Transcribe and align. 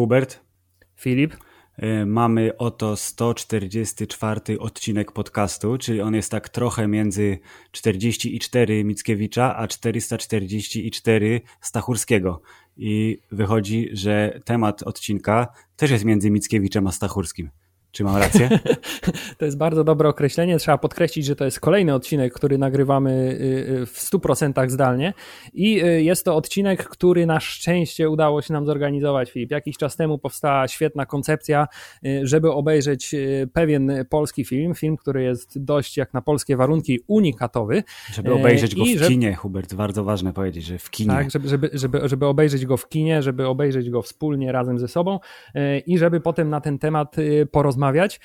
Hubert, 0.00 0.40
Filip, 0.96 1.34
y, 1.82 2.06
mamy 2.06 2.56
oto 2.56 2.96
144 2.96 4.58
odcinek 4.58 5.12
podcastu, 5.12 5.78
czyli 5.78 6.00
on 6.00 6.14
jest 6.14 6.30
tak 6.30 6.48
trochę 6.48 6.88
między 6.88 7.38
44 7.72 8.84
Mickiewicza, 8.84 9.56
a 9.56 9.68
444 9.68 11.40
Stachurskiego. 11.60 12.42
I 12.76 13.18
wychodzi, 13.32 13.88
że 13.92 14.40
temat 14.44 14.82
odcinka 14.82 15.48
też 15.76 15.90
jest 15.90 16.04
między 16.04 16.30
Mickiewiczem 16.30 16.86
a 16.86 16.92
Stachurskim. 16.92 17.50
Czy 17.92 18.04
mam 18.04 18.16
rację? 18.16 18.48
To 19.38 19.44
jest 19.44 19.58
bardzo 19.58 19.84
dobre 19.84 20.08
określenie. 20.08 20.58
Trzeba 20.58 20.78
podkreślić, 20.78 21.26
że 21.26 21.36
to 21.36 21.44
jest 21.44 21.60
kolejny 21.60 21.94
odcinek, 21.94 22.32
który 22.32 22.58
nagrywamy 22.58 23.10
y, 23.10 23.80
y, 23.82 23.86
w 23.86 23.98
100% 23.98 24.70
zdalnie. 24.70 25.14
I 25.52 25.84
y, 25.84 26.02
jest 26.02 26.24
to 26.24 26.36
odcinek, 26.36 26.88
który 26.88 27.26
na 27.26 27.40
szczęście 27.40 28.10
udało 28.10 28.42
się 28.42 28.52
nam 28.52 28.66
zorganizować, 28.66 29.30
Filip. 29.30 29.50
Jakiś 29.50 29.76
czas 29.76 29.96
temu 29.96 30.18
powstała 30.18 30.68
świetna 30.68 31.06
koncepcja, 31.06 31.66
żeby 32.22 32.52
obejrzeć 32.52 33.14
pewien 33.52 33.92
polski 34.08 34.44
film. 34.44 34.74
Film, 34.74 34.96
który 34.96 35.22
jest 35.22 35.64
dość 35.64 35.96
jak 35.96 36.14
na 36.14 36.22
polskie 36.22 36.56
warunki 36.56 37.00
unikatowy. 37.06 37.82
Żeby 38.12 38.32
obejrzeć 38.34 38.74
go 38.74 38.84
w 38.84 38.88
żeby... 38.88 39.08
kinie, 39.08 39.34
Hubert. 39.34 39.74
Bardzo 39.74 40.04
ważne 40.04 40.32
powiedzieć, 40.32 40.64
że 40.64 40.78
w 40.78 40.90
kinie. 40.90 41.10
Tak, 41.10 41.30
żeby, 41.30 41.48
żeby, 41.48 41.70
żeby, 41.72 42.08
żeby 42.08 42.26
obejrzeć 42.26 42.66
go 42.66 42.76
w 42.76 42.88
kinie, 42.88 43.22
żeby 43.22 43.46
obejrzeć 43.46 43.90
go 43.90 44.02
wspólnie 44.02 44.52
razem 44.52 44.78
ze 44.78 44.88
sobą 44.88 45.18
i 45.86 45.98
żeby 45.98 46.20
potem 46.20 46.50
na 46.50 46.60
ten 46.60 46.78
temat 46.78 47.16
porozmawiać 47.50 47.79
rozmawiać 47.80 48.20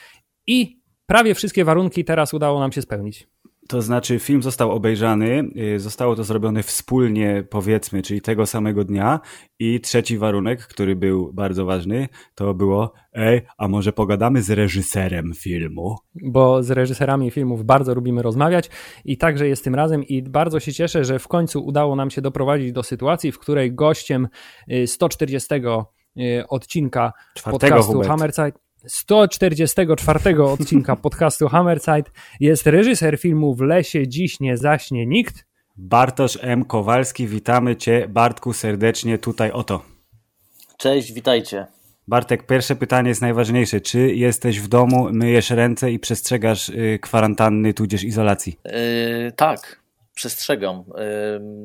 i 0.48 0.80
prawie 1.06 1.36
wszystkie 1.36 1.66
warunki 1.66 2.06
teraz 2.06 2.34
udało 2.34 2.60
nam 2.60 2.72
się 2.72 2.82
spełnić. 2.82 3.28
To 3.68 3.82
znaczy, 3.82 4.20
film 4.20 4.44
został 4.44 4.72
obejrzany, 4.72 5.44
y, 5.76 5.80
zostało 5.80 6.16
to 6.16 6.24
zrobione 6.24 6.64
wspólnie, 6.64 7.44
powiedzmy, 7.50 8.02
czyli 8.02 8.22
tego 8.22 8.46
samego 8.46 8.84
dnia. 8.84 9.20
I 9.60 9.82
trzeci 9.82 10.18
warunek, 10.18 10.68
który 10.68 10.96
był 10.96 11.34
bardzo 11.34 11.66
ważny, 11.66 12.08
to 12.36 12.54
było: 12.54 12.94
Ej, 13.14 13.42
a 13.58 13.68
może 13.68 13.94
pogadamy 13.94 14.42
z 14.42 14.50
reżyserem 14.50 15.34
filmu? 15.36 15.96
Bo 16.16 16.64
z 16.64 16.72
reżyserami 16.72 17.32
filmów 17.32 17.66
bardzo 17.66 17.96
lubimy 17.96 18.22
rozmawiać 18.22 18.70
i 19.06 19.18
także 19.18 19.48
jest 19.48 19.64
tym 19.64 19.76
razem. 19.76 20.04
I 20.04 20.22
bardzo 20.22 20.60
się 20.60 20.74
cieszę, 20.74 21.04
że 21.04 21.20
w 21.20 21.28
końcu 21.28 21.66
udało 21.66 21.96
nam 21.96 22.12
się 22.12 22.22
doprowadzić 22.22 22.72
do 22.72 22.84
sytuacji, 22.84 23.32
w 23.32 23.40
której 23.40 23.74
gościem 23.74 24.28
140 24.86 25.54
y, 25.54 25.60
y, 26.22 26.48
odcinka 26.48 27.14
Czwartego, 27.36 27.76
podcastu 27.76 28.02
Hammerside 28.02 28.65
144 28.88 30.44
odcinka 30.44 30.96
podcastu 31.06 31.48
Hammerside 31.48 32.12
jest 32.40 32.68
reżyser 32.68 33.20
filmu 33.20 33.56
W 33.56 33.62
lesie 33.62 34.08
dziś 34.08 34.40
nie 34.40 34.58
zaśnie 34.58 35.06
nikt. 35.06 35.46
Bartosz 35.78 36.38
M. 36.42 36.66
Kowalski, 36.66 37.28
witamy 37.28 37.76
Cię 37.76 38.08
Bartku 38.10 38.54
serdecznie 38.54 39.18
tutaj 39.18 39.52
oto. 39.52 39.82
Cześć, 40.78 41.14
witajcie. 41.14 41.68
Bartek, 42.08 42.46
pierwsze 42.46 42.76
pytanie 42.76 43.10
jest 43.10 43.22
najważniejsze. 43.22 43.82
Czy 43.82 44.16
jesteś 44.16 44.60
w 44.60 44.68
domu, 44.68 45.10
myjesz 45.12 45.50
ręce 45.50 45.92
i 45.92 46.00
przestrzegasz 46.00 46.70
y, 46.70 47.00
kwarantanny 47.02 47.74
tudzież 47.74 48.04
izolacji? 48.04 48.60
Yy, 48.66 49.32
tak, 49.36 49.85
przestrzegam. 50.16 50.84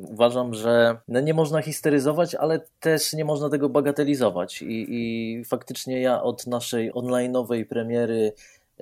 Uważam, 0.03 0.55
że 0.55 0.97
no 1.09 1.21
nie 1.21 1.35
można 1.35 1.63
histeryzować, 1.63 2.35
ale 2.35 2.61
też 2.81 3.13
nie 3.13 3.25
można 3.25 3.51
tego 3.51 3.69
bagatelizować. 3.69 4.63
I, 4.63 4.87
i 4.89 5.45
faktycznie 5.45 6.01
ja 6.01 6.23
od 6.23 6.47
naszej 6.47 6.93
online'owej 6.93 7.65
premiery 7.65 8.33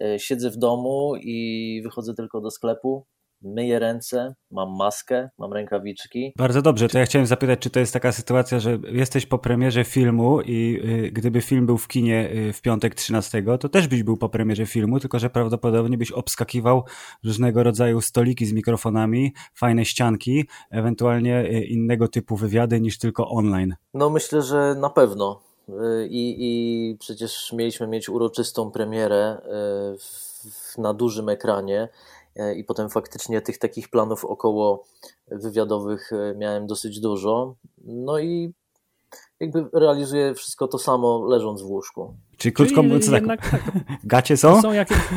e, 0.00 0.18
siedzę 0.18 0.50
w 0.50 0.56
domu 0.56 1.16
i 1.16 1.80
wychodzę 1.84 2.14
tylko 2.14 2.40
do 2.40 2.50
sklepu, 2.50 3.04
myję 3.42 3.78
ręce, 3.78 4.34
mam 4.50 4.76
maskę, 4.76 5.30
mam 5.38 5.52
rękawiczki. 5.52 6.32
Bardzo 6.36 6.62
dobrze, 6.62 6.88
to 6.88 6.98
ja 6.98 7.04
chciałem 7.04 7.26
zapytać, 7.26 7.58
czy 7.58 7.70
to 7.70 7.80
jest 7.80 7.92
taka 7.92 8.12
sytuacja, 8.12 8.60
że 8.60 8.78
jesteś 8.92 9.26
po 9.26 9.38
premierze 9.38 9.84
filmu 9.84 10.40
i 10.40 10.80
y, 11.06 11.12
gdyby 11.12 11.40
film 11.40 11.66
był 11.66 11.78
w 11.78 11.88
kinie 11.88 12.30
y, 12.32 12.52
w 12.52 12.62
piątek 12.62 12.94
13, 12.94 13.42
to 13.60 13.68
też 13.68 13.88
byś 13.88 14.02
był 14.02 14.16
po 14.16 14.28
premierze 14.28 14.66
filmu, 14.66 15.00
tylko 15.00 15.18
że 15.18 15.30
prawdopodobnie 15.30 15.98
byś 15.98 16.12
obskakiwał 16.12 16.84
różnego 17.24 17.62
rodzaju 17.62 18.00
stoliki 18.00 18.46
z 18.46 18.52
mikrofonami, 18.52 19.32
fajne 19.54 19.84
ścianki, 19.84 20.48
ewentualnie 20.70 21.40
y, 21.40 21.64
innego 21.64 22.08
typu 22.08 22.36
wywiady 22.36 22.80
niż 22.80 22.98
tylko 22.98 23.28
online. 23.28 23.74
No 23.94 24.10
myślę, 24.10 24.42
że 24.42 24.74
na 24.74 24.90
pewno. 24.90 25.40
I, 26.10 26.36
i 26.38 26.96
przecież 26.98 27.52
mieliśmy 27.52 27.86
mieć 27.86 28.08
uroczystą 28.08 28.70
premierę 28.70 29.38
w, 29.98 30.78
na 30.78 30.94
dużym 30.94 31.28
ekranie 31.28 31.88
i 32.56 32.64
potem 32.64 32.90
faktycznie 32.90 33.40
tych 33.40 33.58
takich 33.58 33.88
planów 33.88 34.24
około 34.24 34.84
wywiadowych 35.30 36.12
e, 36.12 36.34
miałem 36.34 36.66
dosyć 36.66 37.00
dużo. 37.00 37.54
No 37.84 38.18
i 38.18 38.54
jakby 39.40 39.66
realizuję 39.72 40.34
wszystko 40.34 40.68
to 40.68 40.78
samo 40.78 41.26
leżąc 41.26 41.62
w 41.62 41.66
łóżku. 41.66 42.14
Czyli 42.36 42.52
krótko 42.52 42.82
mówiąc, 42.82 43.10
tak, 43.10 43.26
tak, 43.26 43.62
gacie 44.04 44.36
są? 44.36 44.62
Są 44.62 44.72
jakieś... 44.72 44.98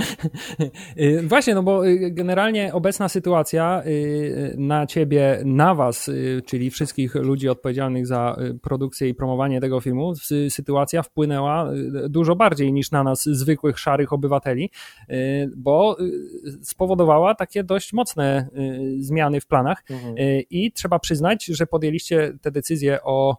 Y, 1.00 1.22
właśnie, 1.22 1.54
no 1.54 1.62
bo 1.62 1.86
y, 1.86 2.10
generalnie 2.10 2.74
obecna 2.74 3.08
sytuacja 3.08 3.82
y, 3.86 4.54
na 4.58 4.86
ciebie, 4.86 5.42
na 5.44 5.74
was, 5.74 6.10
czyli 6.46 6.70
wszystkich 6.70 7.14
ludzi 7.14 7.48
odpowiedzialnych 7.48 8.06
za 8.06 8.36
produkcję 8.62 9.08
i 9.08 9.14
promowanie 9.14 9.60
tego 9.60 9.80
filmu, 9.80 10.12
sytuacja 10.48 11.02
wpłynęła 11.02 11.70
dużo 12.08 12.36
bardziej 12.36 12.72
niż 12.72 12.90
na 12.90 13.04
nas, 13.04 13.24
zwykłych, 13.24 13.78
szarych 13.78 14.12
obywateli, 14.12 14.70
bo 15.56 15.96
spowodowała 16.62 17.34
takie 17.34 17.64
dość 17.64 17.92
mocne 17.92 18.48
zmiany 18.98 19.40
w 19.40 19.46
planach 19.46 19.84
mhm. 19.90 20.14
i 20.50 20.72
trzeba 20.72 20.98
przyznać, 20.98 21.44
że 21.44 21.66
podjęliście 21.66 22.32
te 22.42 22.50
decyzje 22.50 23.02
o 23.02 23.36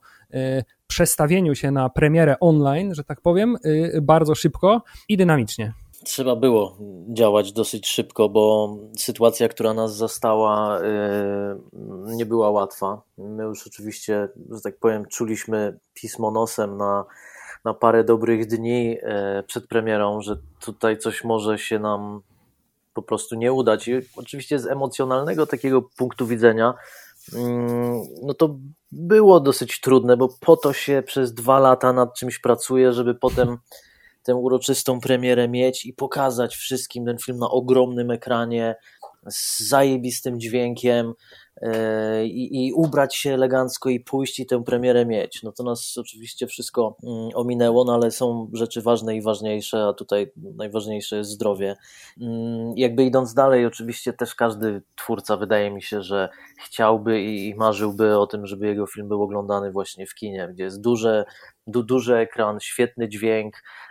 przestawieniu 0.87 1.55
się 1.55 1.71
na 1.71 1.89
premierę 1.89 2.39
online, 2.39 2.95
że 2.95 3.03
tak 3.03 3.21
powiem, 3.21 3.57
bardzo 4.01 4.35
szybko 4.35 4.83
i 5.09 5.17
dynamicznie. 5.17 5.73
Trzeba 6.03 6.35
było 6.35 6.77
działać 7.09 7.53
dosyć 7.53 7.87
szybko, 7.87 8.29
bo 8.29 8.75
sytuacja, 8.97 9.49
która 9.49 9.73
nas 9.73 9.95
zastała, 9.95 10.79
y, 10.79 10.83
nie 12.15 12.25
była 12.25 12.51
łatwa. 12.51 13.01
My 13.17 13.43
już 13.43 13.67
oczywiście, 13.67 14.29
że 14.49 14.61
tak 14.61 14.77
powiem, 14.77 15.05
czuliśmy 15.05 15.79
pismo 15.93 16.31
nosem 16.31 16.77
na, 16.77 17.05
na 17.65 17.73
parę 17.73 18.03
dobrych 18.03 18.47
dni 18.47 18.97
y, 18.97 19.43
przed 19.47 19.67
premierą, 19.67 20.21
że 20.21 20.37
tutaj 20.59 20.97
coś 20.97 21.23
może 21.23 21.57
się 21.57 21.79
nam 21.79 22.21
po 22.93 23.01
prostu 23.01 23.35
nie 23.35 23.53
udać. 23.53 23.87
I 23.87 23.93
oczywiście 24.15 24.59
z 24.59 24.67
emocjonalnego 24.67 25.47
takiego 25.47 25.81
punktu 25.81 26.27
widzenia, 26.27 26.73
mm, 27.33 28.01
no 28.23 28.33
to 28.33 28.55
było 28.91 29.39
dosyć 29.39 29.81
trudne, 29.81 30.17
bo 30.17 30.29
po 30.39 30.57
to 30.57 30.73
się 30.73 31.03
przez 31.05 31.33
dwa 31.33 31.59
lata 31.59 31.93
nad 31.93 32.13
czymś 32.13 32.39
pracuje, 32.39 32.93
żeby 32.93 33.15
potem 33.15 33.57
tę 34.23 34.35
uroczystą 34.35 34.99
premierę 34.99 35.49
mieć 35.49 35.85
i 35.85 35.93
pokazać 35.93 36.55
wszystkim 36.55 37.05
ten 37.05 37.17
film 37.17 37.37
na 37.37 37.49
ogromnym 37.49 38.11
ekranie 38.11 38.75
z 39.29 39.59
zajebistym 39.59 40.39
dźwiękiem 40.39 41.13
yy, 41.61 41.71
i, 42.25 42.67
i 42.67 42.73
ubrać 42.73 43.15
się 43.15 43.33
elegancko 43.33 43.89
i 43.89 43.99
pójść 43.99 44.39
i 44.39 44.45
tę 44.45 44.63
premierę 44.63 45.05
mieć. 45.05 45.43
No 45.43 45.51
to 45.51 45.63
nas 45.63 45.97
oczywiście 45.97 46.47
wszystko 46.47 46.97
mm, 47.03 47.29
ominęło, 47.33 47.83
no 47.83 47.93
ale 47.93 48.11
są 48.11 48.49
rzeczy 48.53 48.81
ważne 48.81 49.15
i 49.15 49.21
ważniejsze, 49.21 49.83
a 49.83 49.93
tutaj 49.93 50.31
najważniejsze 50.37 51.17
jest 51.17 51.29
zdrowie. 51.29 51.75
Mm, 52.21 52.73
jakby 52.77 53.03
idąc 53.03 53.33
dalej, 53.33 53.65
oczywiście 53.65 54.13
też 54.13 54.35
każdy 54.35 54.81
twórca 54.95 55.37
wydaje 55.37 55.71
mi 55.71 55.81
się, 55.81 56.01
że 56.01 56.29
chciałby 56.65 57.21
i 57.21 57.55
marzyłby 57.55 58.17
o 58.17 58.27
tym, 58.27 58.45
żeby 58.45 58.67
jego 58.67 58.87
film 58.87 59.07
był 59.07 59.23
oglądany 59.23 59.71
właśnie 59.71 60.07
w 60.07 60.15
kinie, 60.15 60.49
gdzie 60.53 60.63
jest 60.63 60.81
duże, 60.81 61.25
du, 61.67 61.83
duży 61.83 62.15
ekran, 62.15 62.59
świetny 62.59 63.09
dźwięk, 63.09 63.55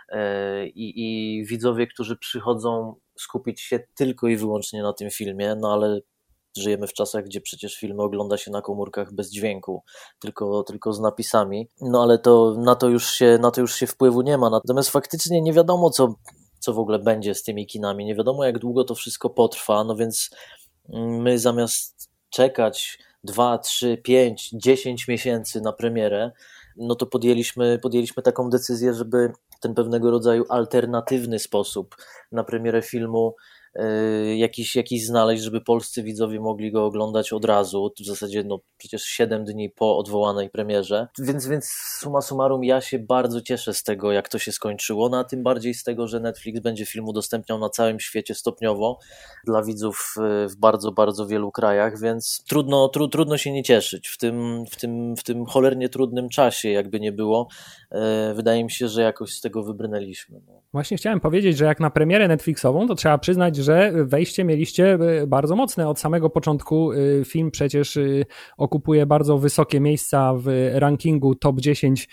i, 0.75 0.93
i 0.95 1.45
widzowie, 1.45 1.87
którzy 1.87 2.17
przychodzą 2.17 2.95
skupić 3.17 3.61
się 3.61 3.79
tylko 3.95 4.27
i 4.27 4.37
wyłącznie 4.37 4.83
na 4.83 4.93
tym 4.93 5.09
filmie, 5.09 5.55
no 5.55 5.73
ale 5.73 6.01
żyjemy 6.57 6.87
w 6.87 6.93
czasach, 6.93 7.25
gdzie 7.25 7.41
przecież 7.41 7.75
filmy 7.75 8.03
ogląda 8.03 8.37
się 8.37 8.51
na 8.51 8.61
komórkach 8.61 9.13
bez 9.13 9.31
dźwięku, 9.31 9.83
tylko, 10.19 10.63
tylko 10.63 10.93
z 10.93 10.99
napisami. 10.99 11.69
No 11.81 12.03
ale 12.03 12.19
to 12.19 12.55
na 12.57 12.75
to 12.75 12.89
już 12.89 13.09
się, 13.09 13.37
na 13.41 13.51
to 13.51 13.61
już 13.61 13.75
się 13.75 13.87
wpływu 13.87 14.21
nie 14.21 14.37
ma. 14.37 14.49
Natomiast 14.49 14.89
faktycznie 14.89 15.41
nie 15.41 15.53
wiadomo, 15.53 15.89
co, 15.89 16.15
co 16.59 16.73
w 16.73 16.79
ogóle 16.79 16.99
będzie 16.99 17.35
z 17.35 17.43
tymi 17.43 17.67
kinami. 17.67 18.05
Nie 18.05 18.15
wiadomo, 18.15 18.45
jak 18.45 18.59
długo 18.59 18.83
to 18.83 18.95
wszystko 18.95 19.29
potrwa. 19.29 19.83
No 19.83 19.95
więc 19.95 20.29
my 20.93 21.39
zamiast 21.39 22.09
czekać 22.29 22.99
2, 23.23 23.57
3, 23.57 23.97
5, 23.97 24.49
10 24.53 25.07
miesięcy 25.07 25.61
na 25.61 25.73
premierę, 25.73 26.31
no 26.77 26.95
to 26.95 27.05
podjęliśmy, 27.05 27.79
podjęliśmy 27.79 28.23
taką 28.23 28.49
decyzję, 28.49 28.93
żeby 28.93 29.31
ten 29.61 29.73
pewnego 29.73 30.11
rodzaju 30.11 30.45
alternatywny 30.49 31.39
sposób 31.39 31.95
na 32.31 32.43
premierę 32.43 32.81
filmu 32.81 33.35
jakiś, 34.35 34.75
jakiś 34.75 35.05
znaleźć, 35.05 35.43
żeby 35.43 35.61
polscy 35.61 36.03
widzowie 36.03 36.39
mogli 36.39 36.71
go 36.71 36.85
oglądać 36.85 37.33
od 37.33 37.45
razu, 37.45 37.91
w 37.99 38.05
zasadzie 38.05 38.43
no 38.43 38.59
przecież 38.77 39.03
7 39.03 39.45
dni 39.45 39.69
po 39.69 39.97
odwołanej 39.97 40.49
premierze, 40.49 41.07
więc, 41.19 41.47
więc 41.47 41.65
suma 41.99 42.21
summarum 42.21 42.63
ja 42.63 42.81
się 42.81 42.99
bardzo 42.99 43.41
cieszę 43.41 43.73
z 43.73 43.83
tego, 43.83 44.11
jak 44.11 44.29
to 44.29 44.39
się 44.39 44.51
skończyło, 44.51 45.09
no 45.09 45.19
a 45.19 45.23
tym 45.23 45.43
bardziej 45.43 45.73
z 45.73 45.83
tego, 45.83 46.07
że 46.07 46.19
Netflix 46.19 46.59
będzie 46.59 46.85
film 46.85 47.07
udostępniał 47.07 47.59
na 47.59 47.69
całym 47.69 47.99
świecie 47.99 48.35
stopniowo 48.35 48.99
dla 49.45 49.63
widzów 49.63 50.15
y, 50.17 50.49
w 50.49 50.55
bardzo, 50.55 50.91
bardzo 50.91 51.27
wielu 51.27 51.51
krajach, 51.51 51.99
więc 51.99 52.43
trudno, 52.47 52.89
tru, 52.89 53.07
trudno 53.07 53.37
się 53.37 53.51
nie 53.51 53.63
cieszyć 53.63 54.07
w 54.07 54.17
tym, 54.17 54.65
w, 54.71 54.75
tym, 54.75 55.15
w 55.15 55.23
tym 55.23 55.45
cholernie 55.45 55.89
trudnym 55.89 56.29
czasie, 56.29 56.69
jakby 56.69 56.99
nie 56.99 57.11
było. 57.11 57.47
Y, 58.31 58.33
wydaje 58.33 58.63
mi 58.63 58.71
się, 58.71 58.87
że 58.87 59.01
jakoś 59.01 59.33
z 59.33 59.41
tego 59.41 59.63
wybrnęliśmy. 59.63 60.41
No. 60.47 60.61
Właśnie 60.73 60.97
chciałem 60.97 61.19
powiedzieć, 61.19 61.57
że 61.57 61.65
jak 61.65 61.79
na 61.79 61.89
premierę 61.89 62.27
Netflixową, 62.27 62.87
to 62.87 62.95
trzeba 62.95 63.17
przyznać, 63.17 63.55
że 63.61 63.93
wejście 64.05 64.43
mieliście 64.43 64.97
y, 65.21 65.27
bardzo 65.27 65.55
mocne 65.55 65.89
od 65.89 65.99
samego 65.99 66.29
początku. 66.29 66.91
Film 67.25 67.51
przecież 67.51 67.99
okupuje 68.57 69.05
bardzo 69.05 69.37
wysokie 69.37 69.79
miejsca 69.79 70.33
w 70.37 70.71
rankingu 70.73 71.35
top 71.35 71.59
10 71.59 72.09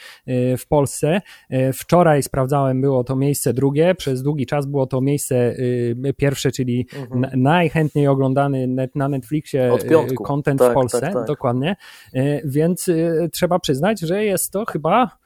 w 0.58 0.66
Polsce. 0.68 1.20
Wczoraj 1.72 2.22
sprawdzałem, 2.22 2.80
było 2.80 3.04
to 3.04 3.16
miejsce 3.16 3.52
drugie, 3.52 3.94
przez 3.94 4.22
długi 4.22 4.46
czas 4.46 4.66
było 4.66 4.86
to 4.86 5.00
miejsce 5.00 5.56
pierwsze, 6.16 6.52
czyli 6.52 6.86
mhm. 6.96 7.42
najchętniej 7.42 8.08
oglądany 8.08 8.88
na 8.94 9.08
Netflixie 9.08 9.70
content 10.24 10.60
tak, 10.60 10.70
w 10.70 10.74
Polsce, 10.74 11.00
tak, 11.00 11.12
tak. 11.12 11.26
dokładnie. 11.26 11.76
Więc 12.44 12.90
trzeba 13.32 13.58
przyznać, 13.58 14.00
że 14.00 14.24
jest 14.24 14.52
to 14.52 14.64
chyba 14.64 15.18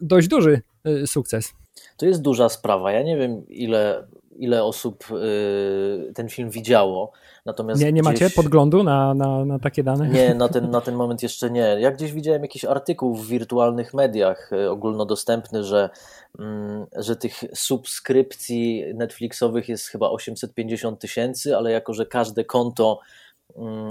dość 0.00 0.28
duży 0.28 0.60
sukces. 1.06 1.54
To 1.96 2.06
jest 2.06 2.22
duża 2.22 2.48
sprawa. 2.48 2.92
Ja 2.92 3.02
nie 3.02 3.16
wiem, 3.16 3.46
ile, 3.48 4.06
ile 4.42 4.64
osób 4.64 5.04
ten 6.14 6.28
film 6.28 6.50
widziało. 6.50 7.12
Natomiast 7.46 7.80
nie, 7.80 7.92
nie 7.92 8.02
gdzieś... 8.02 8.20
macie 8.20 8.30
podglądu 8.30 8.82
na, 8.82 9.14
na, 9.14 9.44
na 9.44 9.58
takie 9.58 9.82
dane? 9.82 10.08
Nie, 10.08 10.34
na 10.44 10.48
ten, 10.48 10.70
na 10.70 10.80
ten 10.80 10.94
moment 10.94 11.22
jeszcze 11.22 11.50
nie. 11.50 11.76
Ja 11.80 11.90
gdzieś 11.90 12.12
widziałem 12.12 12.42
jakiś 12.42 12.64
artykuł 12.64 13.14
w 13.14 13.26
wirtualnych 13.26 13.94
mediach 13.94 14.50
ogólnodostępny, 14.70 15.64
że 15.64 15.90
Mm, 16.38 16.86
że 16.96 17.16
tych 17.16 17.44
subskrypcji 17.54 18.84
Netflixowych 18.94 19.68
jest 19.68 19.86
chyba 19.86 20.10
850 20.10 21.00
tysięcy, 21.00 21.56
ale 21.56 21.70
jako, 21.70 21.94
że 21.94 22.06
każde 22.06 22.44
konto 22.44 23.00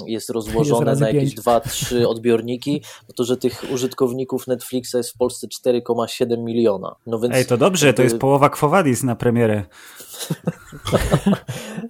jest 0.07 0.29
rozłożone 0.29 0.91
jest 0.91 1.01
na 1.01 1.09
jakieś 1.09 1.35
2-3 1.35 2.05
odbiorniki, 2.13 2.81
no 3.09 3.13
to 3.15 3.23
że 3.23 3.37
tych 3.37 3.63
użytkowników 3.73 4.47
Netflixa 4.47 4.93
jest 4.93 5.11
w 5.11 5.17
Polsce 5.17 5.47
4,7 5.47 6.37
miliona. 6.37 6.95
No 7.07 7.19
więc 7.19 7.35
Ej, 7.35 7.45
to 7.45 7.57
dobrze, 7.57 7.93
to 7.93 8.03
jest 8.03 8.17
połowa 8.17 8.49
Kwowadis 8.49 9.03
na 9.03 9.15
premierę. 9.15 9.63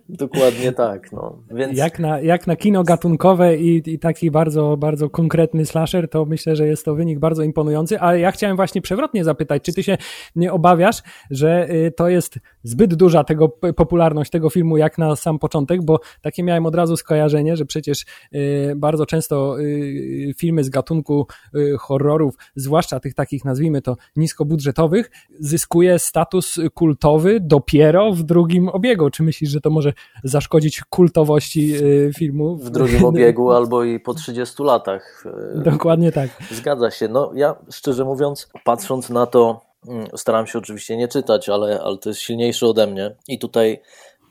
Dokładnie 0.09 0.71
tak. 0.71 1.11
No. 1.11 1.37
Więc... 1.51 1.77
Jak, 1.77 1.99
na, 1.99 2.19
jak 2.19 2.47
na 2.47 2.55
kino 2.55 2.83
gatunkowe 2.83 3.57
i, 3.57 3.89
i 3.89 3.99
taki 3.99 4.31
bardzo, 4.31 4.77
bardzo 4.77 5.09
konkretny 5.09 5.65
slasher, 5.65 6.09
to 6.09 6.25
myślę, 6.25 6.55
że 6.55 6.67
jest 6.67 6.85
to 6.85 6.95
wynik 6.95 7.19
bardzo 7.19 7.43
imponujący, 7.43 7.99
ale 7.99 8.19
ja 8.19 8.31
chciałem 8.31 8.55
właśnie 8.55 8.81
przewrotnie 8.81 9.23
zapytać, 9.23 9.63
czy 9.63 9.73
ty 9.73 9.83
się 9.83 9.97
nie 10.35 10.53
obawiasz, 10.53 11.01
że 11.31 11.69
y, 11.69 11.93
to 11.97 12.09
jest 12.09 12.39
zbyt 12.63 12.95
duża 12.95 13.23
tego 13.23 13.49
popularność 13.49 14.31
tego 14.31 14.49
filmu 14.49 14.77
jak 14.77 14.97
na 14.97 15.15
sam 15.15 15.39
początek, 15.39 15.85
bo 15.85 15.99
takie 16.21 16.43
miałem 16.43 16.65
od 16.65 16.75
razu 16.75 16.97
skojarzenie, 16.97 17.57
że 17.57 17.60
przecież 17.65 18.05
y, 18.35 18.73
bardzo 18.75 19.05
często 19.05 19.59
y, 19.59 20.33
filmy 20.37 20.63
z 20.63 20.69
gatunku 20.69 21.27
horrorów, 21.79 22.35
zwłaszcza 22.55 22.99
tych 22.99 23.13
takich 23.13 23.45
nazwijmy 23.45 23.81
to 23.81 23.97
niskobudżetowych, 24.15 25.11
zyskuje 25.39 25.99
status 25.99 26.59
kultowy 26.73 27.39
dopiero 27.39 28.13
w 28.13 28.23
drugim 28.23 28.69
obiegu. 28.69 29.09
Czy 29.09 29.23
myślisz, 29.23 29.49
że 29.49 29.61
to 29.61 29.69
może 29.69 29.93
zaszkodzić 30.23 30.81
kultowości 30.89 31.73
filmu. 32.17 32.55
W 32.55 32.69
drugim 32.69 33.05
obiegu 33.05 33.51
albo 33.57 33.83
i 33.83 33.99
po 33.99 34.13
30 34.13 34.63
latach. 34.63 35.23
Dokładnie 35.55 36.11
tak. 36.11 36.29
Zgadza 36.51 36.91
się. 36.91 37.07
No 37.07 37.31
ja 37.35 37.55
szczerze 37.71 38.05
mówiąc, 38.05 38.49
patrząc 38.63 39.09
na 39.09 39.25
to, 39.25 39.61
mm, 39.87 40.07
staram 40.15 40.47
się 40.47 40.59
oczywiście 40.59 40.97
nie 40.97 41.07
czytać, 41.07 41.49
ale, 41.49 41.81
ale 41.81 41.97
to 41.97 42.09
jest 42.09 42.21
silniejsze 42.21 42.67
ode 42.67 42.87
mnie 42.87 43.15
i 43.27 43.39
tutaj 43.39 43.81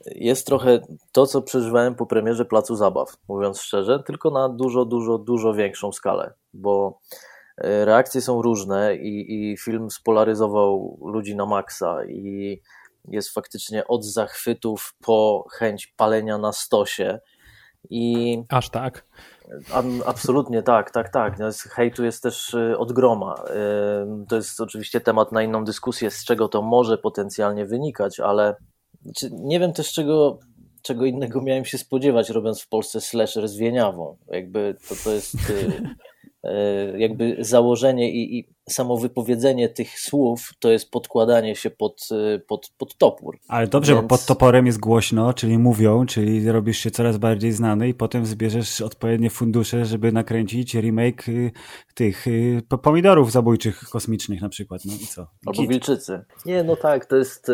jest 0.05 0.47
trochę 0.47 0.79
to, 1.11 1.27
co 1.27 1.41
przeżywałem 1.41 1.95
po 1.95 2.05
premierze 2.05 2.45
Placu 2.45 2.75
Zabaw, 2.75 3.17
mówiąc 3.27 3.61
szczerze, 3.61 4.03
tylko 4.03 4.31
na 4.31 4.49
dużo, 4.49 4.85
dużo, 4.85 5.17
dużo 5.17 5.53
większą 5.53 5.91
skalę, 5.91 6.33
bo 6.53 6.99
y, 7.63 7.85
reakcje 7.85 8.21
są 8.21 8.41
różne 8.41 8.95
i, 8.95 9.51
i 9.51 9.57
film 9.57 9.89
spolaryzował 9.89 10.99
ludzi 11.05 11.35
na 11.35 11.45
maksa 11.45 12.05
i 12.05 12.61
jest 13.07 13.29
faktycznie 13.29 13.87
od 13.87 14.05
zachwytów 14.05 14.93
po 15.01 15.45
chęć 15.51 15.87
palenia 15.87 16.37
na 16.37 16.53
stosie. 16.53 17.19
I 17.89 18.37
Aż 18.49 18.69
tak. 18.69 19.05
Absolutnie 20.05 20.63
tak, 20.63 20.91
tak, 20.91 21.09
tak. 21.09 21.39
No, 21.39 21.49
hejtu 21.69 22.03
jest 22.03 22.23
też 22.23 22.53
y, 22.53 22.77
od 22.77 22.91
groma. 22.91 23.35
To 24.29 24.35
jest 24.35 24.61
oczywiście 24.61 25.01
temat 25.01 25.31
na 25.31 25.43
inną 25.43 25.63
dyskusję, 25.63 26.11
z 26.11 26.25
czego 26.25 26.47
to 26.47 26.61
może 26.61 26.97
potencjalnie 26.97 27.65
wynikać, 27.65 28.19
ale 28.19 28.55
nie 29.31 29.59
wiem 29.59 29.73
też 29.73 29.93
czego, 29.93 30.39
czego 30.81 31.05
innego 31.05 31.41
miałem 31.41 31.65
się 31.65 31.77
spodziewać, 31.77 32.29
robiąc 32.29 32.61
w 32.61 32.69
Polsce 32.69 33.01
slasher 33.01 33.47
z 33.47 33.57
Wieniawą. 33.57 34.17
Jakby 34.27 34.75
to, 34.89 34.95
to 35.03 35.11
jest 35.11 35.35
y, 35.35 35.81
E, 36.43 36.99
jakby 36.99 37.37
założenie 37.39 38.11
i, 38.11 38.39
i 38.39 38.49
samo 38.69 38.97
wypowiedzenie 38.97 39.69
tych 39.69 39.99
słów 39.99 40.49
to 40.59 40.71
jest 40.71 40.91
podkładanie 40.91 41.55
się 41.55 41.69
pod, 41.69 42.09
e, 42.11 42.39
pod, 42.39 42.71
pod 42.77 42.97
topór. 42.97 43.39
Ale 43.47 43.67
dobrze, 43.67 43.93
Więc... 43.93 44.01
bo 44.03 44.07
pod 44.07 44.25
toporem 44.25 44.65
jest 44.65 44.79
głośno, 44.79 45.33
czyli 45.33 45.57
mówią, 45.57 46.05
czyli 46.05 46.51
robisz 46.51 46.77
się 46.77 46.91
coraz 46.91 47.17
bardziej 47.17 47.51
znany 47.51 47.89
i 47.89 47.93
potem 47.93 48.25
zbierzesz 48.25 48.81
odpowiednie 48.81 49.29
fundusze, 49.29 49.85
żeby 49.85 50.11
nakręcić 50.11 50.75
remake 50.75 51.29
y, 51.29 51.51
tych 51.95 52.27
y, 52.27 52.61
pomidorów 52.81 53.31
zabójczych 53.31 53.79
kosmicznych 53.79 54.41
na 54.41 54.49
przykład. 54.49 54.85
No 54.85 54.93
i 54.93 55.07
co? 55.07 55.27
Albo 55.45 55.67
wilczycy. 55.67 56.21
Nie, 56.45 56.63
no 56.63 56.75
tak, 56.75 57.05
to 57.05 57.15
jest... 57.15 57.51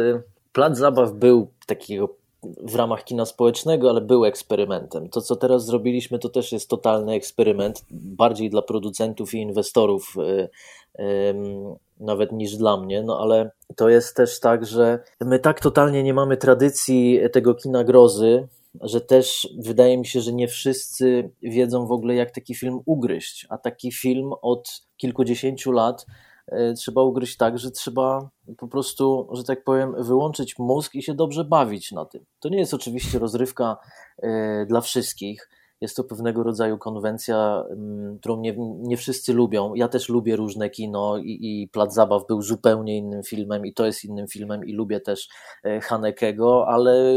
Plac 0.57 0.77
zabaw 0.77 1.13
był 1.13 1.47
takiego 1.65 2.15
w 2.43 2.75
ramach 2.75 3.03
kina 3.03 3.25
społecznego, 3.25 3.89
ale 3.89 4.01
był 4.01 4.25
eksperymentem. 4.25 5.09
To, 5.09 5.21
co 5.21 5.35
teraz 5.35 5.65
zrobiliśmy, 5.65 6.19
to 6.19 6.29
też 6.29 6.51
jest 6.51 6.69
totalny 6.69 7.13
eksperyment, 7.13 7.85
bardziej 7.91 8.49
dla 8.49 8.61
producentów 8.61 9.33
i 9.33 9.37
inwestorów, 9.37 10.15
y, 10.99 11.35
nawet 11.99 12.31
niż 12.31 12.55
dla 12.55 12.77
mnie, 12.77 13.03
no 13.03 13.19
ale 13.19 13.51
to 13.75 13.89
jest 13.89 14.15
też 14.15 14.39
tak, 14.39 14.65
że 14.65 14.99
my 15.21 15.39
tak 15.39 15.59
totalnie 15.61 16.03
nie 16.03 16.13
mamy 16.13 16.37
tradycji 16.37 17.19
tego 17.31 17.55
kina 17.55 17.83
grozy, 17.83 18.47
że 18.81 19.01
też 19.01 19.49
wydaje 19.59 19.97
mi 19.97 20.05
się, 20.05 20.21
że 20.21 20.33
nie 20.33 20.47
wszyscy 20.47 21.29
wiedzą 21.41 21.87
w 21.87 21.91
ogóle, 21.91 22.15
jak 22.15 22.31
taki 22.31 22.55
film 22.55 22.79
ugryźć, 22.85 23.47
a 23.49 23.57
taki 23.57 23.91
film 23.91 24.33
od 24.41 24.81
kilkudziesięciu 24.97 25.71
lat 25.71 26.05
trzeba 26.77 27.01
ugryźć 27.01 27.37
tak, 27.37 27.59
że 27.59 27.71
trzeba 27.71 28.29
po 28.57 28.67
prostu, 28.67 29.29
że 29.31 29.43
tak 29.43 29.63
powiem, 29.63 30.03
wyłączyć 30.03 30.59
mózg 30.59 30.95
i 30.95 31.03
się 31.03 31.13
dobrze 31.13 31.45
bawić 31.45 31.91
na 31.91 32.05
tym. 32.05 32.25
To 32.39 32.49
nie 32.49 32.57
jest 32.57 32.73
oczywiście 32.73 33.19
rozrywka 33.19 33.77
e, 34.17 34.65
dla 34.65 34.81
wszystkich. 34.81 35.49
Jest 35.81 35.95
to 35.95 36.03
pewnego 36.03 36.43
rodzaju 36.43 36.77
konwencja, 36.77 37.63
mm, 37.69 38.19
którą 38.19 38.39
nie, 38.39 38.55
nie 38.79 38.97
wszyscy 38.97 39.33
lubią. 39.33 39.73
Ja 39.75 39.87
też 39.87 40.09
lubię 40.09 40.35
różne 40.35 40.69
kino 40.69 41.17
i, 41.17 41.39
i 41.41 41.67
Plac 41.67 41.93
Zabaw 41.93 42.27
był 42.27 42.41
zupełnie 42.41 42.97
innym 42.97 43.23
filmem 43.23 43.65
i 43.65 43.73
to 43.73 43.85
jest 43.85 44.05
innym 44.05 44.27
filmem 44.27 44.65
i 44.65 44.73
lubię 44.73 44.99
też 44.99 45.27
e, 45.63 45.81
Hanekego, 45.81 46.67
ale 46.67 47.13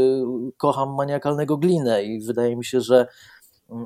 kocham 0.57 0.95
maniakalnego 0.95 1.57
Glinę 1.57 2.03
i 2.03 2.25
wydaje 2.25 2.55
mi 2.55 2.65
się, 2.65 2.81
że 2.81 3.07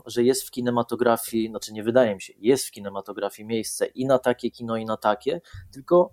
że 0.06 0.24
jest 0.24 0.44
w 0.44 0.52
kinematografii, 0.52 1.50
znaczy 1.50 1.74
nie 1.74 1.84
wydaje 1.84 2.16
mi 2.16 2.22
się, 2.22 2.34
jest 2.38 2.66
w 2.68 2.72
kinematografii 2.72 3.48
miejsce 3.48 3.86
i 3.86 4.06
na 4.06 4.20
takie 4.20 4.52
kino, 4.52 4.78
i 4.78 4.86
na 4.86 4.98
takie, 4.98 5.42
tylko 5.74 6.12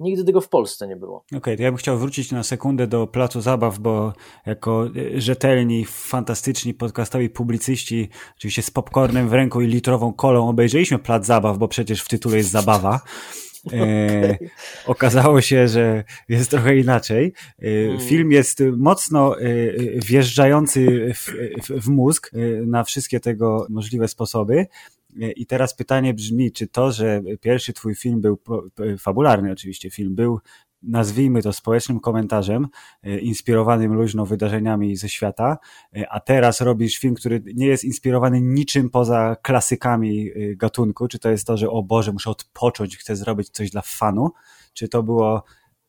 Nigdy 0.00 0.24
tego 0.24 0.40
w 0.40 0.48
Polsce 0.48 0.88
nie 0.88 0.96
było. 0.96 1.16
Okej, 1.16 1.38
okay, 1.38 1.56
to 1.56 1.62
ja 1.62 1.70
bym 1.70 1.78
chciał 1.78 1.98
wrócić 1.98 2.32
na 2.32 2.42
sekundę 2.42 2.86
do 2.86 3.06
Placu 3.06 3.40
Zabaw, 3.40 3.78
bo 3.78 4.12
jako 4.46 4.86
e, 4.86 5.20
rzetelni, 5.20 5.84
fantastyczni 5.84 6.74
podcastowi 6.74 7.30
publicyści, 7.30 8.08
oczywiście 8.36 8.62
z 8.62 8.70
popcornem 8.70 9.28
w 9.28 9.32
ręku 9.32 9.60
i 9.60 9.66
litrową 9.66 10.12
kolą 10.12 10.48
obejrzeliśmy 10.48 10.98
Plac 10.98 11.26
Zabaw, 11.26 11.58
bo 11.58 11.68
przecież 11.68 12.02
w 12.02 12.08
tytule 12.08 12.36
jest 12.36 12.50
zabawa. 12.50 13.00
E, 13.72 14.38
okazało 14.86 15.40
się, 15.40 15.68
że 15.68 16.04
jest 16.28 16.50
trochę 16.50 16.76
inaczej. 16.76 17.32
E, 17.58 17.62
hmm. 17.62 18.00
film 18.00 18.32
jest 18.32 18.62
mocno 18.76 19.40
e, 19.40 19.44
wjeżdżający 20.06 21.12
w, 21.14 21.32
w, 21.62 21.84
w 21.84 21.88
mózg 21.88 22.30
na 22.66 22.84
wszystkie 22.84 23.20
tego 23.20 23.66
możliwe 23.70 24.08
sposoby. 24.08 24.66
I 25.36 25.46
teraz 25.46 25.74
pytanie 25.74 26.14
brzmi, 26.14 26.52
czy 26.52 26.66
to, 26.66 26.92
że 26.92 27.22
pierwszy 27.40 27.72
twój 27.72 27.94
film 27.94 28.20
był, 28.20 28.38
fabularny 28.98 29.52
oczywiście 29.52 29.90
film, 29.90 30.14
był 30.14 30.40
nazwijmy 30.88 31.42
to 31.42 31.52
społecznym 31.52 32.00
komentarzem, 32.00 32.68
e, 33.02 33.18
inspirowanym 33.18 33.94
luźno 33.94 34.26
wydarzeniami 34.26 34.96
ze 34.96 35.08
świata, 35.08 35.58
e, 35.96 36.08
a 36.10 36.20
teraz 36.20 36.60
robisz 36.60 36.98
film, 36.98 37.14
który 37.14 37.42
nie 37.54 37.66
jest 37.66 37.84
inspirowany 37.84 38.40
niczym 38.40 38.90
poza 38.90 39.36
klasykami 39.42 40.30
e, 40.30 40.56
gatunku, 40.56 41.08
czy 41.08 41.18
to 41.18 41.30
jest 41.30 41.46
to, 41.46 41.56
że 41.56 41.70
o 41.70 41.82
Boże, 41.82 42.12
muszę 42.12 42.30
odpocząć, 42.30 42.96
chcę 42.96 43.16
zrobić 43.16 43.50
coś 43.50 43.70
dla 43.70 43.82
fanu, 43.82 44.30
czy 44.72 44.88
to 44.88 45.02
było 45.02 45.44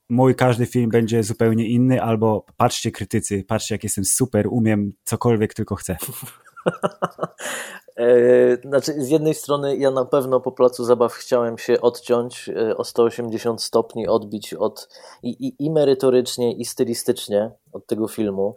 mój 0.10 0.36
każdy 0.36 0.66
film 0.66 0.90
będzie 0.90 1.24
zupełnie 1.24 1.68
inny, 1.68 2.02
albo 2.02 2.46
patrzcie 2.58 2.92
krytycy, 2.92 3.44
patrzcie 3.44 3.76
jak 3.76 3.84
jestem 3.84 4.06
super, 4.06 4.48
umiem 4.50 4.92
cokolwiek 5.04 5.54
tylko 5.54 5.76
chcę. 5.76 5.98
E, 7.98 8.58
znaczy, 8.68 8.94
z 8.94 9.10
jednej 9.10 9.34
strony 9.34 9.78
ja 9.78 9.92
na 9.92 10.06
pewno 10.06 10.40
po 10.40 10.52
placu 10.52 10.84
zabaw 10.84 11.14
chciałem 11.14 11.58
się 11.58 11.82
odciąć 11.82 12.50
e, 12.50 12.78
o 12.78 12.84
180 12.84 13.62
stopni, 13.62 14.08
odbić 14.08 14.54
od 14.54 14.90
i, 15.24 15.30
i, 15.30 15.66
i 15.66 15.72
merytorycznie, 15.72 16.54
i 16.54 16.66
stylistycznie 16.66 17.52
od 17.74 17.88
tego 17.88 18.08
filmu. 18.08 18.56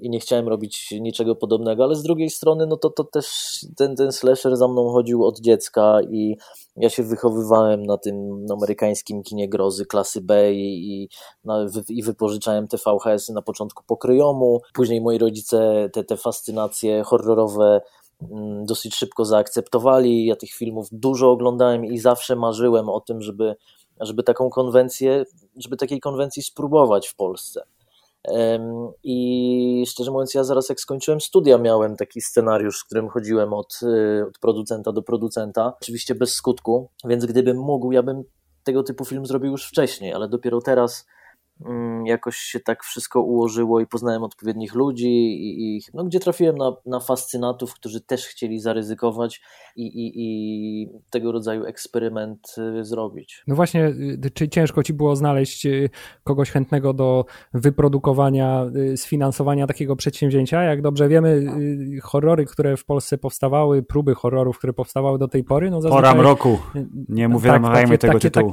I 0.00 0.10
nie 0.10 0.20
chciałem 0.20 0.48
robić 0.48 0.90
niczego 0.90 1.36
podobnego, 1.36 1.84
ale 1.84 1.94
z 1.94 2.02
drugiej 2.02 2.30
strony, 2.30 2.66
no 2.66 2.76
to, 2.76 2.90
to 2.90 3.04
też 3.04 3.26
ten, 3.76 3.96
ten 3.96 4.12
slasher 4.12 4.56
za 4.56 4.68
mną 4.68 4.92
chodził 4.92 5.24
od 5.24 5.40
dziecka 5.40 5.98
i 6.10 6.36
ja 6.76 6.90
się 6.90 7.02
wychowywałem 7.02 7.82
na 7.82 7.98
tym 7.98 8.46
amerykańskim 8.52 9.22
kinie 9.22 9.48
grozy 9.48 9.86
klasy 9.86 10.20
B 10.20 10.52
i, 10.54 10.92
i, 10.92 11.08
no, 11.44 11.66
i 11.88 12.02
wypożyczałem 12.02 12.68
te 12.68 12.76
VHS-y 12.76 13.32
na 13.32 13.42
początku 13.42 13.84
pokryjomu, 13.86 14.60
później 14.74 15.00
moi 15.00 15.18
rodzice 15.18 15.90
te, 15.92 16.04
te 16.04 16.16
fascynacje 16.16 17.02
horrorowe 17.02 17.80
dosyć 18.64 18.94
szybko 18.94 19.24
zaakceptowali. 19.24 20.26
Ja 20.26 20.36
tych 20.36 20.50
filmów 20.50 20.88
dużo 20.92 21.30
oglądałem 21.30 21.84
i 21.84 21.98
zawsze 21.98 22.36
marzyłem 22.36 22.88
o 22.88 23.00
tym, 23.00 23.22
żeby, 23.22 23.54
żeby 24.00 24.22
taką 24.22 24.50
konwencję, 24.50 25.24
żeby 25.56 25.76
takiej 25.76 26.00
konwencji 26.00 26.42
spróbować 26.42 27.08
w 27.08 27.16
Polsce. 27.16 27.62
I 29.04 29.84
szczerze 29.88 30.10
mówiąc, 30.10 30.34
ja 30.34 30.44
zaraz 30.44 30.68
jak 30.68 30.80
skończyłem 30.80 31.20
studia, 31.20 31.58
miałem 31.58 31.96
taki 31.96 32.20
scenariusz, 32.20 32.78
z 32.78 32.84
którym 32.84 33.08
chodziłem 33.08 33.52
od, 33.52 33.80
y, 33.82 34.24
od 34.28 34.38
producenta 34.38 34.92
do 34.92 35.02
producenta, 35.02 35.72
oczywiście 35.82 36.14
bez 36.14 36.34
skutku, 36.34 36.88
więc 37.04 37.26
gdybym 37.26 37.56
mógł, 37.56 37.92
ja 37.92 38.02
bym 38.02 38.22
tego 38.64 38.82
typu 38.82 39.04
film 39.04 39.26
zrobił 39.26 39.50
już 39.50 39.68
wcześniej, 39.68 40.12
ale 40.12 40.28
dopiero 40.28 40.60
teraz 40.60 41.04
Mm, 41.04 41.21
jakoś 42.04 42.36
się 42.36 42.60
tak 42.60 42.84
wszystko 42.84 43.22
ułożyło 43.22 43.80
i 43.80 43.86
poznałem 43.86 44.22
odpowiednich 44.22 44.74
ludzi 44.74 45.08
i, 45.08 45.76
i 45.76 45.82
no, 45.94 46.04
gdzie 46.04 46.20
trafiłem 46.20 46.56
na, 46.56 46.76
na 46.86 47.00
fascynatów, 47.00 47.74
którzy 47.74 48.00
też 48.00 48.26
chcieli 48.26 48.60
zaryzykować 48.60 49.42
i, 49.76 49.86
i, 49.86 50.12
i 50.16 50.88
tego 51.10 51.32
rodzaju 51.32 51.64
eksperyment 51.64 52.54
y, 52.80 52.84
zrobić. 52.84 53.42
No 53.46 53.54
właśnie, 53.54 53.86
y, 54.24 54.30
czy 54.34 54.48
ciężko 54.48 54.82
ci 54.82 54.92
było 54.92 55.16
znaleźć 55.16 55.66
y, 55.66 55.90
kogoś 56.24 56.50
chętnego 56.50 56.92
do 56.92 57.24
wyprodukowania, 57.54 58.66
sfinansowania 58.96 59.66
takiego 59.66 59.96
przedsięwzięcia? 59.96 60.62
Jak 60.62 60.82
dobrze 60.82 61.08
wiemy, 61.08 61.46
horrory, 62.02 62.46
które 62.46 62.76
w 62.76 62.84
Polsce 62.84 63.18
powstawały, 63.18 63.82
próby 63.82 64.14
horrorów, 64.14 64.58
które 64.58 64.72
powstawały 64.72 65.18
do 65.18 65.28
tej 65.28 65.44
pory, 65.44 65.70
no 65.70 65.80
zazwyczaj... 65.80 66.02
Pora 66.02 66.22
mroku. 66.22 66.58
Nie 67.08 67.28
mówię, 67.28 67.50
tak, 67.50 67.62
takie, 67.62 67.98
tego 67.98 68.12
takie, 68.12 68.30
tytułu. 68.30 68.52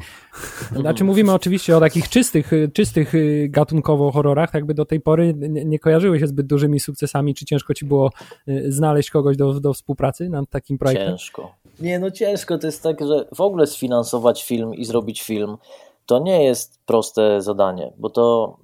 Tak, 0.70 0.80
znaczy 0.80 1.04
mówimy 1.04 1.34
oczywiście 1.34 1.78
o 1.78 1.80
takich 1.80 2.10
czystych, 2.10 2.52
czystych 2.74 2.99
tych 3.00 3.16
y, 3.16 3.48
gatunkowo 3.50 4.12
horrorach, 4.12 4.54
jakby 4.54 4.74
do 4.74 4.86
tej 4.86 5.00
pory 5.02 5.34
nie, 5.50 5.80
kojarzyły 5.80 6.20
się 6.20 6.28
zbyt 6.28 6.48
dużymi 6.48 6.80
sukcesami. 6.80 7.36
Czy 7.36 7.46
ciężko 7.46 7.74
ci 7.74 7.86
było 7.86 8.12
y, 8.48 8.72
znaleźć 8.72 9.10
kogoś 9.10 9.38
do, 9.38 9.60
do 9.60 9.74
współpracy 9.74 10.30
nad 10.30 10.50
takim 10.50 10.78
projektem? 10.78 11.08
Ciężko. 11.08 11.56
Nie, 11.80 12.00
no 12.00 12.12
ciężko. 12.12 12.58
To 12.58 12.68
jest 12.68 12.84
tak, 12.84 13.00
że 13.08 13.26
w 13.36 13.42
ogóle 13.42 13.68
sfinansować 13.68 14.44
film 14.44 14.74
i 14.74 14.86
zrobić 14.86 15.22
film 15.22 15.58
to 16.06 16.20
nie 16.20 16.44
jest 16.44 16.80
proste 16.86 17.42
zadanie, 17.42 17.94
bo 17.98 18.10
to 18.10 18.58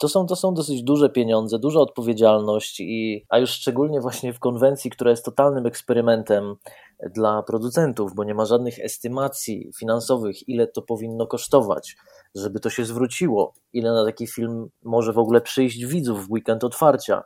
to 0.00 0.08
są, 0.08 0.26
to 0.26 0.36
są 0.36 0.54
dosyć 0.54 0.82
duże 0.82 1.10
pieniądze, 1.10 1.58
duża 1.58 1.80
odpowiedzialność, 1.80 2.80
i, 2.80 3.24
a 3.28 3.38
już 3.38 3.50
szczególnie 3.50 4.00
właśnie 4.00 4.32
w 4.32 4.38
konwencji, 4.38 4.90
która 4.90 5.10
jest 5.10 5.24
totalnym 5.24 5.66
eksperymentem 5.66 6.54
dla 7.14 7.42
producentów, 7.42 8.14
bo 8.14 8.24
nie 8.24 8.34
ma 8.34 8.44
żadnych 8.44 8.78
estymacji 8.78 9.70
finansowych, 9.78 10.48
ile 10.48 10.66
to 10.66 10.82
powinno 10.82 11.26
kosztować 11.26 11.96
żeby 12.34 12.60
to 12.60 12.70
się 12.70 12.84
zwróciło, 12.84 13.54
ile 13.72 13.92
na 13.92 14.04
taki 14.04 14.26
film 14.26 14.68
może 14.82 15.12
w 15.12 15.18
ogóle 15.18 15.40
przyjść 15.40 15.86
widzów 15.86 16.26
w 16.26 16.30
weekend 16.30 16.64
otwarcia. 16.64 17.22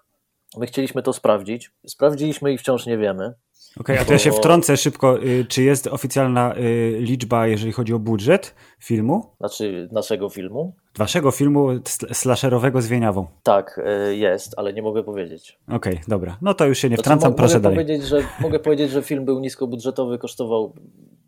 My 0.59 0.67
chcieliśmy 0.67 1.03
to 1.03 1.13
sprawdzić. 1.13 1.71
Sprawdziliśmy 1.87 2.53
i 2.53 2.59
wciąż 2.59 2.87
nie 2.87 2.99
wiemy. 2.99 3.25
Okej, 3.25 3.97
okay, 3.97 4.01
a 4.01 4.05
to 4.05 4.13
ja 4.13 4.19
się 4.19 4.33
wtrącę 4.33 4.77
szybko. 4.77 5.23
Y, 5.23 5.47
czy 5.49 5.63
jest 5.63 5.87
oficjalna 5.87 6.57
y, 6.57 6.97
liczba, 7.01 7.47
jeżeli 7.47 7.73
chodzi 7.73 7.95
o 7.95 7.99
budżet 7.99 8.55
filmu? 8.81 9.35
Znaczy 9.41 9.89
naszego 9.93 10.29
filmu? 10.29 10.77
Waszego 10.99 11.31
filmu 11.31 11.69
slasherowego 12.13 12.83
z 12.83 12.87
Wieniawą. 12.87 13.27
Tak, 13.43 13.81
y, 14.09 14.17
jest, 14.17 14.55
ale 14.57 14.73
nie 14.73 14.83
mogę 14.83 15.03
powiedzieć. 15.03 15.59
Okej, 15.69 15.77
okay, 15.77 16.05
dobra. 16.09 16.37
No 16.43 16.55
to 16.55 16.67
już 16.67 16.79
się 16.79 16.91
nie 16.91 16.97
znaczy, 16.97 17.07
wtrącam, 17.07 17.35
proszę 17.35 17.55
mogę 17.55 17.63
dalej. 17.63 17.79
Powiedzieć, 17.79 18.07
że, 18.09 18.23
mogę 18.41 18.59
powiedzieć, 18.59 18.91
że 18.91 19.03
film 19.03 19.25
był 19.25 19.41
niskobudżetowy, 19.41 20.19
kosztował 20.19 20.73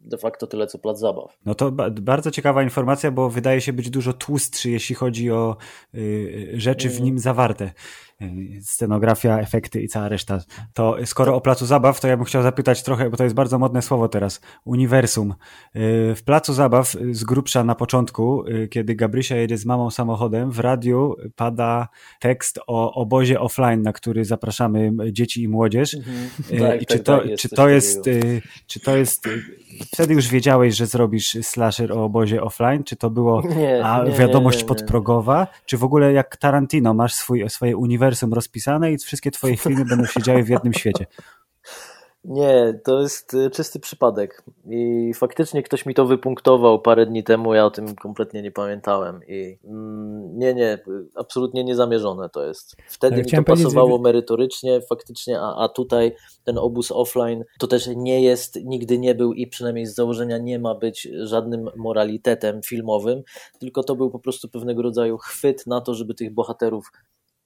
de 0.07 0.19
facto 0.19 0.47
tyle, 0.47 0.67
co 0.67 0.79
plac 0.79 0.99
zabaw. 0.99 1.39
No 1.47 1.55
to 1.55 1.73
ba 1.73 1.91
bardzo 1.91 2.31
ciekawa 2.31 2.63
informacja, 2.63 3.11
bo 3.11 3.31
wydaje 3.31 3.61
się 3.61 3.73
być 3.73 3.91
dużo 3.91 4.13
tłustszy, 4.13 4.71
jeśli 4.71 4.95
chodzi 4.95 5.31
o 5.31 5.57
y, 5.95 6.53
rzeczy 6.55 6.89
w 6.89 6.93
mm. 6.93 7.05
nim 7.05 7.19
zawarte. 7.19 7.71
Y, 8.23 8.61
scenografia, 8.63 9.41
efekty 9.41 9.83
i 9.83 9.89
cała 9.89 10.09
reszta. 10.09 10.41
To 10.75 10.97
skoro 11.05 11.37
o 11.37 11.41
placu 11.41 11.67
zabaw, 11.67 12.01
to 12.01 12.09
ja 12.09 12.17
bym 12.17 12.27
chciał 12.27 12.43
zapytać 12.43 12.83
trochę, 12.83 13.11
bo 13.11 13.17
to 13.17 13.25
jest 13.25 13.37
bardzo 13.37 13.59
modne 13.59 13.83
słowo 13.83 14.09
teraz, 14.09 14.41
uniwersum. 14.65 15.31
Y, 15.31 16.15
w 16.15 16.23
placu 16.25 16.55
zabaw 16.55 16.97
z 17.11 17.25
grubsza 17.25 17.65
na 17.65 17.75
początku, 17.75 18.47
y, 18.47 18.69
kiedy 18.69 18.95
Gabrysia 18.95 19.37
jedzie 19.37 19.59
z 19.59 19.67
mamą 19.67 19.91
samochodem, 19.91 20.51
w 20.51 20.59
radiu 20.59 21.15
pada 21.37 21.89
tekst 22.21 22.59
o 22.67 22.95
obozie 22.95 23.41
offline, 23.41 23.83
na 23.83 23.93
który 23.93 24.25
zapraszamy 24.25 24.93
dzieci 25.13 25.43
i 25.43 25.49
młodzież. 25.49 25.95
Mhm. 25.95 26.29
Tak, 26.61 26.83
I 26.83 26.87
czy, 26.87 26.99
tak, 26.99 27.05
to, 27.05 27.29
tak, 27.29 27.39
czy, 27.39 27.49
to 27.49 27.69
jest, 27.69 28.05
czy 28.67 28.81
to 28.81 28.97
jest 28.97 29.29
wtedy 29.93 30.15
już 30.15 30.29
wiedziałeś, 30.29 30.77
że 30.77 30.87
zrobisz 30.87 31.39
slasher 31.43 31.93
o 31.93 32.05
obozie 32.05 32.43
offline? 32.43 32.85
Czy 32.85 32.97
to 32.97 33.11
było 33.11 33.43
nie, 33.57 33.85
a, 33.85 34.05
nie, 34.05 34.13
wiadomość 34.13 34.61
nie, 34.61 34.67
podprogowa? 34.67 35.47
Czy 35.67 35.77
w 35.79 35.85
ogóle 35.85 36.13
jak 36.13 36.37
Tarantino 36.37 36.95
masz 36.95 37.15
swój, 37.15 37.51
swoje 37.51 37.77
uniwersum 37.77 38.06
rozpisane 38.33 38.93
i 38.93 38.99
wszystkie 38.99 39.31
twoje 39.31 39.57
filmy 39.67 39.85
będą 39.85 40.05
się 40.05 40.23
działy 40.23 40.43
w 40.43 40.49
jednym 40.49 40.73
świecie? 40.73 41.07
Nie, 42.27 42.81
to 42.85 43.01
jest 43.01 43.35
y, 43.35 43.51
czysty 43.51 43.81
przypadek. 43.81 44.43
I 44.71 45.13
faktycznie 45.15 45.63
ktoś 45.63 45.87
mi 45.87 45.95
to 45.95 46.07
wypunktował 46.07 46.81
parę 46.81 47.07
dni 47.07 47.25
temu, 47.25 47.55
ja 47.55 47.67
o 47.67 47.71
tym 47.71 47.95
kompletnie 47.95 48.43
nie 48.43 48.53
pamiętałem. 48.53 49.21
I 49.29 49.59
mm, 49.65 50.39
nie, 50.39 50.55
nie, 50.55 50.79
absolutnie 51.15 51.65
niezamierzone 51.65 52.29
to 52.29 52.45
jest. 52.45 52.77
Wtedy 52.89 53.17
mi 53.17 53.31
to 53.31 53.43
pasowało 53.43 53.99
merytorycznie, 53.99 54.81
faktycznie, 54.81 55.41
a, 55.41 55.65
a 55.65 55.69
tutaj 55.69 56.13
ten 56.45 56.59
obóz 56.59 56.93
offline 56.93 57.45
to 57.59 57.67
też 57.67 57.89
nie 57.97 58.23
jest, 58.23 58.65
nigdy 58.65 58.99
nie 58.99 59.15
był 59.15 59.33
i 59.33 59.47
przynajmniej 59.47 59.87
z 59.87 59.95
założenia 59.95 60.39
nie 60.39 60.59
ma 60.59 60.75
być 60.75 61.09
żadnym 61.23 61.71
moralitetem 61.77 62.63
filmowym, 62.63 63.23
tylko 63.59 63.83
to 63.83 63.97
był 63.97 64.11
po 64.11 64.19
prostu 64.19 64.49
pewnego 64.49 64.83
rodzaju 64.83 65.19
chwyt 65.19 65.67
na 65.67 65.81
to, 65.81 65.95
żeby 65.95 66.15
tych 66.15 66.35
bohaterów 66.35 66.91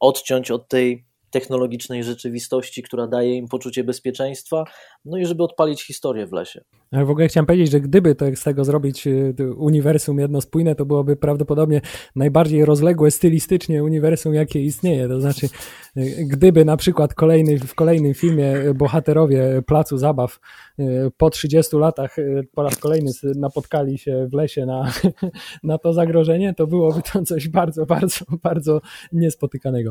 odciąć 0.01 0.51
od 0.51 0.69
tej 0.69 1.10
technologicznej 1.31 2.05
rzeczywistości, 2.05 2.83
która 2.83 3.07
daje 3.07 3.37
im 3.37 3.49
poczucie 3.49 3.85
bezpieczeństwa, 3.85 4.65
no 5.05 5.19
i 5.19 5.27
żeby 5.27 5.43
odpalić 5.43 5.83
historię 5.83 6.27
w 6.27 6.33
lesie. 6.33 6.61
Ale 6.93 7.05
w 7.05 7.11
ogóle 7.11 7.29
chciałem 7.29 7.47
powiedzieć, 7.47 7.71
że 7.71 7.81
gdyby 7.81 8.15
to 8.15 8.25
z 8.35 8.43
tego 8.43 8.65
zrobić 8.65 9.07
y, 9.07 9.35
uniwersum 9.57 10.19
jednospójne, 10.19 10.75
to 10.75 10.87
byłoby 10.87 11.17
prawdopodobnie 11.17 11.81
najbardziej 12.17 12.65
rozległe 12.65 13.11
stylistycznie 13.11 13.85
uniwersum, 13.85 14.35
jakie 14.35 14.63
istnieje. 14.63 15.09
To 15.09 15.21
znaczy, 15.21 15.49
y, 15.97 16.27
gdyby 16.29 16.65
na 16.65 16.77
przykład 16.77 17.15
kolejny, 17.15 17.59
w 17.59 17.75
kolejnym 17.75 18.15
filmie 18.15 18.55
bohaterowie 18.75 19.63
Placu 19.67 19.99
Zabaw 19.99 20.41
y, 20.79 20.85
po 21.17 21.31
30 21.31 21.77
latach 21.77 22.17
po 22.55 22.63
raz 22.63 22.77
kolejny 22.77 23.11
napotkali 23.37 23.99
się 23.99 24.29
w 24.33 24.35
lesie 24.35 24.67
na, 24.67 24.93
na 25.63 25.79
to 25.79 25.93
zagrożenie, 25.93 26.55
to 26.55 26.67
byłoby 26.67 27.03
to 27.13 27.23
coś 27.23 27.49
bardzo, 27.49 27.87
bardzo, 27.87 28.25
bardzo 28.43 28.81
niespotykanego. 29.13 29.91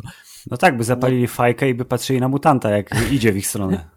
No 0.52 0.58
tak, 0.58 0.78
by 0.78 0.84
zapalili 0.84 1.28
fajkę 1.30 1.70
i 1.70 1.74
by 1.74 1.86
patrzyli 1.86 2.20
na 2.20 2.28
mutanta, 2.28 2.70
jak 2.70 2.90
idzie 3.16 3.32
w 3.32 3.38
ich 3.38 3.48
stronę. 3.48 3.90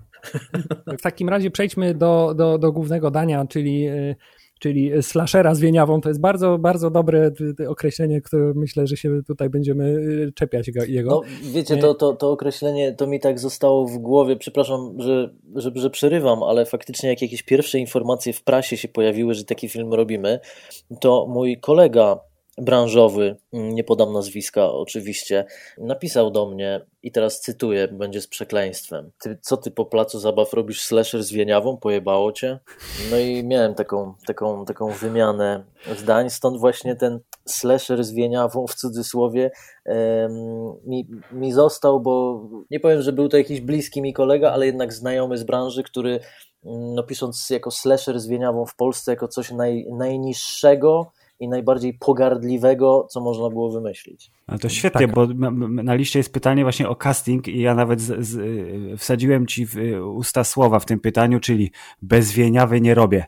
W 0.98 1.02
takim 1.02 1.28
razie 1.28 1.50
przejdźmy 1.50 1.94
do, 1.94 2.34
do, 2.36 2.58
do 2.58 2.72
głównego 2.72 3.10
dania, 3.10 3.46
czyli 3.46 3.86
e, 3.86 4.14
czyli 4.62 5.02
slashera 5.02 5.54
z 5.54 5.60
wieniawą. 5.60 6.00
To 6.00 6.08
jest 6.08 6.20
bardzo, 6.20 6.58
bardzo 6.58 6.90
dobre 6.90 7.30
określenie, 7.68 8.20
które 8.20 8.52
myślę, 8.56 8.86
że 8.86 8.96
się 8.96 9.20
tutaj 9.26 9.50
będziemy 9.50 9.98
e, 10.28 10.32
czepiać 10.32 10.70
jego. 10.86 11.10
No, 11.10 11.22
wiecie, 11.52 11.76
to, 11.76 11.94
to, 11.94 12.12
to 12.12 12.30
określenie 12.30 12.92
to 12.92 13.06
mi 13.06 13.20
tak 13.20 13.38
zostało 13.38 13.86
w 13.86 13.98
głowie. 13.98 14.36
Przepraszam, 14.36 14.94
że, 14.98 15.34
że, 15.54 15.70
że 15.74 15.90
przerywam, 15.90 16.42
ale 16.42 16.66
faktycznie 16.66 17.08
jak 17.08 17.22
jakieś 17.22 17.42
pierwsze 17.42 17.78
informacje 17.78 18.32
w 18.32 18.42
prasie 18.42 18.76
się 18.76 18.88
pojawiły, 18.88 19.34
że 19.34 19.44
taki 19.44 19.68
film 19.68 19.94
robimy, 19.94 20.40
to 21.00 21.26
mój 21.28 21.60
kolega 21.60 22.20
branżowy, 22.58 23.36
mm, 23.52 23.74
nie 23.74 23.84
podam 23.84 24.12
nazwiska 24.12 24.72
oczywiście, 24.72 25.44
napisał 25.78 26.30
do 26.30 26.46
mnie 26.46 26.86
i 27.02 27.12
teraz 27.12 27.40
cytuję, 27.40 27.88
będzie 27.88 28.20
z 28.20 28.26
przekleństwem. 28.26 29.10
Ty, 29.18 29.38
co 29.42 29.56
ty 29.56 29.70
po 29.70 29.84
placu 29.84 30.18
zabaw 30.18 30.52
robisz 30.52 30.82
slasher 30.82 31.22
z 31.22 31.32
Wieniawą? 31.32 31.76
Pojebało 31.76 32.32
cię? 32.32 32.58
No 33.10 33.18
i 33.18 33.44
miałem 33.44 33.74
taką, 33.74 34.14
taką, 34.26 34.64
taką 34.64 34.90
wymianę 34.90 35.64
zdań, 35.96 36.30
stąd 36.30 36.58
właśnie 36.60 36.96
ten 36.96 37.20
slasher 37.46 38.04
z 38.04 38.12
Wieniawą 38.12 38.66
w 38.66 38.74
cudzysłowie 38.74 39.50
mi, 40.86 41.06
mi 41.32 41.52
został, 41.52 42.00
bo 42.00 42.44
nie 42.70 42.80
powiem, 42.80 43.02
że 43.02 43.12
był 43.12 43.28
to 43.28 43.36
jakiś 43.36 43.60
bliski 43.60 44.02
mi 44.02 44.12
kolega, 44.12 44.52
ale 44.52 44.66
jednak 44.66 44.92
znajomy 44.92 45.38
z 45.38 45.44
branży, 45.44 45.82
który 45.82 46.20
mm, 46.64 46.94
no, 46.94 47.02
pisząc 47.02 47.50
jako 47.50 47.70
slasher 47.70 48.20
z 48.20 48.26
Wieniawą 48.26 48.66
w 48.66 48.76
Polsce 48.76 49.12
jako 49.12 49.28
coś 49.28 49.50
naj, 49.50 49.86
najniższego, 49.90 51.12
i 51.42 51.48
najbardziej 51.48 51.94
pogardliwego, 51.94 53.06
co 53.10 53.20
można 53.20 53.48
było 53.48 53.70
wymyślić. 53.70 54.30
No 54.48 54.58
to 54.58 54.68
świetnie, 54.68 55.06
tak. 55.06 55.14
bo 55.14 55.26
na 55.82 55.94
liście 55.94 56.18
jest 56.18 56.32
pytanie 56.32 56.62
właśnie 56.62 56.88
o 56.88 56.96
casting 56.96 57.48
i 57.48 57.60
ja 57.60 57.74
nawet 57.74 58.00
z, 58.00 58.26
z, 58.26 59.00
wsadziłem 59.00 59.46
ci 59.46 59.66
w 59.66 59.76
usta 60.14 60.44
słowa 60.44 60.78
w 60.78 60.86
tym 60.86 61.00
pytaniu, 61.00 61.40
czyli 61.40 61.70
bez 62.02 62.32
wieniawy 62.32 62.80
nie 62.80 62.94
robię. 62.94 63.24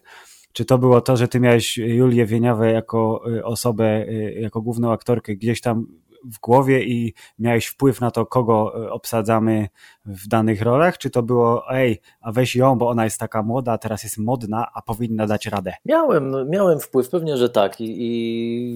Czy 0.53 0.65
to 0.65 0.79
było 0.79 1.01
to, 1.01 1.17
że 1.17 1.29
ty 1.29 1.41
miałeś 1.41 1.77
Julię 1.79 2.27
Wieniawę 2.27 2.73
jako 2.73 3.23
y, 3.37 3.45
osobę, 3.45 4.09
y, 4.09 4.39
jako 4.41 4.63
główną 4.63 4.93
aktorkę 4.93 5.37
gdzieś 5.37 5.61
tam 5.61 5.87
w 6.25 6.41
głowie 6.41 6.85
i 6.85 7.15
miałeś 7.39 7.67
wpływ 7.67 8.01
na 8.01 8.11
to, 8.11 8.27
kogo 8.27 8.85
y, 8.85 8.91
obsadzamy 8.91 9.69
w 10.07 10.29
danych 10.29 10.63
rolach? 10.63 10.99
Czy 10.99 11.11
to 11.11 11.23
było, 11.23 11.63
ej, 11.71 12.01
a 12.21 12.33
weź 12.33 12.57
ją, 12.57 12.79
bo 12.79 12.89
ona 12.89 13.05
jest 13.05 13.19
taka 13.19 13.43
młoda, 13.43 13.79
teraz 13.79 14.03
jest 14.03 14.19
modna, 14.19 14.67
a 14.75 14.83
powinna 14.83 15.27
dać 15.27 15.47
radę? 15.47 15.73
Miałem, 15.85 16.51
miałem 16.51 16.81
wpływ, 16.81 17.11
pewnie, 17.11 17.37
że 17.37 17.49
tak. 17.49 17.81
I, 17.81 17.95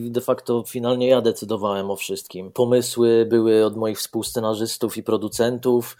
I 0.06 0.10
de 0.10 0.20
facto 0.20 0.64
finalnie 0.66 1.08
ja 1.08 1.20
decydowałem 1.20 1.90
o 1.90 1.96
wszystkim. 1.96 2.52
Pomysły 2.52 3.26
były 3.30 3.64
od 3.64 3.76
moich 3.76 3.98
współscenarzystów 3.98 4.96
i 4.96 5.02
producentów. 5.02 5.96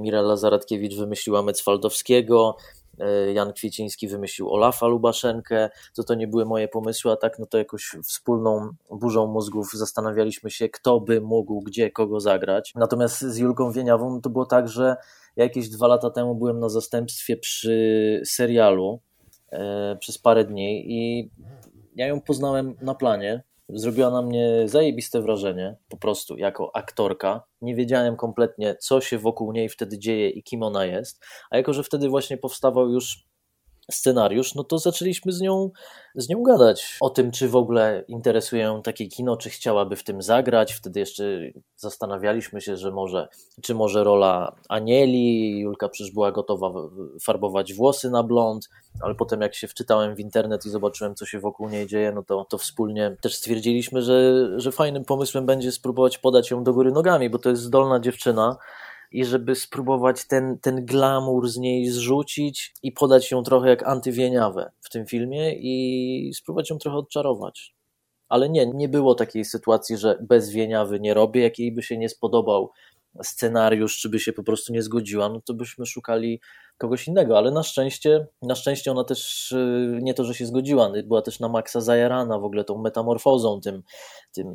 Mirella 0.00 0.36
Zaradkiewicz 0.36 0.96
wymyśliła 0.96 1.42
Mecwaldowskiego. 1.42 2.56
E, 3.00 3.32
Jan 3.32 3.52
Kwieciński 3.52 4.08
wymyślił 4.08 4.50
Olafa 4.50 4.86
Lubaszenkę, 4.86 5.70
to 5.94 6.04
to 6.04 6.14
nie 6.14 6.28
były 6.28 6.44
moje 6.44 6.68
pomysły, 6.68 7.12
a 7.12 7.16
tak 7.16 7.38
no 7.38 7.46
to 7.46 7.58
jakoś 7.58 7.96
wspólną 8.04 8.70
burzą 8.90 9.26
mózgów 9.26 9.72
zastanawialiśmy 9.72 10.50
się, 10.50 10.68
kto 10.68 11.00
by 11.00 11.20
mógł 11.20 11.60
gdzie 11.60 11.90
kogo 11.90 12.20
zagrać. 12.20 12.72
Natomiast 12.74 13.20
z 13.20 13.38
Julką 13.38 13.72
Wieniawą 13.72 14.20
to 14.20 14.30
było 14.30 14.46
tak, 14.46 14.68
że 14.68 14.96
ja 15.36 15.44
jakieś 15.44 15.68
dwa 15.68 15.86
lata 15.86 16.10
temu 16.10 16.34
byłem 16.34 16.60
na 16.60 16.68
zastępstwie 16.68 17.36
przy 17.36 18.22
serialu 18.24 19.00
e, 19.52 19.96
przez 19.96 20.18
parę 20.18 20.44
dni 20.44 20.92
i 20.92 21.30
ja 21.96 22.06
ją 22.06 22.20
poznałem 22.20 22.76
na 22.82 22.94
planie 22.94 23.42
Zrobiła 23.74 24.10
na 24.10 24.22
mnie 24.22 24.62
zajebiste 24.68 25.20
wrażenie, 25.22 25.76
po 25.88 25.96
prostu 25.96 26.36
jako 26.36 26.76
aktorka. 26.76 27.42
Nie 27.60 27.74
wiedziałem 27.74 28.16
kompletnie, 28.16 28.76
co 28.80 29.00
się 29.00 29.18
wokół 29.18 29.52
niej 29.52 29.68
wtedy 29.68 29.98
dzieje 29.98 30.30
i 30.30 30.42
kim 30.42 30.62
ona 30.62 30.84
jest. 30.84 31.24
A 31.50 31.56
jako, 31.56 31.72
że 31.72 31.82
wtedy 31.82 32.08
właśnie 32.08 32.36
powstawał 32.38 32.90
już 32.90 33.29
scenariusz, 33.90 34.54
no 34.54 34.64
to 34.64 34.78
zaczęliśmy 34.78 35.32
z 35.32 35.40
nią, 35.40 35.70
z 36.14 36.28
nią 36.28 36.42
gadać 36.42 36.96
o 37.00 37.10
tym, 37.10 37.30
czy 37.30 37.48
w 37.48 37.56
ogóle 37.56 38.04
interesuje 38.08 38.62
ją 38.62 38.82
takie 38.82 39.06
kino, 39.06 39.36
czy 39.36 39.50
chciałaby 39.50 39.96
w 39.96 40.04
tym 40.04 40.22
zagrać. 40.22 40.72
Wtedy 40.72 41.00
jeszcze 41.00 41.24
zastanawialiśmy 41.76 42.60
się, 42.60 42.76
że 42.76 42.90
może, 42.90 43.28
czy 43.62 43.74
może 43.74 44.04
rola 44.04 44.56
Anieli. 44.68 45.58
Julka 45.58 45.88
przecież 45.88 46.14
była 46.14 46.32
gotowa 46.32 46.72
farbować 47.22 47.74
włosy 47.74 48.10
na 48.10 48.22
blond, 48.22 48.68
ale 49.02 49.14
potem 49.14 49.40
jak 49.40 49.54
się 49.54 49.68
wczytałem 49.68 50.14
w 50.14 50.20
internet 50.20 50.66
i 50.66 50.70
zobaczyłem, 50.70 51.14
co 51.14 51.26
się 51.26 51.40
wokół 51.40 51.68
niej 51.68 51.86
dzieje, 51.86 52.12
no 52.12 52.22
to, 52.22 52.44
to 52.44 52.58
wspólnie 52.58 53.16
też 53.20 53.34
stwierdziliśmy, 53.34 54.02
że, 54.02 54.46
że 54.60 54.72
fajnym 54.72 55.04
pomysłem 55.04 55.46
będzie 55.46 55.72
spróbować 55.72 56.18
podać 56.18 56.50
ją 56.50 56.64
do 56.64 56.72
góry 56.72 56.92
nogami, 56.92 57.30
bo 57.30 57.38
to 57.38 57.50
jest 57.50 57.62
zdolna 57.62 58.00
dziewczyna 58.00 58.56
i 59.10 59.24
żeby 59.24 59.54
spróbować 59.54 60.26
ten, 60.26 60.58
ten 60.58 60.86
glamour 60.86 61.48
z 61.48 61.56
niej 61.56 61.88
zrzucić 61.88 62.74
i 62.82 62.92
podać 62.92 63.30
ją 63.30 63.42
trochę 63.42 63.68
jak 63.68 63.88
antywieniawę 63.88 64.70
w 64.80 64.90
tym 64.90 65.06
filmie 65.06 65.54
i 65.54 66.32
spróbować 66.34 66.70
ją 66.70 66.78
trochę 66.78 66.96
odczarować. 66.96 67.74
Ale 68.28 68.48
nie, 68.48 68.66
nie 68.66 68.88
było 68.88 69.14
takiej 69.14 69.44
sytuacji, 69.44 69.96
że 69.96 70.18
bez 70.20 70.50
wieniawy 70.50 71.00
nie 71.00 71.14
robię, 71.14 71.42
jak 71.42 71.58
jej 71.58 71.72
by 71.72 71.82
się 71.82 71.98
nie 71.98 72.08
spodobał 72.08 72.70
scenariusz, 73.22 73.98
czy 73.98 74.08
by 74.08 74.20
się 74.20 74.32
po 74.32 74.42
prostu 74.42 74.72
nie 74.72 74.82
zgodziła, 74.82 75.28
no 75.28 75.40
to 75.40 75.54
byśmy 75.54 75.86
szukali 75.86 76.40
kogoś 76.80 77.08
innego, 77.08 77.38
ale 77.38 77.50
na 77.50 77.62
szczęście, 77.62 78.26
na 78.42 78.54
szczęście 78.54 78.90
ona 78.90 79.04
też 79.04 79.52
y, 79.52 79.98
nie 80.02 80.14
to, 80.14 80.24
że 80.24 80.34
się 80.34 80.46
zgodziła, 80.46 80.92
była 81.04 81.22
też 81.22 81.40
na 81.40 81.48
maksa 81.48 81.80
zajarana 81.80 82.38
w 82.38 82.44
ogóle 82.44 82.64
tą 82.64 82.78
metamorfozą, 82.78 83.60
tym, 83.60 83.82
tym, 84.32 84.46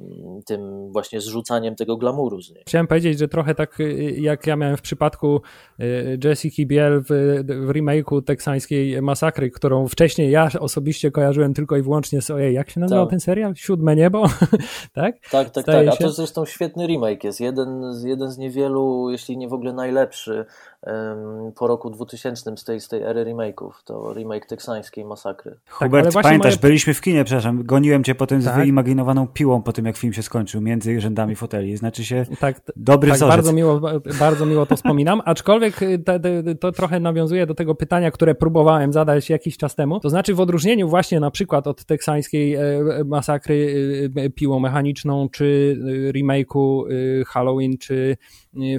tym 0.45 0.91
właśnie 0.91 1.21
zrzucaniem 1.21 1.75
tego 1.75 1.97
glamuru 1.97 2.41
z 2.41 2.51
niej. 2.51 2.63
Chciałem 2.67 2.87
powiedzieć, 2.87 3.19
że 3.19 3.27
trochę 3.27 3.55
tak 3.55 3.79
y, 3.79 4.15
jak 4.19 4.47
ja 4.47 4.55
miałem 4.55 4.77
w 4.77 4.81
przypadku 4.81 5.41
y, 5.79 6.19
Jessica 6.23 6.63
Biel 6.65 7.01
w, 7.01 7.07
w 7.65 7.69
remake'u 7.69 8.23
teksańskiej 8.23 9.01
masakry, 9.01 9.51
którą 9.51 9.87
wcześniej 9.87 10.31
ja 10.31 10.49
osobiście 10.59 11.11
kojarzyłem 11.11 11.53
tylko 11.53 11.77
i 11.77 11.81
wyłącznie 11.81 12.21
z 12.21 12.31
ojej, 12.31 12.53
jak 12.53 12.69
się 12.69 12.79
nazywał 12.79 13.05
tak. 13.05 13.09
ten 13.09 13.19
serial? 13.19 13.55
Siódme 13.55 13.95
niebo? 13.95 14.25
tak? 14.93 15.15
Tak, 15.31 15.49
tak, 15.49 15.63
Staje 15.63 15.89
tak. 15.89 16.01
A 16.01 16.03
to 16.03 16.11
zresztą 16.11 16.45
świetny 16.45 16.87
remake 16.87 17.23
jest. 17.23 17.39
Jeden, 17.39 17.81
jeden 18.05 18.31
z 18.31 18.37
niewielu, 18.37 19.09
jeśli 19.11 19.37
nie 19.37 19.47
w 19.47 19.53
ogóle 19.53 19.73
najlepszy 19.73 20.45
po 21.55 21.67
roku 21.67 21.89
2000 21.89 22.57
z 22.57 22.63
tej, 22.63 22.79
z 22.79 22.87
tej 22.87 23.01
ery 23.01 23.25
remake'ów. 23.25 23.71
To 23.85 24.13
remake 24.13 24.45
teksańskiej 24.45 25.05
masakry. 25.05 25.51
Tak, 25.51 25.59
Hubert, 25.69 26.13
pamiętasz, 26.13 26.53
moje... 26.53 26.61
byliśmy 26.61 26.93
w 26.93 27.01
kinie, 27.01 27.23
przepraszam, 27.23 27.63
goniłem 27.63 28.03
cię 28.03 28.15
potem 28.15 28.43
tak? 28.43 28.53
z 28.53 28.57
wyimaginowaną 28.57 29.27
piłą 29.27 29.61
po 29.61 29.73
tym, 29.73 29.85
jak 29.85 29.97
film 29.97 30.13
się 30.13 30.23
skończył, 30.23 30.61
między 30.61 31.01
rzędami 31.01 31.35
foteli. 31.35 31.77
Znaczy 31.77 32.05
się 32.05 32.25
tak, 32.39 32.61
dobry 32.75 33.09
tak, 33.09 33.17
wzorzec. 33.17 33.35
Bardzo 33.35 33.53
miło, 33.53 33.81
bardzo 34.19 34.45
miło 34.45 34.65
to 34.65 34.75
wspominam, 34.75 35.21
aczkolwiek 35.25 35.81
y, 35.81 35.99
to, 35.99 36.13
to 36.59 36.71
trochę 36.71 36.99
nawiązuje 36.99 37.45
do 37.45 37.55
tego 37.55 37.75
pytania, 37.75 38.11
które 38.11 38.35
próbowałem 38.35 38.93
zadać 38.93 39.29
jakiś 39.29 39.57
czas 39.57 39.75
temu. 39.75 39.99
To 39.99 40.09
znaczy 40.09 40.33
w 40.33 40.39
odróżnieniu 40.39 40.89
właśnie 40.89 41.19
na 41.19 41.31
przykład 41.31 41.67
od 41.67 41.85
teksańskiej 41.85 42.55
e, 42.55 42.61
masakry 43.05 43.75
e, 44.15 44.29
piłą 44.29 44.59
mechaniczną, 44.59 45.29
czy 45.29 45.77
remake'u 46.13 46.83
Halloween, 47.25 47.77
czy 47.77 48.17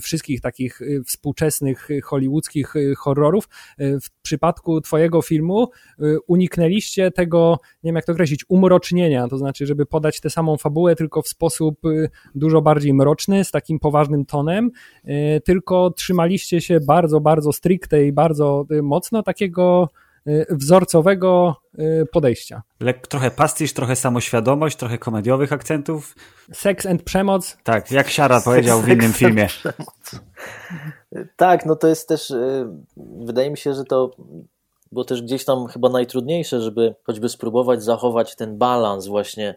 wszystkich 0.00 0.40
takich 0.40 0.80
współczesnych 1.06 1.88
hollywoodzkich 2.04 2.76
y, 2.76 2.94
horrorów. 2.94 3.48
Y, 3.80 4.00
w 4.00 4.10
przypadku 4.22 4.80
twojego 4.80 5.22
filmu 5.22 5.68
y, 6.02 6.16
uniknęliście 6.26 7.10
tego, 7.10 7.58
nie 7.82 7.88
wiem 7.88 7.96
jak 7.96 8.04
to 8.04 8.12
określić, 8.12 8.44
umrocznienia, 8.48 9.28
to 9.28 9.38
znaczy, 9.38 9.66
żeby 9.66 9.86
podać 9.86 10.20
tę 10.20 10.30
samą 10.30 10.56
fabułę, 10.56 10.96
tylko 10.96 11.22
w 11.22 11.28
sposób 11.28 11.80
dużo 12.34 12.62
bardziej 12.62 12.94
mroczny, 12.94 13.44
z 13.44 13.50
takim 13.50 13.78
poważnym 13.78 14.24
tonem, 14.24 14.70
tylko 15.44 15.90
trzymaliście 15.90 16.60
się 16.60 16.80
bardzo, 16.80 17.20
bardzo 17.20 17.52
stricte 17.52 18.06
i 18.06 18.12
bardzo 18.12 18.66
mocno 18.82 19.22
takiego 19.22 19.88
wzorcowego 20.50 21.56
podejścia. 22.12 22.62
Lek, 22.80 23.06
trochę 23.06 23.30
pastisz, 23.30 23.72
trochę 23.72 23.96
samoświadomość, 23.96 24.76
trochę 24.76 24.98
komediowych 24.98 25.52
akcentów. 25.52 26.14
Seks 26.52 26.86
and 26.86 27.02
przemoc. 27.02 27.56
Tak, 27.64 27.90
jak 27.90 28.08
Siara 28.08 28.40
powiedział 28.40 28.80
w 28.80 28.88
innym 28.88 29.12
filmie. 29.12 29.48
Tak, 31.36 31.66
no 31.66 31.76
to 31.76 31.88
jest 31.88 32.08
też, 32.08 32.30
y, 32.30 32.68
wydaje 33.20 33.50
mi 33.50 33.58
się, 33.58 33.74
że 33.74 33.84
to 33.84 34.10
było 34.92 35.04
też 35.04 35.22
gdzieś 35.22 35.44
tam 35.44 35.66
chyba 35.66 35.88
najtrudniejsze, 35.88 36.60
żeby 36.60 36.94
choćby 37.04 37.28
spróbować 37.28 37.82
zachować 37.82 38.36
ten 38.36 38.58
balans 38.58 39.06
właśnie, 39.06 39.54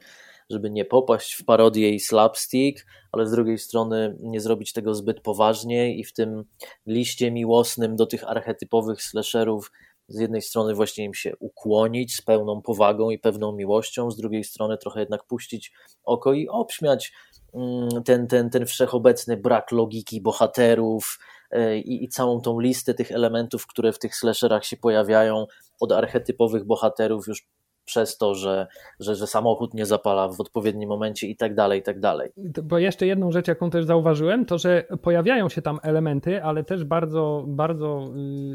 żeby 0.49 0.71
nie 0.71 0.85
popaść 0.85 1.33
w 1.33 1.45
parodię 1.45 1.89
i 1.89 1.99
slapstick, 1.99 2.85
ale 3.11 3.27
z 3.27 3.31
drugiej 3.31 3.57
strony 3.57 4.15
nie 4.19 4.41
zrobić 4.41 4.73
tego 4.73 4.95
zbyt 4.95 5.21
poważnie 5.21 5.95
i 5.95 6.03
w 6.03 6.13
tym 6.13 6.43
liście 6.85 7.31
miłosnym 7.31 7.95
do 7.95 8.05
tych 8.05 8.23
archetypowych 8.29 9.03
slasherów 9.03 9.71
z 10.09 10.19
jednej 10.19 10.41
strony 10.41 10.73
właśnie 10.75 11.05
im 11.05 11.13
się 11.13 11.35
ukłonić 11.39 12.15
z 12.15 12.21
pełną 12.21 12.61
powagą 12.61 13.09
i 13.09 13.19
pewną 13.19 13.51
miłością, 13.51 14.11
z 14.11 14.17
drugiej 14.17 14.43
strony 14.43 14.77
trochę 14.77 14.99
jednak 14.99 15.23
puścić 15.23 15.71
oko 16.03 16.33
i 16.33 16.47
obśmiać 16.47 17.13
mm, 17.53 18.03
ten, 18.03 18.27
ten, 18.27 18.49
ten 18.49 18.65
wszechobecny 18.65 19.37
brak 19.37 19.71
logiki 19.71 20.21
bohaterów 20.21 21.19
e, 21.51 21.77
i, 21.77 22.03
i 22.03 22.09
całą 22.09 22.41
tą 22.41 22.59
listę 22.59 22.93
tych 22.93 23.11
elementów, 23.11 23.67
które 23.67 23.93
w 23.93 23.99
tych 23.99 24.15
slasherach 24.15 24.65
się 24.65 24.77
pojawiają, 24.77 25.45
od 25.79 25.91
archetypowych 25.91 26.65
bohaterów 26.65 27.27
już 27.27 27.47
przez 27.89 28.17
to, 28.17 28.35
że, 28.35 28.67
że, 28.99 29.15
że 29.15 29.27
samochód 29.27 29.73
nie 29.73 29.85
zapala 29.85 30.27
w 30.27 30.41
odpowiednim 30.41 30.89
momencie 30.89 31.27
i 31.27 31.35
tak 31.35 31.55
dalej, 31.55 31.79
i 31.79 31.83
tak 31.83 31.99
dalej. 31.99 32.31
Bo 32.63 32.77
jeszcze 32.77 33.07
jedną 33.07 33.31
rzecz, 33.31 33.47
jaką 33.47 33.69
też 33.69 33.85
zauważyłem, 33.85 34.45
to 34.45 34.57
że 34.57 34.83
pojawiają 35.01 35.49
się 35.49 35.61
tam 35.61 35.79
elementy, 35.83 36.43
ale 36.43 36.63
też 36.63 36.83
bardzo, 36.83 37.45
bardzo 37.47 38.11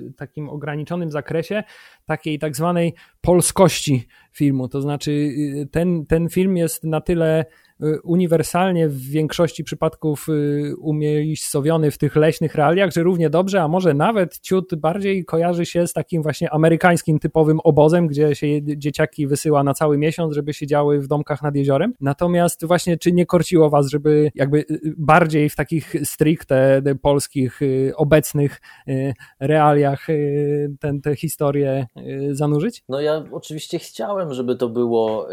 y, 0.08 0.12
takim 0.12 0.48
ograniczonym 0.48 1.10
zakresie 1.10 1.62
takiej 2.06 2.38
tak 2.38 2.56
zwanej 2.56 2.94
polskości 3.20 4.06
filmu. 4.32 4.68
To 4.68 4.80
znaczy 4.80 5.10
y, 5.10 5.68
ten, 5.72 6.06
ten 6.06 6.28
film 6.28 6.56
jest 6.56 6.84
na 6.84 7.00
tyle 7.00 7.44
uniwersalnie 8.04 8.88
w 8.88 9.00
większości 9.00 9.64
przypadków 9.64 10.26
y, 10.28 10.74
umiejscowiony 10.78 11.90
w 11.90 11.98
tych 11.98 12.16
leśnych 12.16 12.54
realiach, 12.54 12.92
że 12.92 13.02
równie 13.02 13.30
dobrze, 13.30 13.62
a 13.62 13.68
może 13.68 13.94
nawet 13.94 14.38
ciut 14.38 14.74
bardziej 14.74 15.24
kojarzy 15.24 15.66
się 15.66 15.86
z 15.86 15.92
takim 15.92 16.22
właśnie 16.22 16.50
amerykańskim 16.50 17.18
typowym 17.18 17.60
obozem, 17.60 18.06
gdzie 18.06 18.34
się 18.34 18.46
dzieciaki 18.62 19.26
wysyła 19.26 19.64
na 19.64 19.74
cały 19.74 19.98
miesiąc, 19.98 20.34
żeby 20.34 20.54
siedziały 20.54 21.00
w 21.00 21.06
domkach 21.06 21.42
nad 21.42 21.56
jeziorem. 21.56 21.94
Natomiast 22.00 22.66
właśnie 22.66 22.98
czy 22.98 23.12
nie 23.12 23.26
korciło 23.26 23.70
was, 23.70 23.88
żeby 23.88 24.30
jakby 24.34 24.58
y, 24.58 24.94
bardziej 24.96 25.50
w 25.50 25.56
takich 25.56 25.94
stricte 26.04 26.82
polskich, 27.02 27.60
obecnych 27.96 28.60
realiach 29.40 30.06
tę 31.02 31.16
historię 31.16 31.86
zanurzyć? 32.30 32.82
No 32.88 33.00
ja 33.00 33.24
oczywiście 33.32 33.78
chciałem, 33.78 34.34
żeby 34.34 34.56
to 34.56 34.68
było 34.68 35.28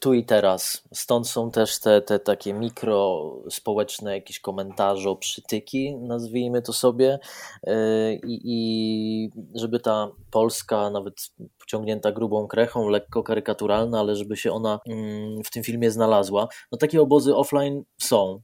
tu 0.00 0.14
i 0.14 0.24
teraz. 0.24 0.84
Stąd 0.92 1.28
są 1.28 1.50
też 1.50 1.67
te, 1.76 2.02
te 2.02 2.18
takie 2.18 2.54
mikro 2.54 3.32
społeczne 3.50 4.14
jakieś 4.14 4.40
komentarze, 4.40 5.16
przytyki, 5.20 5.96
nazwijmy 5.96 6.62
to 6.62 6.72
sobie. 6.72 7.18
E, 7.66 8.14
I, 8.14 8.40
I 8.44 9.30
żeby 9.54 9.80
ta 9.80 10.10
Polska, 10.30 10.90
nawet 10.90 11.14
pociągnięta 11.58 12.12
grubą 12.12 12.46
krechą, 12.46 12.88
lekko 12.88 13.22
karykaturalna, 13.22 14.00
ale 14.00 14.16
żeby 14.16 14.36
się 14.36 14.52
ona 14.52 14.80
mm, 14.86 15.44
w 15.44 15.50
tym 15.50 15.62
filmie 15.62 15.90
znalazła. 15.90 16.48
No 16.72 16.78
takie 16.78 17.02
obozy 17.02 17.36
offline 17.36 17.84
są. 18.00 18.42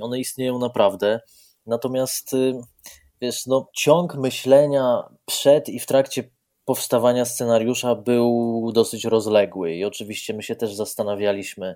One 0.00 0.18
istnieją 0.18 0.58
naprawdę. 0.58 1.20
Natomiast 1.66 2.34
y, 2.34 2.52
wiesz, 3.20 3.46
no, 3.46 3.68
ciąg 3.72 4.14
myślenia 4.14 5.08
przed 5.26 5.68
i 5.68 5.80
w 5.80 5.86
trakcie 5.86 6.30
powstawania 6.64 7.24
scenariusza 7.24 7.94
był 7.94 8.70
dosyć 8.74 9.04
rozległy 9.04 9.72
i 9.72 9.84
oczywiście 9.84 10.34
my 10.34 10.42
się 10.42 10.56
też 10.56 10.74
zastanawialiśmy 10.74 11.74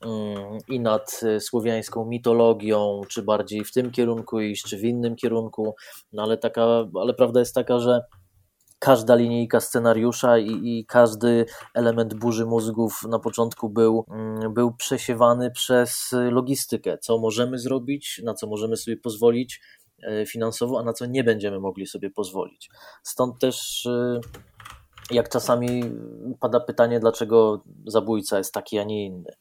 mm, 0.00 0.58
i 0.68 0.80
nad 0.80 1.20
y, 1.22 1.40
słowiańską 1.40 2.04
mitologią, 2.04 3.00
czy 3.08 3.22
bardziej 3.22 3.64
w 3.64 3.72
tym 3.72 3.90
kierunku 3.90 4.40
iść, 4.40 4.64
czy 4.64 4.76
w 4.76 4.84
innym 4.84 5.16
kierunku, 5.16 5.74
no 6.12 6.22
ale, 6.22 6.38
taka, 6.38 6.62
ale 7.00 7.14
prawda 7.14 7.40
jest 7.40 7.54
taka, 7.54 7.78
że 7.78 8.00
każda 8.78 9.14
linijka 9.14 9.60
scenariusza 9.60 10.38
i, 10.38 10.50
i, 10.50 10.86
każdy 10.86 11.46
element 11.74 12.14
burzy 12.14 12.46
mózgów 12.46 13.02
na 13.08 13.18
początku 13.18 13.68
był, 13.70 14.04
mm, 14.10 14.54
był 14.54 14.74
przesiewany 14.74 15.50
przez 15.50 16.10
logistykę, 16.12 16.98
co 16.98 17.18
możemy 17.18 17.58
zrobić, 17.58 18.20
na 18.24 18.34
co 18.34 18.46
możemy 18.46 18.76
sobie 18.76 18.96
pozwolić, 18.96 19.60
finansowo, 20.26 20.80
a 20.80 20.82
na 20.82 20.92
co 20.92 21.06
nie 21.06 21.24
będziemy 21.24 21.60
mogli 21.60 21.86
sobie 21.86 22.10
pozwolić. 22.10 22.70
Stąd 23.02 23.38
też 23.40 23.86
e, 23.86 24.20
jak 25.10 25.28
czasami 25.28 25.82
pada 26.40 26.60
pytanie, 26.60 27.00
dlaczego 27.00 27.64
zabójca 27.86 28.38
jest 28.38 28.54
taki, 28.54 28.78
a 28.78 28.84
nie 28.84 29.06
inny, 29.06 29.32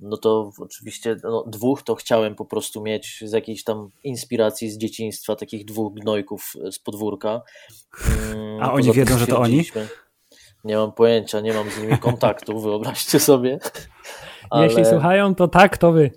no 0.00 0.16
to 0.16 0.50
oczywiście 0.58 1.16
no, 1.22 1.44
dwóch 1.46 1.82
to 1.82 1.94
chciałem 1.94 2.34
po 2.34 2.44
prostu 2.44 2.82
mieć 2.82 3.24
z 3.26 3.32
jakiejś 3.32 3.64
tam 3.64 3.90
inspiracji 4.04 4.70
z 4.70 4.78
dzieciństwa, 4.78 5.36
takich 5.36 5.64
dwóch 5.64 5.94
gnojków 5.94 6.52
z 6.70 6.78
podwórka. 6.78 7.42
Mm, 8.34 8.62
a 8.62 8.72
oni 8.72 8.92
wiedzą, 8.92 9.18
że 9.18 9.26
to 9.26 9.38
oni? 9.38 9.64
Nie 10.64 10.76
mam 10.76 10.92
pojęcia, 10.92 11.40
nie 11.40 11.52
mam 11.52 11.70
z 11.70 11.78
nimi 11.80 11.98
kontaktu, 11.98 12.60
wyobraźcie 12.60 13.20
sobie. 13.20 13.58
Ale... 14.50 14.66
Jeśli 14.66 14.84
słuchają, 14.84 15.34
to 15.34 15.48
tak, 15.48 15.78
to 15.78 15.92
wy. 15.92 16.10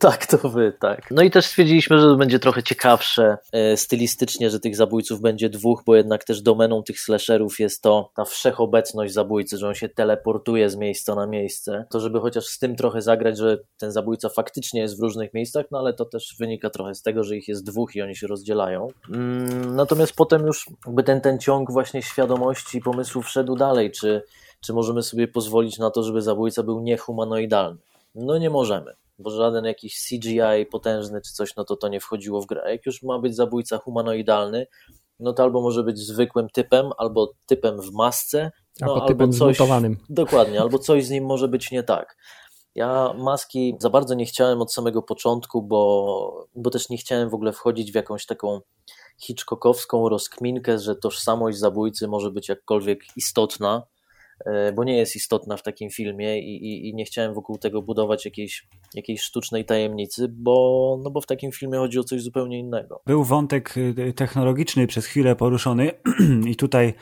Tak, 0.00 0.26
to 0.26 0.48
wy, 0.48 0.72
tak. 0.80 1.10
No 1.10 1.22
i 1.22 1.30
też 1.30 1.46
stwierdziliśmy, 1.46 1.98
że 1.98 2.06
to 2.06 2.16
będzie 2.16 2.38
trochę 2.38 2.62
ciekawsze 2.62 3.38
e, 3.52 3.76
stylistycznie, 3.76 4.50
że 4.50 4.60
tych 4.60 4.76
zabójców 4.76 5.20
będzie 5.20 5.48
dwóch, 5.48 5.82
bo 5.86 5.96
jednak 5.96 6.24
też 6.24 6.42
domeną 6.42 6.82
tych 6.82 7.00
slasherów 7.00 7.60
jest 7.60 7.82
to 7.82 8.10
ta 8.16 8.24
wszechobecność 8.24 9.12
zabójcy, 9.12 9.58
że 9.58 9.68
on 9.68 9.74
się 9.74 9.88
teleportuje 9.88 10.70
z 10.70 10.76
miejsca 10.76 11.14
na 11.14 11.26
miejsce. 11.26 11.84
To, 11.90 12.00
żeby 12.00 12.20
chociaż 12.20 12.44
z 12.44 12.58
tym 12.58 12.76
trochę 12.76 13.02
zagrać, 13.02 13.38
że 13.38 13.58
ten 13.78 13.92
zabójca 13.92 14.28
faktycznie 14.28 14.80
jest 14.80 14.98
w 14.98 15.02
różnych 15.02 15.34
miejscach, 15.34 15.66
no 15.70 15.78
ale 15.78 15.94
to 15.94 16.04
też 16.04 16.36
wynika 16.38 16.70
trochę 16.70 16.94
z 16.94 17.02
tego, 17.02 17.24
że 17.24 17.36
ich 17.36 17.48
jest 17.48 17.64
dwóch 17.64 17.96
i 17.96 18.02
oni 18.02 18.16
się 18.16 18.26
rozdzielają. 18.26 18.88
Mm, 19.14 19.76
natomiast 19.76 20.12
potem 20.16 20.46
już 20.46 20.66
jakby 20.86 21.02
ten, 21.02 21.20
ten 21.20 21.38
ciąg 21.38 21.72
właśnie 21.72 22.02
świadomości 22.02 22.78
i 22.78 22.80
pomysłów 22.80 23.28
szedł 23.28 23.56
dalej, 23.56 23.90
czy, 23.90 24.22
czy 24.60 24.72
możemy 24.72 25.02
sobie 25.02 25.28
pozwolić 25.28 25.78
na 25.78 25.90
to, 25.90 26.02
żeby 26.02 26.22
zabójca 26.22 26.62
był 26.62 26.80
niehumanoidalny. 26.80 27.78
No 28.14 28.38
nie 28.38 28.50
możemy 28.50 28.94
bo 29.18 29.30
żaden 29.30 29.64
jakiś 29.64 30.08
CGI 30.08 30.66
potężny 30.70 31.20
czy 31.20 31.32
coś, 31.32 31.56
no 31.56 31.64
to 31.64 31.76
to 31.76 31.88
nie 31.88 32.00
wchodziło 32.00 32.42
w 32.42 32.46
grę. 32.46 32.72
Jak 32.72 32.86
już 32.86 33.02
ma 33.02 33.18
być 33.18 33.36
zabójca 33.36 33.78
humanoidalny, 33.78 34.66
no 35.20 35.32
to 35.32 35.42
albo 35.42 35.60
może 35.62 35.82
być 35.82 35.98
zwykłym 35.98 36.48
typem, 36.52 36.90
albo 36.98 37.32
typem 37.46 37.80
w 37.80 37.92
masce, 37.92 38.50
no, 38.80 38.94
albo 38.94 39.06
typem 39.06 39.32
coś, 39.32 39.56
zmutowanym. 39.56 39.96
Dokładnie, 40.08 40.60
albo 40.60 40.78
coś 40.78 41.06
z 41.06 41.10
nim 41.10 41.24
może 41.24 41.48
być 41.48 41.70
nie 41.70 41.82
tak. 41.82 42.16
Ja 42.74 43.14
maski 43.18 43.76
za 43.80 43.90
bardzo 43.90 44.14
nie 44.14 44.26
chciałem 44.26 44.62
od 44.62 44.72
samego 44.72 45.02
początku, 45.02 45.62
bo, 45.62 46.48
bo 46.54 46.70
też 46.70 46.88
nie 46.88 46.96
chciałem 46.96 47.30
w 47.30 47.34
ogóle 47.34 47.52
wchodzić 47.52 47.92
w 47.92 47.94
jakąś 47.94 48.26
taką 48.26 48.60
hitchcockowską 49.20 50.08
rozkminkę, 50.08 50.78
że 50.78 50.96
tożsamość 50.96 51.58
zabójcy 51.58 52.08
może 52.08 52.30
być 52.30 52.48
jakkolwiek 52.48 53.00
istotna. 53.16 53.82
E, 54.46 54.72
bo 54.72 54.84
nie 54.84 54.96
jest 54.96 55.16
istotna 55.16 55.56
w 55.56 55.62
takim 55.62 55.90
filmie 55.90 56.40
i, 56.40 56.66
i, 56.66 56.88
i, 56.88 56.94
nie 56.94 57.04
chciałem 57.04 57.34
wokół 57.34 57.58
tego 57.58 57.82
budować 57.82 58.24
jakiejś, 58.24 58.66
jakiejś 58.94 59.20
sztucznej 59.20 59.64
tajemnicy, 59.64 60.28
bo, 60.28 60.98
no 61.04 61.10
bo 61.10 61.20
w 61.20 61.26
takim 61.26 61.52
filmie 61.52 61.78
chodzi 61.78 61.98
o 61.98 62.04
coś 62.04 62.22
zupełnie 62.22 62.58
innego. 62.58 63.02
Był 63.06 63.24
wątek 63.24 63.74
y, 63.76 64.12
technologiczny 64.16 64.86
przez 64.86 65.06
chwilę 65.06 65.36
poruszony 65.36 65.90
i 66.50 66.56
tutaj, 66.56 66.94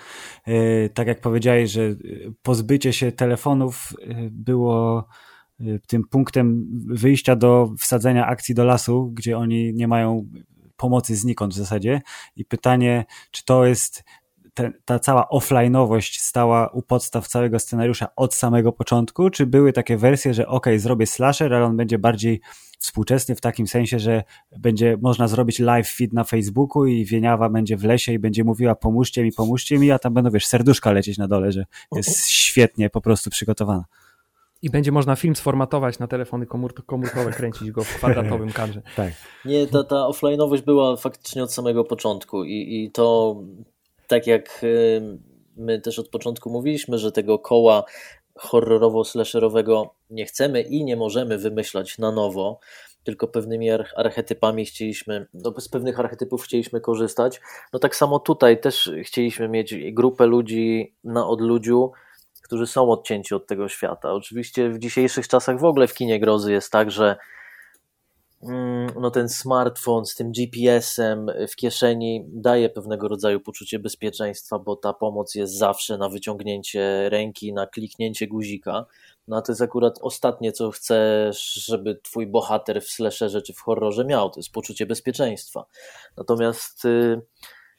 y, 0.48 0.90
tak 0.94 1.06
jak 1.06 1.20
powiedziałeś, 1.20 1.70
że 1.70 1.94
pozbycie 2.42 2.92
się 2.92 3.12
telefonów 3.12 3.92
y, 3.92 4.28
było 4.30 5.08
tym 5.86 6.04
punktem 6.10 6.66
wyjścia 6.86 7.36
do 7.36 7.70
wsadzenia 7.78 8.26
akcji 8.26 8.54
do 8.54 8.64
lasu, 8.64 9.10
gdzie 9.14 9.38
oni 9.38 9.74
nie 9.74 9.88
mają 9.88 10.28
pomocy 10.76 11.16
znikąd 11.16 11.54
w 11.54 11.56
zasadzie 11.56 12.02
i 12.36 12.44
pytanie, 12.44 13.04
czy 13.30 13.44
to 13.44 13.64
jest 13.64 14.04
te, 14.54 14.72
ta 14.84 14.98
cała 14.98 15.28
offline'owość 15.32 16.20
stała 16.20 16.68
u 16.68 16.82
podstaw 16.82 17.28
całego 17.28 17.58
scenariusza 17.58 18.08
od 18.16 18.34
samego 18.34 18.72
początku, 18.72 19.30
czy 19.30 19.46
były 19.46 19.72
takie 19.72 19.96
wersje, 19.96 20.34
że 20.34 20.48
ok, 20.48 20.66
zrobię 20.76 21.06
slasher, 21.06 21.54
ale 21.54 21.64
on 21.64 21.76
będzie 21.76 21.98
bardziej 21.98 22.40
współczesny 22.78 23.34
w 23.34 23.40
takim 23.40 23.66
sensie, 23.66 23.98
że 23.98 24.22
będzie 24.58 24.98
można 25.02 25.28
zrobić 25.28 25.58
live 25.58 25.88
feed 25.88 26.12
na 26.12 26.24
Facebooku 26.24 26.86
i 26.86 27.04
Wieniawa 27.04 27.48
będzie 27.48 27.76
w 27.76 27.84
lesie 27.84 28.12
i 28.12 28.18
będzie 28.18 28.44
mówiła 28.44 28.74
pomóżcie 28.74 29.22
mi, 29.22 29.32
pomóżcie 29.32 29.78
mi, 29.78 29.90
a 29.90 29.98
tam 29.98 30.14
będą, 30.14 30.30
wiesz, 30.30 30.46
serduszka 30.46 30.92
lecieć 30.92 31.18
na 31.18 31.28
dole, 31.28 31.52
że 31.52 31.64
jest 31.96 32.28
świetnie 32.28 32.90
po 32.90 33.00
prostu 33.00 33.30
przygotowana. 33.30 33.84
I 34.62 34.70
będzie 34.70 34.92
można 34.92 35.16
film 35.16 35.36
sformatować 35.36 35.98
na 35.98 36.06
telefony 36.06 36.46
komór 36.46 36.86
komórkowe, 36.86 37.32
kręcić 37.32 37.70
go 37.70 37.84
w 37.84 37.94
kwadratowym 37.94 38.52
kadrze. 38.52 38.82
tak. 38.96 39.12
Nie, 39.44 39.66
ta, 39.66 39.84
ta 39.84 39.96
offline'owość 39.96 40.62
była 40.62 40.96
faktycznie 40.96 41.42
od 41.42 41.52
samego 41.52 41.84
początku 41.84 42.44
i, 42.44 42.84
i 42.84 42.90
to 42.90 43.36
tak 44.06 44.26
jak 44.26 44.60
y, 44.62 45.02
my 45.56 45.80
też 45.80 45.98
od 45.98 46.08
początku 46.08 46.50
mówiliśmy, 46.50 46.98
że 46.98 47.12
tego 47.12 47.38
koła 47.38 47.84
horrorowo-slasherowego 48.38 49.88
nie 50.10 50.26
chcemy 50.26 50.62
i 50.62 50.84
nie 50.84 50.96
możemy 50.96 51.38
wymyślać 51.38 51.98
na 51.98 52.12
nowo, 52.12 52.60
tylko 53.04 53.28
pewnymi 53.28 53.70
archetypami 53.96 54.64
chcieliśmy, 54.64 55.26
no 55.34 55.54
z 55.58 55.68
pewnych 55.68 56.00
archetypów 56.00 56.42
chcieliśmy 56.42 56.80
korzystać. 56.80 57.40
No 57.72 57.78
tak 57.78 57.96
samo 57.96 58.18
tutaj 58.18 58.60
też 58.60 58.90
chcieliśmy 59.02 59.48
mieć 59.48 59.74
grupę 59.92 60.26
ludzi 60.26 60.94
na 61.04 61.26
odludziu, 61.26 61.92
którzy 62.42 62.66
są 62.66 62.90
odcięci 62.90 63.34
od 63.34 63.46
tego 63.46 63.68
świata. 63.68 64.12
Oczywiście 64.12 64.70
w 64.70 64.78
dzisiejszych 64.78 65.28
czasach 65.28 65.60
w 65.60 65.64
ogóle 65.64 65.86
w 65.86 65.94
kinie 65.94 66.20
grozy 66.20 66.52
jest 66.52 66.72
tak, 66.72 66.90
że 66.90 67.16
no 69.00 69.10
ten 69.10 69.28
smartfon 69.28 70.06
z 70.06 70.14
tym 70.14 70.32
GPS-em 70.32 71.26
w 71.48 71.56
kieszeni 71.56 72.24
daje 72.28 72.70
pewnego 72.70 73.08
rodzaju 73.08 73.40
poczucie 73.40 73.78
bezpieczeństwa, 73.78 74.58
bo 74.58 74.76
ta 74.76 74.92
pomoc 74.92 75.34
jest 75.34 75.58
zawsze 75.58 75.98
na 75.98 76.08
wyciągnięcie 76.08 77.08
ręki, 77.08 77.52
na 77.52 77.66
kliknięcie 77.66 78.26
guzika. 78.26 78.86
No 79.28 79.36
a 79.36 79.42
to 79.42 79.52
jest 79.52 79.62
akurat 79.62 79.98
ostatnie, 80.02 80.52
co 80.52 80.70
chcesz, 80.70 81.52
żeby 81.52 82.00
twój 82.02 82.26
bohater 82.26 82.82
w 82.82 82.88
slasherze 82.88 83.42
czy 83.42 83.52
w 83.52 83.60
horrorze 83.60 84.04
miał, 84.04 84.30
to 84.30 84.40
jest 84.40 84.52
poczucie 84.52 84.86
bezpieczeństwa. 84.86 85.66
Natomiast 86.16 86.84
y, 86.84 87.20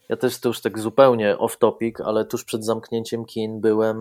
ja 0.10 0.16
też 0.16 0.40
to 0.40 0.50
już 0.50 0.62
tak 0.62 0.80
zupełnie 0.80 1.38
off 1.38 1.58
topic, 1.58 2.02
ale 2.02 2.26
tuż 2.26 2.44
przed 2.44 2.66
zamknięciem 2.66 3.26
kin 3.26 3.62
byłem 3.62 3.98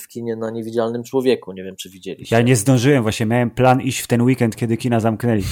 w 0.00 0.08
kinie 0.08 0.36
na 0.36 0.50
Niewidzialnym 0.50 1.02
Człowieku. 1.04 1.52
Nie 1.52 1.64
wiem, 1.64 1.76
czy 1.76 1.90
widzieliście. 1.90 2.36
Ja 2.36 2.42
nie 2.42 2.56
zdążyłem, 2.56 3.02
właśnie 3.02 3.26
miałem 3.26 3.50
plan 3.50 3.80
iść 3.80 4.00
w 4.00 4.06
ten 4.06 4.22
weekend, 4.22 4.56
kiedy 4.56 4.76
kina 4.76 5.00
zamknęli. 5.00 5.42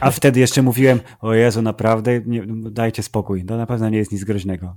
A 0.00 0.10
wtedy 0.10 0.40
jeszcze 0.40 0.62
mówiłem, 0.62 1.00
o 1.20 1.34
Jezu, 1.34 1.62
naprawdę, 1.62 2.20
nie, 2.26 2.44
dajcie 2.70 3.02
spokój, 3.02 3.44
to 3.44 3.56
na 3.56 3.66
pewno 3.66 3.88
nie 3.88 3.98
jest 3.98 4.12
nic 4.12 4.24
groźnego. 4.24 4.74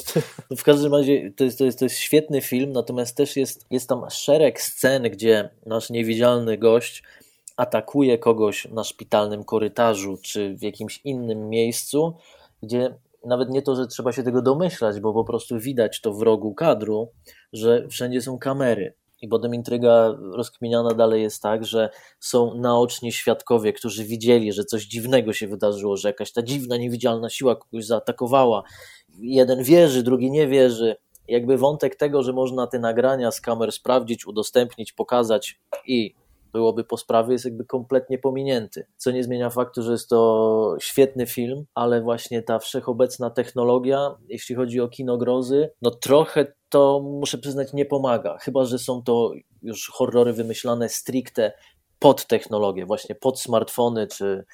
w 0.58 0.62
każdym 0.62 0.94
razie 0.94 1.32
to 1.36 1.44
jest, 1.44 1.58
to 1.58 1.64
jest, 1.64 1.78
to 1.78 1.84
jest 1.84 1.96
świetny 1.96 2.40
film, 2.40 2.72
natomiast 2.72 3.16
też 3.16 3.36
jest, 3.36 3.66
jest 3.70 3.88
tam 3.88 4.02
szereg 4.10 4.62
scen, 4.62 5.02
gdzie 5.02 5.50
nasz 5.66 5.90
niewidzialny 5.90 6.58
gość 6.58 7.02
atakuje 7.56 8.18
kogoś 8.18 8.68
na 8.70 8.84
szpitalnym 8.84 9.44
korytarzu, 9.44 10.18
czy 10.22 10.56
w 10.56 10.62
jakimś 10.62 11.00
innym 11.04 11.48
miejscu, 11.48 12.16
gdzie 12.62 12.94
nawet 13.24 13.50
nie 13.50 13.62
to, 13.62 13.76
że 13.76 13.86
trzeba 13.86 14.12
się 14.12 14.22
tego 14.22 14.42
domyślać, 14.42 15.00
bo 15.00 15.12
po 15.12 15.24
prostu 15.24 15.58
widać 15.58 16.00
to 16.00 16.12
w 16.12 16.22
rogu 16.22 16.54
kadru, 16.54 17.12
że 17.52 17.88
wszędzie 17.88 18.22
są 18.22 18.38
kamery. 18.38 18.94
I 19.22 19.28
potem 19.28 19.54
intryga 19.54 20.14
rozkminiana 20.32 20.94
dalej 20.94 21.22
jest 21.22 21.42
tak, 21.42 21.64
że 21.64 21.90
są 22.20 22.54
naoczni 22.54 23.12
świadkowie, 23.12 23.72
którzy 23.72 24.04
widzieli, 24.04 24.52
że 24.52 24.64
coś 24.64 24.84
dziwnego 24.84 25.32
się 25.32 25.48
wydarzyło, 25.48 25.96
że 25.96 26.08
jakaś 26.08 26.32
ta 26.32 26.42
dziwna, 26.42 26.76
niewidzialna 26.76 27.30
siła 27.30 27.56
kogoś 27.56 27.86
zaatakowała. 27.86 28.62
Jeden 29.18 29.62
wierzy, 29.62 30.02
drugi 30.02 30.30
nie 30.30 30.48
wierzy. 30.48 30.96
Jakby 31.28 31.58
wątek 31.58 31.96
tego, 31.96 32.22
że 32.22 32.32
można 32.32 32.66
te 32.66 32.78
nagrania 32.78 33.30
z 33.30 33.40
kamer 33.40 33.72
sprawdzić, 33.72 34.26
udostępnić, 34.26 34.92
pokazać 34.92 35.60
i 35.86 36.14
byłoby 36.52 36.84
po 36.84 36.96
sprawie, 36.96 37.32
jest 37.32 37.44
jakby 37.44 37.64
kompletnie 37.64 38.18
pominięty. 38.18 38.86
Co 38.96 39.10
nie 39.10 39.24
zmienia 39.24 39.50
faktu, 39.50 39.82
że 39.82 39.92
jest 39.92 40.08
to 40.08 40.76
świetny 40.80 41.26
film, 41.26 41.64
ale 41.74 42.00
właśnie 42.00 42.42
ta 42.42 42.58
wszechobecna 42.58 43.30
technologia, 43.30 44.14
jeśli 44.28 44.54
chodzi 44.54 44.80
o 44.80 44.88
kino 44.88 45.18
grozy, 45.18 45.70
no 45.82 45.90
trochę 45.90 46.52
to 46.68 47.00
muszę 47.00 47.38
przyznać 47.38 47.72
nie 47.72 47.84
pomaga, 47.84 48.38
chyba 48.38 48.64
że 48.64 48.78
są 48.78 49.02
to 49.02 49.32
już 49.62 49.90
horrory 49.94 50.32
wymyślane 50.32 50.88
stricte 50.88 51.52
pod 51.98 52.26
technologię, 52.26 52.86
właśnie 52.86 53.14
pod 53.14 53.40
smartfony 53.40 54.06
czy, 54.06 54.44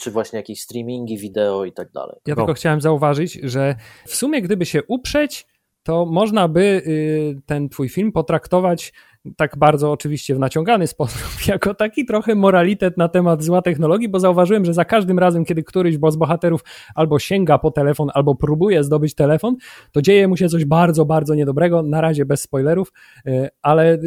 czy 0.00 0.10
właśnie 0.10 0.36
jakieś 0.36 0.60
streamingi 0.60 1.18
wideo 1.18 1.64
i 1.64 1.72
tak 1.72 1.92
dalej. 1.92 2.16
Ja 2.26 2.36
tylko 2.36 2.54
chciałem 2.54 2.80
zauważyć, 2.80 3.40
że 3.42 3.74
w 4.06 4.14
sumie 4.14 4.42
gdyby 4.42 4.66
się 4.66 4.80
uprzeć, 4.88 5.46
to 5.82 6.06
można 6.06 6.48
by 6.48 6.60
y, 6.60 7.42
ten 7.46 7.68
twój 7.68 7.88
film 7.88 8.12
potraktować 8.12 8.92
tak 9.36 9.58
bardzo 9.58 9.92
oczywiście 9.92 10.34
w 10.34 10.38
naciągany 10.38 10.86
sposób, 10.86 11.20
jako 11.46 11.74
taki 11.74 12.04
trochę 12.04 12.34
moralitet 12.34 12.96
na 12.96 13.08
temat 13.08 13.42
zła 13.42 13.62
technologii, 13.62 14.08
bo 14.08 14.20
zauważyłem, 14.20 14.64
że 14.64 14.74
za 14.74 14.84
każdym 14.84 15.18
razem, 15.18 15.44
kiedy 15.44 15.62
któryś 15.62 15.94
z 15.94 16.16
bohaterów 16.16 16.64
albo 16.94 17.18
sięga 17.18 17.58
po 17.58 17.70
telefon, 17.70 18.08
albo 18.14 18.34
próbuje 18.34 18.84
zdobyć 18.84 19.14
telefon, 19.14 19.56
to 19.92 20.02
dzieje 20.02 20.28
mu 20.28 20.36
się 20.36 20.48
coś 20.48 20.64
bardzo, 20.64 21.04
bardzo 21.04 21.34
niedobrego, 21.34 21.82
na 21.82 22.00
razie 22.00 22.24
bez 22.24 22.40
spoilerów, 22.40 22.92
e, 23.26 23.50
ale 23.62 23.92
e, 23.92 23.98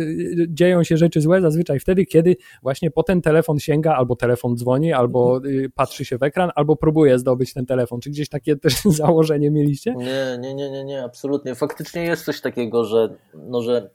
dzieją 0.50 0.84
się 0.84 0.98
rzeczy 0.98 1.22
złe 1.22 1.42
zazwyczaj 1.42 1.80
wtedy, 1.80 2.06
kiedy 2.06 2.36
właśnie 2.64 2.92
po 2.92 3.04
ten 3.04 3.22
telefon 3.22 3.60
sięga, 3.60 3.96
albo 3.96 4.16
telefon 4.16 4.58
dzwoni, 4.58 4.94
albo 4.94 5.38
e, 5.38 5.70
patrzy 5.76 6.06
się 6.06 6.18
w 6.18 6.24
ekran, 6.24 6.52
albo 6.56 6.76
próbuje 6.76 7.20
zdobyć 7.20 7.54
ten 7.54 7.66
telefon. 7.66 8.00
Czy 8.00 8.10
gdzieś 8.10 8.30
takie 8.30 8.56
też 8.56 8.82
założenie 9.02 9.52
mieliście? 9.52 9.96
Nie, 9.96 10.38
nie, 10.40 10.54
nie, 10.54 10.72
nie, 10.72 10.84
nie, 10.86 11.04
absolutnie. 11.04 11.56
Faktycznie 11.56 12.04
jest 12.04 12.26
coś 12.26 12.42
takiego, 12.42 12.84
że, 12.84 13.10
no, 13.34 13.62
że 13.62 13.90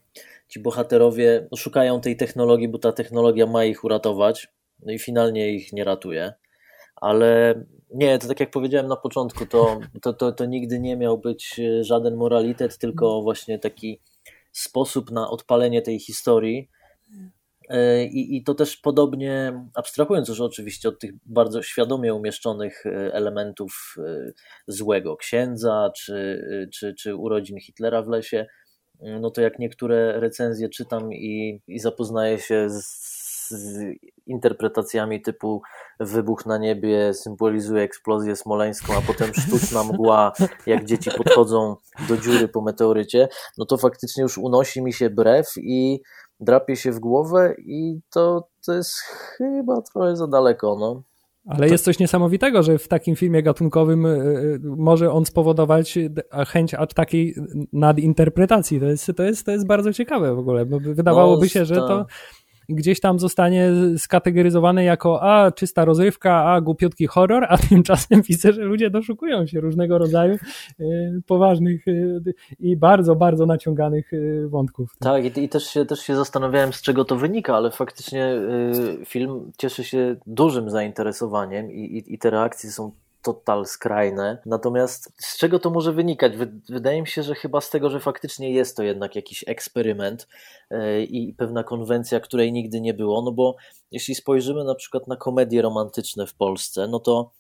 ci 0.53 0.61
bohaterowie 0.61 1.49
szukają 1.57 2.01
tej 2.01 2.17
technologii, 2.17 2.69
bo 2.69 2.79
ta 2.79 2.93
technologia 2.93 3.47
ma 3.47 3.65
ich 3.65 3.85
uratować, 3.85 4.49
no 4.83 4.93
i 4.93 4.99
finalnie 4.99 5.53
ich 5.53 5.73
nie 5.73 5.85
ratuje. 5.85 6.33
Ale 6.97 7.55
nie, 7.95 8.19
to 8.19 8.29
tak 8.29 8.41
jak 8.41 8.51
powiedziałem 8.51 8.87
na 8.87 8.97
początku, 8.97 9.47
to, 9.47 9.81
to, 10.03 10.13
to, 10.13 10.33
to 10.33 10.45
nigdy 10.45 10.81
nie 10.81 10.97
miał 10.97 11.19
być 11.19 11.61
e, 11.61 11.85
żaden 11.85 12.17
moralitet, 12.17 12.79
tylko 12.79 13.23
właśnie 13.23 13.59
taki 13.59 14.01
sposób 14.53 15.11
na 15.11 15.31
odpalenie 15.31 15.83
tej 15.83 15.99
historii. 15.99 16.71
E, 17.69 18.05
I, 18.05 18.37
I 18.37 18.45
to 18.45 18.55
też 18.55 18.77
podobnie, 18.77 19.63
abstrahując 19.75 20.29
już 20.29 20.41
oczywiście 20.41 20.89
od 20.89 20.99
tych 20.99 21.13
bardzo 21.27 21.63
świadomie 21.63 22.15
umieszczonych 22.15 22.87
e, 22.87 23.15
elementów 23.15 23.97
złego 24.67 25.17
księdza, 25.17 25.91
czy, 25.97 26.45
czy, 26.75 26.95
czy 26.95 27.17
urodzin 27.17 27.61
Hitlera 27.61 28.03
w 28.03 28.09
lesie, 28.09 28.47
no 29.21 29.31
to 29.31 29.41
jak 29.41 29.59
niektóre 29.59 30.21
recenzje 30.21 30.69
czytam 30.69 31.13
i, 31.13 31.61
i 31.69 31.79
zapoznaję 31.79 32.39
się 32.39 32.71
z, 32.71 33.13
z 33.49 33.95
interpretacjami 34.27 35.23
typu 35.23 35.63
wybuch 36.01 36.47
na 36.47 36.59
niebie 36.59 37.15
symbolizuje 37.15 37.83
eksplozję 37.83 38.37
smoleńską, 38.37 38.95
a 38.99 39.01
potem 39.01 39.35
sztuczna 39.35 39.85
mgła, 39.85 40.33
jak 40.67 40.85
dzieci 40.85 41.11
podchodzą 41.17 41.77
do 42.09 42.17
dziury 42.17 42.49
po 42.49 42.63
meteorycie, 42.63 43.29
no 43.59 43.65
to 43.65 43.77
faktycznie 43.77 44.23
już 44.23 44.39
unosi 44.39 44.83
mi 44.83 44.93
się 44.93 45.11
brew 45.11 45.53
i 45.57 46.01
drapie 46.41 46.77
się 46.77 46.93
w 46.93 47.01
głowę 47.01 47.55
i 47.59 48.01
to, 48.11 48.49
to 48.67 48.73
jest 48.73 48.95
chyba 49.37 49.83
trochę 49.83 50.17
za 50.17 50.27
daleko, 50.27 50.77
no. 50.81 51.03
Ale 51.47 51.67
to... 51.67 51.73
jest 51.73 51.85
coś 51.85 51.99
niesamowitego, 51.99 52.63
że 52.63 52.79
w 52.79 52.89
takim 52.89 53.17
filmie 53.17 53.43
gatunkowym 53.43 54.07
e, 54.07 54.09
e, 54.09 54.19
może 54.63 55.13
on 55.13 55.27
spowodować 55.27 55.99
chęć 56.49 56.75
aż 56.75 56.89
takiej 56.95 57.35
nadinterpretacji. 57.73 58.81
To 58.81 58.87
jest, 58.87 59.13
to, 59.17 59.23
jest, 59.23 59.47
to 59.47 59.53
jest 59.53 59.67
bardzo 59.67 59.93
ciekawe 59.93 60.35
w 60.35 60.39
ogóle, 60.39 60.67
bo 60.67 60.81
wydawałoby 60.81 61.47
no, 61.47 61.49
się, 61.49 61.65
że 61.65 61.75
to 61.75 62.07
gdzieś 62.75 63.01
tam 63.01 63.19
zostanie 63.19 63.71
skategoryzowane 63.99 64.85
jako 64.85 65.23
a, 65.23 65.53
czysta 65.53 65.85
rozrywka, 65.85 66.45
a, 66.45 66.61
głupiutki 66.61 67.07
horror, 67.07 67.47
a 67.49 67.59
tymczasem 67.69 68.23
widzę, 68.23 68.53
że 68.53 68.63
ludzie 68.63 68.91
doszukują 68.91 69.47
się 69.47 69.61
różnego 69.61 69.99
rodzaju 69.99 70.35
y, 70.81 71.23
poważnych 71.27 71.89
y, 71.89 72.23
i 72.61 72.77
bardzo, 72.77 73.17
bardzo 73.17 73.47
naciąganych 73.47 74.13
y, 74.13 74.49
wątków. 74.49 74.97
Tak, 74.99 75.37
i, 75.37 75.45
i, 75.45 75.49
też, 75.49 75.65
się, 75.65 75.85
też 75.85 76.01
się 76.01 76.17
zastanawiałem, 76.17 76.73
z 76.73 76.83
czego 76.83 77.05
to 77.05 77.17
wynika, 77.17 77.57
ale 77.57 77.71
faktycznie 77.71 78.33
film 79.07 79.53
cieszy 79.59 79.85
się 79.85 80.17
dużym 80.27 80.71
zainteresowaniem 80.71 81.73
i, 81.73 81.81
i, 81.81 82.15
i 82.15 82.19
te 82.19 82.31
reakcje 82.31 82.71
są 82.71 82.93
total 83.23 83.67
skrajne. 83.67 84.39
Natomiast 84.47 85.13
z 85.17 85.39
czego 85.39 85.59
to 85.59 85.71
może 85.71 85.93
wynikać? 85.93 86.33
Wydaje 86.69 87.01
mi 87.01 87.07
się, 87.07 87.23
że 87.23 87.35
chyba 87.35 87.61
z 87.61 87.71
tego, 87.71 87.91
że 87.91 88.01
faktycznie 88.01 88.51
jest 88.51 88.77
to 88.77 88.83
jednak 88.83 89.17
jakiś 89.17 89.45
eksperyment 89.47 90.29
e, 90.71 91.03
i 91.03 91.35
pewna 91.35 91.65
konwencja, 91.65 92.21
której 92.21 92.53
nigdy 92.53 92.81
nie 92.81 92.95
było. 92.95 93.23
No 93.23 93.33
bo 93.33 93.57
jeśli 93.91 94.15
spojrzymy 94.15 94.65
na 94.65 94.75
przykład 94.75 95.09
na 95.09 95.17
komedie 95.17 95.63
romantyczne 95.63 96.27
w 96.27 96.35
Polsce, 96.35 96.89
no 96.89 97.01
to 97.01 97.31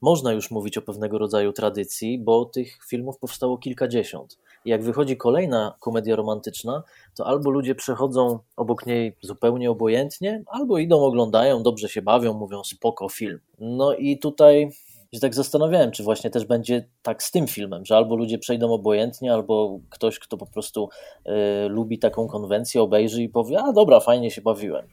można 0.00 0.32
już 0.32 0.50
mówić 0.50 0.78
o 0.78 0.82
pewnego 0.82 1.18
rodzaju 1.18 1.52
tradycji, 1.52 2.18
bo 2.18 2.44
tych 2.44 2.78
filmów 2.88 3.18
powstało 3.18 3.58
kilkadziesiąt. 3.58 4.38
I 4.64 4.70
jak 4.70 4.82
wychodzi 4.82 5.16
kolejna 5.16 5.74
komedia 5.80 6.16
romantyczna, 6.16 6.82
to 7.14 7.26
albo 7.26 7.50
ludzie 7.50 7.74
przechodzą 7.74 8.38
obok 8.56 8.86
niej 8.86 9.16
zupełnie 9.20 9.70
obojętnie, 9.70 10.44
albo 10.46 10.78
idą, 10.78 11.04
oglądają, 11.04 11.62
dobrze 11.62 11.88
się 11.88 12.02
bawią, 12.02 12.34
mówią 12.34 12.64
spoko 12.64 13.08
film. 13.08 13.40
No 13.58 13.94
i 13.94 14.18
tutaj 14.18 14.70
się 15.14 15.20
tak 15.20 15.34
zastanawiałem, 15.34 15.90
czy 15.90 16.02
właśnie 16.02 16.30
też 16.30 16.44
będzie 16.44 16.88
tak 17.02 17.22
z 17.22 17.30
tym 17.30 17.46
filmem, 17.46 17.84
że 17.84 17.96
albo 17.96 18.16
ludzie 18.16 18.38
przejdą 18.38 18.72
obojętnie, 18.72 19.32
albo 19.32 19.80
ktoś, 19.90 20.18
kto 20.18 20.36
po 20.36 20.46
prostu 20.46 20.88
y, 21.26 21.32
lubi 21.68 21.98
taką 21.98 22.28
konwencję, 22.28 22.82
obejrzy 22.82 23.22
i 23.22 23.28
powie, 23.28 23.58
a 23.62 23.72
dobra, 23.72 24.00
fajnie 24.00 24.30
się 24.30 24.42
bawiłem. 24.42 24.86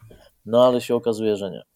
No 0.46 0.66
ale 0.66 0.82
się 0.82 0.96
okazuje, 0.96 1.36
że 1.36 1.52
nie. 1.52 1.71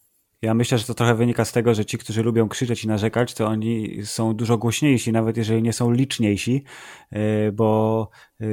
Ja 0.46 0.54
myślę, 0.54 0.78
że 0.78 0.86
to 0.86 0.94
trochę 0.94 1.16
wynika 1.16 1.46
z 1.46 1.52
tego, 1.52 1.74
że 1.74 1.86
ci, 1.86 1.98
którzy 1.98 2.24
lubią 2.24 2.50
krzyczeć 2.50 2.84
i 2.84 2.88
narzekać, 2.88 3.34
to 3.34 3.48
oni 3.48 4.00
są 4.04 4.34
dużo 4.34 4.58
głośniejsi, 4.58 5.12
nawet 5.12 5.38
jeżeli 5.38 5.62
nie 5.62 5.74
są 5.74 5.92
liczniejsi, 5.92 6.64
e, 7.12 7.52
bo 7.52 8.10
e, 8.42 8.46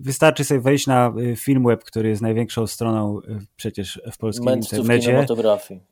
wystarczy 0.00 0.44
sobie 0.44 0.60
wejść 0.60 0.86
na 0.86 1.12
e, 1.32 1.36
Filmweb, 1.36 1.84
który 1.84 2.08
jest 2.08 2.22
największą 2.22 2.66
stroną 2.66 3.20
przecież 3.56 4.00
w 4.12 4.18
polskim 4.18 4.50
internecie. 4.50 5.26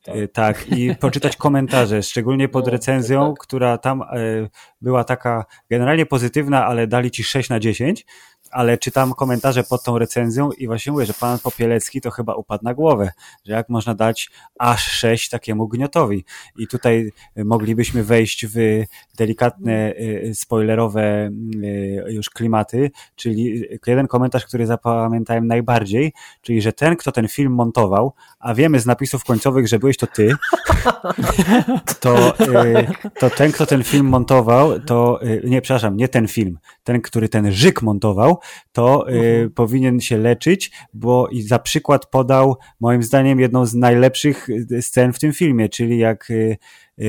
Tak. 0.03 0.15
tak, 0.33 0.67
i 0.77 0.95
poczytać 0.95 1.35
komentarze, 1.37 2.03
szczególnie 2.03 2.49
pod 2.49 2.65
no, 2.65 2.71
recenzją, 2.71 3.33
tak. 3.33 3.39
która 3.39 3.77
tam 3.77 4.03
była 4.81 5.03
taka 5.03 5.45
generalnie 5.69 6.05
pozytywna, 6.05 6.65
ale 6.65 6.87
dali 6.87 7.11
ci 7.11 7.23
6 7.23 7.49
na 7.49 7.59
10 7.59 8.05
ale 8.55 8.77
czytam 8.77 9.13
komentarze 9.13 9.63
pod 9.63 9.83
tą 9.83 9.97
recenzją 9.97 10.51
i 10.51 10.67
właśnie 10.67 10.91
mówię, 10.91 11.05
że 11.05 11.13
pan 11.13 11.39
Popielecki 11.39 12.01
to 12.01 12.11
chyba 12.11 12.35
upadł 12.35 12.63
na 12.63 12.73
głowę, 12.73 13.11
że 13.45 13.53
jak 13.53 13.69
można 13.69 13.95
dać 13.95 14.29
aż 14.59 14.83
sześć 14.91 15.29
takiemu 15.29 15.67
gniotowi. 15.67 16.25
I 16.57 16.67
tutaj 16.67 17.11
moglibyśmy 17.45 18.03
wejść 18.03 18.45
w 18.45 18.83
delikatne, 19.17 19.93
y, 19.93 20.31
spoilerowe 20.33 21.29
y, 21.55 22.03
już 22.09 22.29
klimaty, 22.29 22.91
czyli 23.15 23.63
jeden 23.87 24.07
komentarz, 24.07 24.45
który 24.45 24.65
zapamiętałem 24.65 25.47
najbardziej, 25.47 26.13
czyli, 26.41 26.61
że 26.61 26.73
ten, 26.73 26.95
kto 26.95 27.11
ten 27.11 27.27
film 27.27 27.53
montował, 27.53 28.13
a 28.39 28.53
wiemy 28.53 28.79
z 28.79 28.85
napisów 28.85 29.23
końcowych, 29.23 29.67
że 29.67 29.79
byłeś 29.79 29.97
to 29.97 30.07
ty, 30.07 30.35
to, 31.99 32.39
y, 32.39 32.87
to 33.19 33.29
ten, 33.29 33.51
kto 33.51 33.65
ten 33.65 33.83
film 33.83 34.07
montował, 34.07 34.79
to, 34.79 35.19
nie, 35.43 35.61
przepraszam, 35.61 35.97
nie 35.97 36.07
ten 36.07 36.27
film, 36.27 36.59
ten, 36.83 37.01
który 37.01 37.29
ten 37.29 37.51
żyk 37.51 37.81
montował, 37.81 38.39
to 38.71 39.09
y, 39.09 39.13
mhm. 39.13 39.51
powinien 39.51 39.99
się 39.99 40.17
leczyć, 40.17 40.71
bo 40.93 41.27
i 41.27 41.41
za 41.41 41.59
przykład 41.59 42.05
podał 42.05 42.55
moim 42.79 43.03
zdaniem 43.03 43.39
jedną 43.39 43.65
z 43.65 43.73
najlepszych 43.73 44.49
y, 44.49 44.81
scen 44.81 45.13
w 45.13 45.19
tym 45.19 45.33
filmie, 45.33 45.69
czyli 45.69 45.97
jak 45.97 46.29
y, 46.29 46.57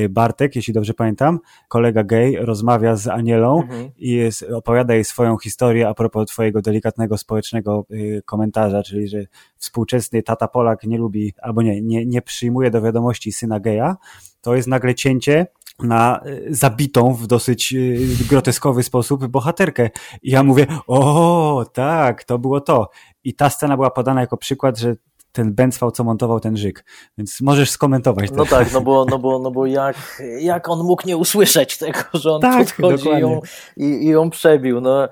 Bartek, 0.09 0.55
jeśli 0.55 0.73
dobrze 0.73 0.93
pamiętam, 0.93 1.39
kolega 1.67 2.03
gay, 2.03 2.35
rozmawia 2.39 2.95
z 2.95 3.07
Anielą 3.07 3.61
mhm. 3.61 3.89
i 3.97 4.11
jest, 4.11 4.43
opowiada 4.43 4.93
jej 4.93 5.03
swoją 5.03 5.37
historię 5.37 5.87
a 5.87 5.93
propos 5.93 6.29
twojego 6.29 6.61
delikatnego 6.61 7.17
społecznego 7.17 7.85
komentarza, 8.25 8.83
czyli 8.83 9.07
że 9.07 9.25
współczesny 9.57 10.23
tata 10.23 10.47
Polak 10.47 10.83
nie 10.83 10.97
lubi, 10.97 11.33
albo 11.41 11.61
nie, 11.61 11.81
nie, 11.81 12.05
nie 12.05 12.21
przyjmuje 12.21 12.71
do 12.71 12.81
wiadomości 12.81 13.31
syna 13.31 13.59
geja, 13.59 13.97
to 14.41 14.55
jest 14.55 14.67
nagle 14.67 14.95
cięcie 14.95 15.47
na 15.79 16.21
y, 16.25 16.45
zabitą 16.49 17.13
w 17.13 17.27
dosyć 17.27 17.73
y, 17.73 18.07
groteskowy 18.29 18.83
sposób 18.83 19.27
bohaterkę. 19.27 19.89
I 20.21 20.31
ja 20.31 20.43
mówię, 20.43 20.67
o 20.87 21.65
tak, 21.73 22.23
to 22.23 22.39
było 22.39 22.61
to. 22.61 22.89
I 23.23 23.35
ta 23.35 23.49
scena 23.49 23.75
była 23.75 23.91
podana 23.91 24.21
jako 24.21 24.37
przykład, 24.37 24.77
że 24.77 24.95
ten 25.31 25.53
Bęcwał, 25.53 25.91
co 25.91 26.03
montował 26.03 26.39
ten 26.39 26.57
żyk. 26.57 26.85
Więc 27.17 27.41
możesz 27.41 27.69
skomentować. 27.69 28.31
No 28.31 28.45
tak, 28.45 28.73
no 28.73 28.81
bo, 28.81 29.05
no 29.11 29.19
bo, 29.19 29.39
no 29.39 29.51
bo 29.51 29.65
jak, 29.65 30.23
jak 30.39 30.69
on 30.69 30.79
mógł 30.79 31.07
nie 31.07 31.17
usłyszeć 31.17 31.77
tego, 31.77 31.99
że 32.13 32.31
on 32.31 32.41
tak, 32.41 32.67
podchodzi 32.67 33.09
i 33.09 33.19
ją, 33.19 33.41
i, 33.77 33.83
i 33.83 34.05
ją 34.05 34.29
przebił. 34.29 34.81
No 34.81 35.07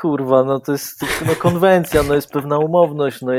kurwa, 0.00 0.44
no 0.44 0.60
to 0.60 0.72
jest 0.72 1.04
no, 1.26 1.34
konwencja, 1.34 2.02
no 2.02 2.14
jest 2.14 2.30
pewna 2.30 2.58
umowność, 2.58 3.22
no 3.22 3.32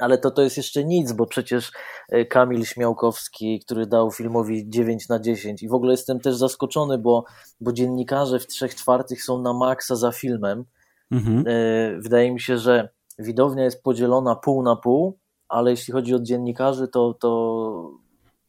ale 0.00 0.18
to, 0.18 0.30
to 0.30 0.42
jest 0.42 0.56
jeszcze 0.56 0.84
nic, 0.84 1.12
bo 1.12 1.26
przecież 1.26 1.70
e, 2.08 2.24
Kamil 2.24 2.64
Śmiałkowski, 2.64 3.60
który 3.60 3.86
dał 3.86 4.10
filmowi 4.10 4.70
9 4.70 5.08
na 5.08 5.20
10 5.20 5.62
i 5.62 5.68
w 5.68 5.74
ogóle 5.74 5.92
jestem 5.92 6.20
też 6.20 6.36
zaskoczony, 6.36 6.98
bo, 6.98 7.24
bo 7.60 7.72
dziennikarze 7.72 8.38
w 8.38 8.46
trzech 8.46 8.74
czwartych 8.74 9.24
są 9.24 9.42
na 9.42 9.52
maksa 9.52 9.96
za 9.96 10.12
filmem. 10.12 10.64
Mhm. 11.10 11.44
E, 11.46 12.00
wydaje 12.00 12.32
mi 12.32 12.40
się, 12.40 12.58
że 12.58 12.88
widownia 13.18 13.64
jest 13.64 13.82
podzielona 13.82 14.36
pół 14.36 14.62
na 14.62 14.76
pół, 14.76 15.18
ale 15.48 15.70
jeśli 15.70 15.92
chodzi 15.92 16.14
o 16.14 16.20
dziennikarzy, 16.20 16.88
to, 16.88 17.14
to, 17.20 17.90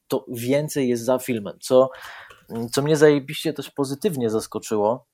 to 0.07 0.25
więcej 0.27 0.89
jest 0.89 1.05
za 1.05 1.19
filmem, 1.19 1.57
co, 1.61 1.89
co 2.71 2.81
mnie 2.81 2.97
zajebiście 2.97 3.53
też 3.53 3.71
pozytywnie 3.71 4.29
zaskoczyło, 4.29 5.05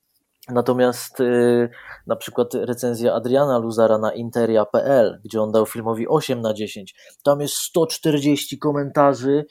Natomiast 0.48 1.20
y, 1.20 1.68
na 2.06 2.16
przykład 2.16 2.54
recenzja 2.54 3.14
Adriana 3.14 3.58
Luzara 3.58 3.98
na 3.98 4.12
interia.pl, 4.12 5.20
gdzie 5.24 5.42
on 5.42 5.52
dał 5.52 5.66
filmowi 5.66 6.08
8 6.08 6.40
na 6.40 6.54
10, 6.54 6.94
tam 7.22 7.40
jest 7.40 7.54
140 7.54 8.58
komentarzy 8.58 9.46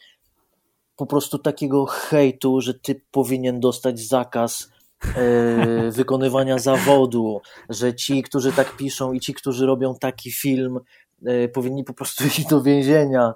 po 0.95 1.05
prostu 1.05 1.39
takiego 1.39 1.85
hejtu, 1.85 2.61
że 2.61 2.73
ty 2.73 3.01
powinien 3.11 3.59
dostać 3.59 3.99
zakaz 3.99 4.69
y, 5.05 5.91
wykonywania 5.91 6.57
zawodu, 6.57 7.41
że 7.69 7.95
ci, 7.95 8.23
którzy 8.23 8.51
tak 8.51 8.77
piszą 8.77 9.13
i 9.13 9.19
ci, 9.19 9.33
którzy 9.33 9.65
robią 9.65 9.95
taki 9.95 10.31
film, 10.31 10.79
y, 11.27 11.49
powinni 11.53 11.83
po 11.83 11.93
prostu 11.93 12.23
iść 12.27 12.45
do 12.45 12.61
więzienia. 12.61 13.33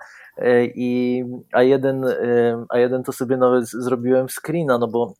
I, 0.75 1.23
a, 1.51 1.63
jeden, 1.63 2.05
a 2.69 2.77
jeden 2.77 3.03
to 3.03 3.11
sobie 3.11 3.37
nawet 3.37 3.69
zrobiłem 3.69 4.27
screena, 4.29 4.77
no 4.77 4.87
bo 4.87 5.13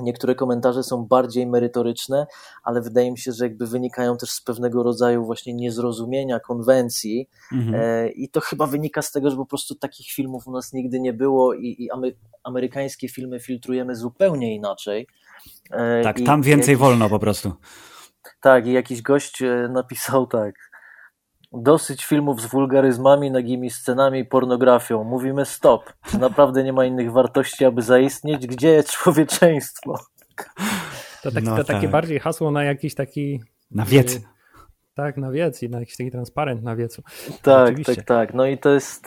Niektóre 0.00 0.34
komentarze 0.34 0.82
są 0.82 1.06
bardziej 1.06 1.46
merytoryczne, 1.46 2.26
ale 2.62 2.80
wydaje 2.80 3.10
mi 3.10 3.18
się, 3.18 3.32
że 3.32 3.44
jakby 3.44 3.66
wynikają 3.66 4.16
też 4.16 4.30
z 4.30 4.40
pewnego 4.40 4.82
rodzaju 4.82 5.24
właśnie 5.24 5.54
niezrozumienia 5.54 6.40
konwencji 6.40 7.28
mhm. 7.52 7.74
E, 7.74 8.08
i 8.08 8.28
to 8.28 8.40
chyba 8.40 8.66
wynika 8.66 9.02
z 9.02 9.12
tego, 9.12 9.30
że 9.30 9.36
po 9.36 9.46
prostu 9.46 9.74
takich 9.74 10.06
filmów 10.10 10.46
u 10.46 10.52
nas 10.52 10.72
nigdy 10.72 11.00
nie 11.00 11.12
było 11.12 11.54
i, 11.54 11.76
i 11.78 11.88
amerykańskie 12.44 13.08
filmy 13.08 13.40
filtrujemy 13.40 13.96
zupełnie 13.96 14.54
inaczej. 14.54 15.06
E, 15.70 16.02
tak, 16.02 16.20
I 16.20 16.24
tam 16.24 16.42
więcej 16.42 16.72
jakiś, 16.72 16.80
wolno 16.80 17.08
po 17.08 17.18
prostu. 17.18 17.52
Tak, 18.40 18.66
i 18.66 18.72
jakiś 18.72 19.02
gość 19.02 19.42
e, 19.42 19.68
napisał 19.72 20.26
tak, 20.26 20.67
Dosyć 21.52 22.04
filmów 22.04 22.42
z 22.42 22.46
wulgaryzmami, 22.46 23.30
nagimi 23.30 23.70
scenami, 23.70 24.24
pornografią. 24.24 25.04
Mówimy 25.04 25.44
stop. 25.44 25.92
Naprawdę 26.18 26.64
nie 26.64 26.72
ma 26.72 26.84
innych 26.84 27.12
wartości, 27.12 27.64
aby 27.64 27.82
zaistnieć. 27.82 28.46
Gdzie 28.46 28.68
jest 28.68 28.90
człowieczeństwo? 28.90 29.98
To, 31.22 31.30
tak, 31.30 31.44
no 31.44 31.56
to 31.56 31.64
tak. 31.64 31.76
takie 31.76 31.88
bardziej 31.88 32.20
hasło 32.20 32.50
na 32.50 32.64
jakiś 32.64 32.94
taki. 32.94 33.40
Na 33.70 33.84
wiec. 33.84 34.20
Tak, 34.98 35.16
na 35.16 35.30
wiec 35.30 35.62
i 35.62 35.68
na 35.68 35.80
jakiś 35.80 35.96
taki 35.96 36.10
transparent 36.10 36.62
na 36.62 36.76
wiecu. 36.76 37.02
Tak, 37.42 37.74
tak, 37.86 38.04
tak. 38.04 38.34
No 38.34 38.46
i 38.46 38.58
to 38.58 38.70
jest. 38.70 39.06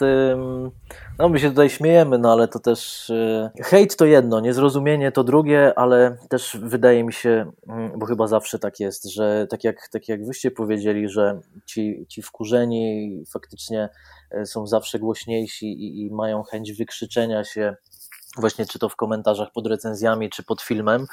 No 1.19 1.29
my 1.29 1.39
się 1.39 1.49
tutaj 1.49 1.69
śmiejemy, 1.69 2.17
no 2.17 2.31
ale 2.31 2.47
to 2.47 2.59
też. 2.59 3.09
Y, 3.09 3.49
hejt 3.63 3.95
to 3.95 4.05
jedno, 4.05 4.39
niezrozumienie 4.39 5.11
to 5.11 5.23
drugie, 5.23 5.73
ale 5.79 6.17
też 6.29 6.57
wydaje 6.61 7.03
mi 7.03 7.13
się, 7.13 7.51
mm, 7.67 7.99
bo 7.99 8.05
chyba 8.05 8.27
zawsze 8.27 8.59
tak 8.59 8.79
jest, 8.79 9.05
że 9.05 9.47
tak 9.49 9.63
jak, 9.63 9.89
tak 9.91 10.07
jak 10.07 10.25
wyście 10.25 10.51
powiedzieli, 10.51 11.09
że 11.09 11.39
ci, 11.65 12.05
ci 12.09 12.21
wkurzeni 12.21 13.23
faktycznie 13.33 13.89
y, 14.41 14.45
są 14.45 14.67
zawsze 14.67 14.99
głośniejsi 14.99 15.65
i, 15.65 16.05
i 16.05 16.11
mają 16.11 16.43
chęć 16.43 16.73
wykrzyczenia 16.73 17.43
się 17.43 17.75
właśnie 18.37 18.65
czy 18.65 18.79
to 18.79 18.89
w 18.89 18.95
komentarzach 18.95 19.51
pod 19.51 19.67
recenzjami, 19.67 20.29
czy 20.29 20.43
pod 20.43 20.61
filmem. 20.61 21.05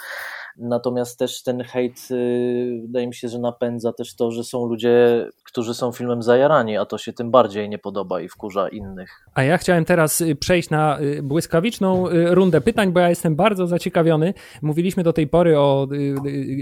Natomiast 0.59 1.19
też 1.19 1.43
ten 1.43 1.63
hejt, 1.63 2.09
y, 2.11 2.79
wydaje 2.83 3.07
mi 3.07 3.15
się, 3.15 3.29
że 3.29 3.39
napędza 3.39 3.93
też 3.93 4.17
to, 4.17 4.31
że 4.31 4.45
są 4.45 4.67
ludzie, 4.67 5.27
którzy 5.45 5.75
są 5.75 5.93
filmem 5.93 6.23
zajarani, 6.23 6.77
a 6.77 6.87
to 6.87 6.99
się 6.99 7.13
tym 7.13 7.31
bardziej 7.31 7.69
nie 7.69 7.79
podoba 7.79 8.21
i 8.21 8.29
wkurza 8.29 8.69
innych. 8.69 9.25
A 9.35 9.43
ja 9.43 9.59
chciałem 9.59 9.85
teraz 9.85 10.21
y, 10.21 10.37
przejść 10.37 10.71
na 10.71 11.01
y, 11.01 11.23
błyskawiczną 11.23 12.05
rundę 12.11 12.61
pytań, 12.61 12.93
bo 12.93 13.01
ja 13.01 13.09
jestem 13.09 13.37
bardzo 13.37 13.67
zaciekawiony. 13.67 14.35
Mówiliśmy 14.63 15.03
do 15.03 15.13
tej 15.13 15.27
pory 15.27 15.59
o 15.59 15.89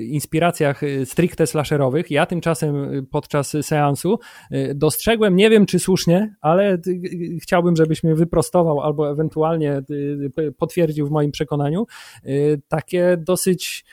inspiracjach 0.08 0.80
stricte 1.04 1.46
slasherowych. 1.46 2.10
Ja 2.10 2.26
tymczasem 2.26 3.06
podczas 3.10 3.56
seansu 3.62 4.18
dostrzegłem, 4.74 5.36
nie 5.36 5.50
wiem 5.50 5.66
czy 5.66 5.78
słusznie, 5.78 6.36
ale 6.40 6.78
chciałbym, 7.42 7.76
żebyś 7.76 8.02
mnie 8.02 8.14
wyprostował 8.14 8.80
albo 8.80 9.10
ewentualnie 9.10 9.82
potwierdził 10.58 11.06
w 11.06 11.10
moim 11.10 11.30
przekonaniu, 11.30 11.86
takie 12.68 13.16
dosyć 13.16 13.85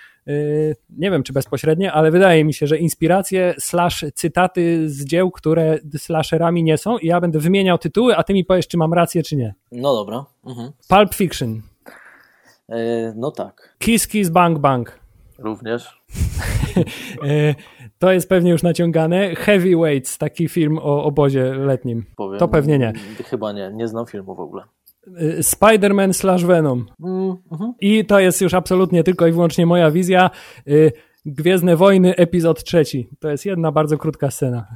nie 0.90 1.12
wiem 1.12 1.24
czy 1.24 1.34
bezpośrednie, 1.34 1.92
ale 1.92 2.12
wydaje 2.12 2.46
mi 2.46 2.54
się, 2.54 2.68
że 2.68 2.78
inspiracje 2.78 3.54
slash 3.60 4.06
cytaty 4.16 4.90
z 4.90 5.06
dzieł, 5.06 5.32
które 5.32 5.80
slasherami 5.98 6.64
nie 6.64 6.78
są 6.78 6.98
i 6.98 7.08
ja 7.08 7.22
będę 7.22 7.40
wymieniał 7.40 7.78
tytuły, 7.78 8.16
a 8.16 8.24
ty 8.24 8.34
mi 8.34 8.46
powiesz, 8.46 8.68
czy 8.68 8.78
mam 8.78 8.94
rację, 8.94 9.24
czy 9.24 9.36
nie. 9.36 9.54
No 9.72 9.94
dobra. 9.94 10.26
Mhm. 10.46 10.72
Pulp 10.88 11.14
Fiction. 11.14 11.62
Yy, 12.70 13.14
no 13.16 13.32
tak. 13.32 13.76
Kiss 13.80 14.08
Kiss 14.08 14.30
Bang 14.30 14.60
Bang. 14.60 15.00
Również. 15.40 16.02
yy, 17.24 17.56
to 18.00 18.12
jest 18.12 18.30
pewnie 18.30 18.52
już 18.52 18.64
naciągane. 18.64 19.36
Heavyweights, 19.36 20.18
taki 20.18 20.48
film 20.48 20.78
o 20.78 21.04
obozie 21.04 21.44
letnim. 21.44 22.06
Powiem, 22.16 22.40
to 22.40 22.48
pewnie 22.48 22.80
nie. 22.80 22.94
Chyba 23.26 23.52
nie, 23.52 23.72
nie 23.74 23.88
znam 23.88 24.06
filmu 24.06 24.36
w 24.36 24.40
ogóle. 24.40 24.64
Y, 25.08 25.44
Spider-Man 25.44 26.14
slash 26.14 26.46
Venom. 26.46 26.86
Mm, 27.04 27.38
uh-huh. 27.52 27.74
I 27.82 28.06
to 28.06 28.20
jest 28.20 28.42
już 28.42 28.54
absolutnie 28.54 29.04
tylko 29.04 29.28
i 29.28 29.32
wyłącznie 29.32 29.66
moja 29.66 29.92
wizja. 29.92 30.30
Y, 30.68 30.92
Gwiezdne 31.26 31.76
Wojny, 31.76 32.16
epizod 32.16 32.64
trzeci. 32.64 33.10
To 33.20 33.30
jest 33.30 33.46
jedna 33.46 33.72
bardzo 33.72 33.98
krótka 33.98 34.32
scena. 34.32 34.68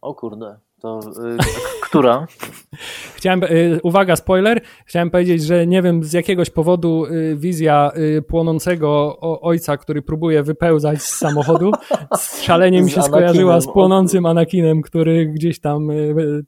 O 0.00 0.14
kurde. 0.14 0.58
To 0.82 1.00
y, 1.00 1.36
która? 1.82 2.26
Chciałem, 3.16 3.42
y, 3.42 3.80
uwaga, 3.82 4.16
spoiler. 4.16 4.60
Chciałem 4.86 5.10
powiedzieć, 5.10 5.42
że 5.42 5.66
nie 5.66 5.82
wiem 5.82 6.04
z 6.04 6.12
jakiegoś 6.12 6.50
powodu 6.50 7.04
y, 7.06 7.36
wizja 7.36 7.92
płonącego 8.28 9.18
ojca, 9.20 9.76
który 9.76 10.02
próbuje 10.02 10.42
wypełzać 10.42 11.02
z 11.02 11.16
samochodu, 11.16 11.70
z 12.16 12.42
szalenie 12.42 12.82
mi 12.82 12.90
się 12.90 13.02
skojarzyła 13.02 13.60
z 13.60 13.66
płonącym 13.66 14.26
Anakinem, 14.26 14.82
który 14.82 15.26
gdzieś 15.26 15.60
tam 15.60 15.88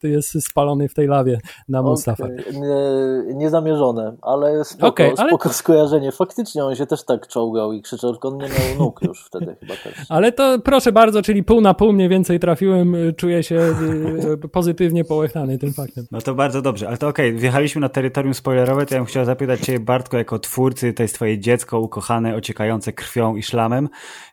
jest 0.02 0.44
spalony 0.44 0.88
w 0.88 0.94
tej 0.94 1.06
lawie 1.06 1.38
na 1.68 1.82
Mustafa. 1.82 2.24
Okay. 2.24 2.44
Nie, 2.52 3.34
niezamierzone, 3.34 4.16
ale 4.22 4.64
spoko, 4.64 4.86
okay, 4.86 5.12
ale... 5.18 5.28
spoko 5.28 5.48
skojarzenie. 5.48 6.12
Faktycznie 6.12 6.64
on 6.64 6.74
się 6.74 6.86
też 6.86 7.04
tak 7.04 7.26
czołgał 7.26 7.72
i 7.72 7.82
krzyczał, 7.82 8.10
tylko 8.10 8.28
on 8.28 8.36
nie 8.36 8.48
miał 8.48 8.78
nóg 8.78 9.00
już 9.02 9.24
wtedy 9.24 9.56
chyba 9.60 9.74
też. 9.74 9.94
Ale 10.08 10.32
to 10.32 10.58
proszę 10.64 10.92
bardzo, 10.92 11.22
czyli 11.22 11.44
pół 11.44 11.60
na 11.60 11.74
pół 11.74 11.92
mniej 11.92 12.08
więcej 12.08 12.40
trafiłem, 12.40 12.96
czuję 13.16 13.42
się 13.42 13.74
pozytywnie 14.52 15.04
połechtany 15.04 15.58
tym 15.58 15.72
faktem. 15.72 16.06
No 16.10 16.20
to 16.20 16.34
bardzo 16.34 16.62
dobrze, 16.62 16.88
ale 16.88 16.98
to 16.98 17.08
okej, 17.08 17.28
okay. 17.28 17.40
wjechaliśmy 17.40 17.80
na 17.80 17.88
terytorium 17.88 18.34
spoilerowe, 18.34 18.86
to 18.86 18.94
ja 18.94 19.00
bym 19.00 19.06
chciał 19.06 19.24
zapytać 19.24 19.60
Cię, 19.60 19.80
Bartko, 19.80 20.18
jako 20.18 20.38
twórcy, 20.38 20.92
to 20.92 21.02
jest 21.02 21.14
Twoje 21.14 21.38
dziecko 21.38 21.80
ukochane, 21.80 22.36
ociekające 22.36 22.92
krwią 22.92 23.36
i 23.36 23.42
szlamem. 23.42 23.88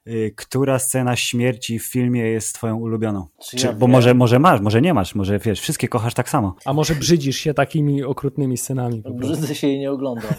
Y, 0.07 0.33
która 0.35 0.79
scena 0.79 1.15
śmierci 1.15 1.79
w 1.79 1.85
filmie 1.85 2.21
jest 2.21 2.55
Twoją 2.55 2.77
ulubioną? 2.77 3.27
Czy, 3.43 3.57
Czy, 3.57 3.73
bo 3.73 3.87
może, 3.87 4.13
może 4.13 4.39
masz, 4.39 4.61
może 4.61 4.81
nie 4.81 4.93
masz, 4.93 5.15
może 5.15 5.39
wiesz, 5.39 5.59
wszystkie 5.59 5.87
kochasz 5.87 6.13
tak 6.13 6.29
samo. 6.29 6.55
A 6.65 6.73
może 6.73 6.95
brzydzisz 6.95 7.37
się 7.37 7.53
takimi 7.53 8.03
okrutnymi 8.03 8.57
scenami? 8.57 9.03
Brzydzę 9.09 9.55
się 9.55 9.67
i 9.67 9.79
nie 9.79 9.91
oglądam. 9.91 10.31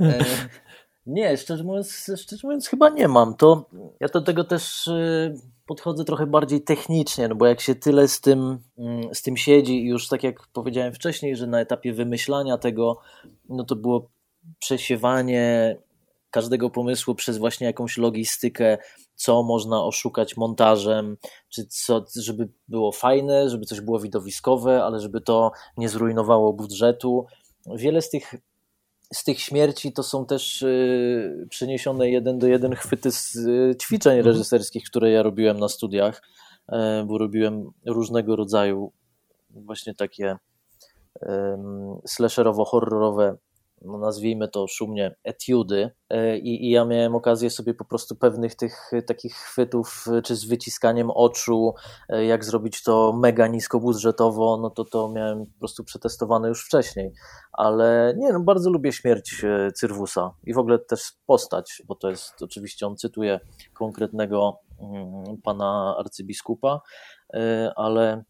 E, 0.00 0.24
nie, 1.06 1.36
szczerze 1.36 1.64
mówiąc, 1.64 2.10
szczerze 2.16 2.40
mówiąc, 2.46 2.68
chyba 2.68 2.88
nie 2.88 3.08
mam. 3.08 3.34
To 3.34 3.70
ja 4.00 4.08
do 4.08 4.20
tego 4.20 4.44
też 4.44 4.86
y, 4.86 5.34
podchodzę 5.66 6.04
trochę 6.04 6.26
bardziej 6.26 6.62
technicznie, 6.62 7.28
no 7.28 7.34
bo 7.34 7.46
jak 7.46 7.60
się 7.60 7.74
tyle 7.74 8.08
z 8.08 8.20
tym, 8.20 8.58
mm, 8.78 9.14
z 9.14 9.22
tym 9.22 9.36
siedzi 9.36 9.84
już 9.84 10.08
tak 10.08 10.22
jak 10.22 10.46
powiedziałem 10.46 10.94
wcześniej, 10.94 11.36
że 11.36 11.46
na 11.46 11.60
etapie 11.60 11.92
wymyślania 11.92 12.58
tego, 12.58 12.98
no 13.48 13.64
to 13.64 13.76
było 13.76 14.10
przesiewanie 14.58 15.76
każdego 16.30 16.70
pomysłu 16.70 17.14
przez 17.14 17.38
właśnie 17.38 17.66
jakąś 17.66 17.98
logistykę, 17.98 18.78
co 19.14 19.42
można 19.42 19.84
oszukać 19.84 20.36
montażem, 20.36 21.16
czy 21.48 21.66
co, 21.66 22.04
żeby 22.16 22.48
było 22.68 22.92
fajne, 22.92 23.50
żeby 23.50 23.66
coś 23.66 23.80
było 23.80 24.00
widowiskowe, 24.00 24.84
ale 24.84 25.00
żeby 25.00 25.20
to 25.20 25.52
nie 25.76 25.88
zrujnowało 25.88 26.52
budżetu. 26.52 27.26
Wiele 27.76 28.02
z 28.02 28.10
tych 28.10 28.34
z 29.14 29.24
tych 29.24 29.40
śmierci 29.40 29.92
to 29.92 30.02
są 30.02 30.26
też 30.26 30.62
y, 30.62 31.46
przeniesione 31.50 32.10
jeden 32.10 32.38
do 32.38 32.46
jeden 32.46 32.74
chwyty 32.74 33.12
z 33.12 33.36
y, 33.36 33.76
ćwiczeń 33.80 34.18
mhm. 34.18 34.26
reżyserskich, 34.26 34.84
które 34.84 35.10
ja 35.10 35.22
robiłem 35.22 35.60
na 35.60 35.68
studiach, 35.68 36.22
e, 36.68 37.04
bo 37.06 37.18
robiłem 37.18 37.70
różnego 37.86 38.36
rodzaju 38.36 38.92
właśnie 39.50 39.94
takie 39.94 40.36
slasherowo-horrorowe 42.08 43.36
no 43.82 43.98
nazwijmy 43.98 44.48
to 44.48 44.66
szumnie, 44.66 45.16
etiudy. 45.24 45.90
E, 46.10 46.38
I, 46.38 46.66
i 46.66 46.70
ja 46.70 46.84
miałem 46.84 47.14
okazję 47.14 47.50
sobie 47.50 47.74
po 47.74 47.84
prostu 47.84 48.16
pewnych 48.16 48.54
tych 48.54 48.90
takich 49.06 49.34
chwytów, 49.34 50.06
czy 50.24 50.36
z 50.36 50.44
wyciskaniem 50.44 51.10
oczu, 51.10 51.74
e, 52.08 52.24
jak 52.24 52.44
zrobić 52.44 52.82
to 52.82 53.12
mega 53.12 53.46
niskobudżetowo, 53.46 54.58
no 54.62 54.70
to 54.70 54.84
to 54.84 55.08
miałem 55.08 55.46
po 55.46 55.58
prostu 55.58 55.84
przetestowane 55.84 56.48
już 56.48 56.64
wcześniej, 56.66 57.12
ale 57.52 58.14
nie, 58.16 58.32
no 58.32 58.40
bardzo 58.40 58.70
lubię 58.70 58.92
śmierć 58.92 59.44
e, 59.44 59.72
Cyrwusa 59.72 60.34
i 60.44 60.54
w 60.54 60.58
ogóle 60.58 60.78
też 60.78 61.12
postać, 61.26 61.82
bo 61.86 61.94
to 61.94 62.10
jest 62.10 62.42
oczywiście, 62.42 62.86
on 62.86 62.96
cytuje 62.96 63.40
konkretnego 63.72 64.58
mm, 64.80 65.24
pana 65.42 65.96
arcybiskupa, 65.98 66.80
ale 67.76 68.24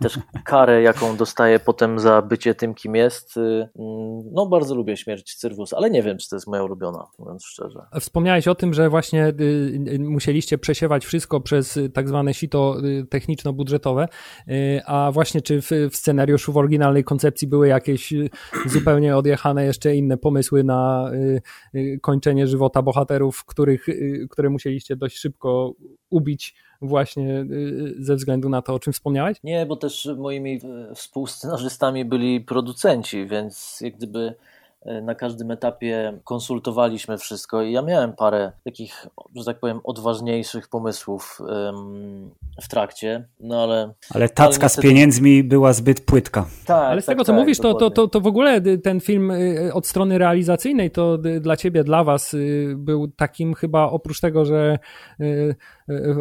też 0.00 0.18
karę, 0.44 0.82
jaką 0.82 1.16
dostaje 1.16 1.58
potem 1.58 1.98
za 1.98 2.22
bycie 2.22 2.54
tym, 2.54 2.74
kim 2.74 2.94
jest. 2.94 3.36
Y, 3.36 3.68
no, 4.32 4.46
bardzo 4.46 4.74
lubię 4.74 4.96
śmierć 4.96 5.34
Cyrwus, 5.34 5.72
ale 5.72 5.90
nie 5.90 6.02
wiem, 6.02 6.18
czy 6.18 6.28
to 6.28 6.36
jest 6.36 6.46
moja 6.46 6.62
ulubiona, 6.62 7.06
mówiąc 7.18 7.44
szczerze. 7.44 7.80
Wspomniałeś 8.00 8.48
o 8.48 8.54
tym, 8.54 8.74
że 8.74 8.88
właśnie 8.88 9.26
y, 9.26 9.42
y, 9.88 9.98
musieliście 9.98 10.58
przesiewać 10.58 11.06
wszystko 11.06 11.40
przez 11.40 11.78
tak 11.94 12.08
zwane 12.08 12.34
sito 12.34 12.76
techniczno-budżetowe, 13.10 14.08
a 14.86 15.10
właśnie 15.12 15.42
czy 15.42 15.62
w, 15.62 15.70
w 15.90 15.96
scenariuszu 15.96 16.52
w 16.52 16.56
oryginalnej 16.56 17.04
koncepcji 17.04 17.48
były 17.48 17.68
jakieś 17.68 18.14
zupełnie 18.66 19.16
odjechane 19.16 19.64
jeszcze 19.64 19.96
inne 19.96 20.16
pomysły 20.16 20.64
na 20.64 21.10
kończenie 22.02 22.46
żywota 22.46 22.82
bohaterów, 22.82 23.44
których, 23.44 23.86
które 24.30 24.50
musieliście 24.50 24.96
dość 24.96 25.16
szybko 25.16 25.74
ubić 26.10 26.54
właśnie 26.82 27.40
y, 27.40 27.94
ze 27.98 28.16
względu 28.16 28.48
na 28.48 28.62
to, 28.62 28.74
o 28.74 28.78
czym 28.78 28.92
wspomniałeś? 28.92 29.38
Nie, 29.44 29.66
bo 29.66 29.76
też 29.76 30.08
moimi 30.16 30.60
e, 30.90 30.94
współscenarzystami 30.94 32.04
byli 32.04 32.40
producenci, 32.40 33.26
więc 33.26 33.78
jak 33.80 33.96
gdyby 33.96 34.34
na 35.02 35.14
każdym 35.14 35.50
etapie 35.50 36.18
konsultowaliśmy 36.24 37.18
wszystko 37.18 37.62
i 37.62 37.72
ja 37.72 37.82
miałem 37.82 38.12
parę 38.12 38.52
takich, 38.64 39.06
że 39.36 39.44
tak 39.44 39.58
powiem, 39.58 39.80
odważniejszych 39.84 40.68
pomysłów 40.68 41.40
w 42.62 42.68
trakcie, 42.68 43.24
no 43.40 43.62
ale... 43.62 43.94
Ale 44.14 44.28
tacka 44.28 44.42
ale 44.42 44.50
niestety... 44.50 44.88
z 44.88 44.90
pieniędzmi 44.90 45.44
była 45.44 45.72
zbyt 45.72 46.00
płytka. 46.00 46.46
Tak, 46.66 46.84
ale 46.84 47.02
z 47.02 47.06
tak, 47.06 47.12
tego, 47.12 47.24
co 47.24 47.32
tak, 47.32 47.40
mówisz, 47.40 47.58
to, 47.58 47.74
to, 47.74 47.90
to, 47.90 48.08
to 48.08 48.20
w 48.20 48.26
ogóle 48.26 48.60
ten 48.60 49.00
film 49.00 49.30
y, 49.30 49.70
od 49.74 49.86
strony 49.86 50.18
realizacyjnej 50.18 50.90
to 50.90 51.18
dla 51.18 51.56
ciebie, 51.56 51.84
dla 51.84 52.04
was 52.04 52.34
y, 52.34 52.74
był 52.76 53.08
takim 53.08 53.54
chyba, 53.54 53.90
oprócz 53.90 54.20
tego, 54.20 54.44
że 54.44 54.78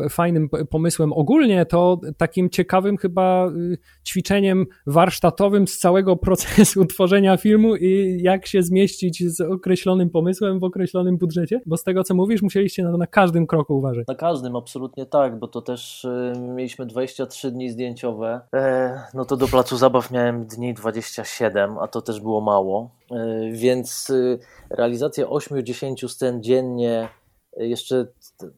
fajnym 0.10 0.50
pomysłem. 0.70 1.14
Ogólnie, 1.14 1.66
to 1.66 2.00
takim 2.18 2.50
ciekawym 2.50 2.98
chyba 2.98 3.48
y, 3.48 3.78
ćwiczeniem 4.08 4.66
warsztatowym 4.88 5.68
z 5.68 5.78
całego 5.78 6.16
procesu 6.26 6.86
tworzenia 6.86 7.38
filmu 7.38 7.76
i 7.76 8.20
jak 8.22 8.48
się 8.48 8.64
zmieścić 8.64 9.24
z 9.36 9.42
określonym 9.42 10.10
pomysłem 10.10 10.60
w 10.60 10.64
określonym 10.64 11.18
budżecie, 11.18 11.62
bo 11.66 11.78
z 11.78 11.84
tego 11.84 12.04
co 12.04 12.16
mówisz, 12.16 12.42
musieliście 12.42 12.84
na 12.84 12.98
na 12.98 13.08
każdym 13.08 13.48
kroku 13.48 13.78
uważać. 13.78 14.08
Na 14.08 14.16
każdym, 14.16 14.56
absolutnie 14.56 15.06
tak, 15.06 15.40
bo 15.40 15.48
to 15.48 15.62
też 15.62 16.06
y, 16.06 16.34
mieliśmy 16.40 16.86
23 16.86 17.52
dni 17.52 17.70
zdjęciowe, 17.70 18.42
e, 18.54 19.02
no 19.14 19.26
to 19.26 19.38
do 19.38 19.48
placu 19.48 19.78
zabaw 19.78 20.12
miałem 20.12 20.46
dni 20.46 20.74
27, 20.74 21.78
a 21.78 21.88
to 21.88 22.02
też 22.02 22.20
było 22.20 22.42
mało, 22.42 22.90
e, 23.12 23.52
więc 23.52 24.10
y, 24.10 24.40
realizacja 24.70 25.26
8-10 25.26 26.08
scen 26.08 26.44
dziennie 26.44 27.10
jeszcze 27.58 28.08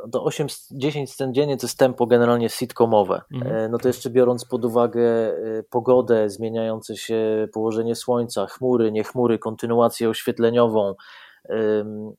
do 0.08 0.26
8-10 0.26 1.08
scen 1.08 1.34
dziennie 1.34 1.58
to 1.58 1.68
jest 1.68 1.78
tempo 1.78 2.08
generalnie 2.08 2.50
sitcomowe. 2.50 3.22
Mhm. 3.34 3.56
E, 3.56 3.70
no 3.70 3.78
to 3.78 3.88
jeszcze 3.88 4.10
biorąc 4.10 4.46
pod 4.46 4.66
uwagę 4.66 5.02
e, 5.02 5.64
pogodę, 5.70 6.30
zmieniające 6.30 6.98
się 6.98 7.48
położenie 7.54 7.96
słońca, 7.96 8.46
chmury, 8.46 8.92
nie 8.92 9.04
chmury, 9.04 9.40
kontynuację 9.40 10.10
oświetleniową 10.10 10.96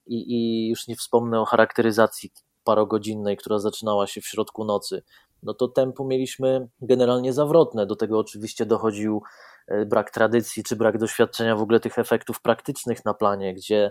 i, 0.06 0.34
i 0.34 0.68
już 0.68 0.88
nie 0.88 0.96
wspomnę 0.96 1.40
o 1.40 1.44
charakteryzacji 1.44 2.30
parogodzinnej, 2.64 3.36
która 3.36 3.58
zaczynała 3.58 4.06
się 4.06 4.20
w 4.20 4.26
środku 4.26 4.64
nocy. 4.64 5.02
No 5.42 5.54
to 5.54 5.68
tempo 5.68 6.04
mieliśmy 6.04 6.68
generalnie 6.80 7.32
zawrotne. 7.32 7.86
Do 7.86 7.96
tego 7.96 8.18
oczywiście 8.18 8.66
dochodził 8.66 9.22
e, 9.68 9.86
brak 9.86 10.10
tradycji 10.10 10.64
czy 10.64 10.76
brak 10.76 10.98
doświadczenia 10.98 11.56
w 11.56 11.62
ogóle 11.62 11.80
tych 11.80 11.98
efektów 11.98 12.42
praktycznych 12.42 13.04
na 13.04 13.14
planie, 13.14 13.54
gdzie 13.54 13.90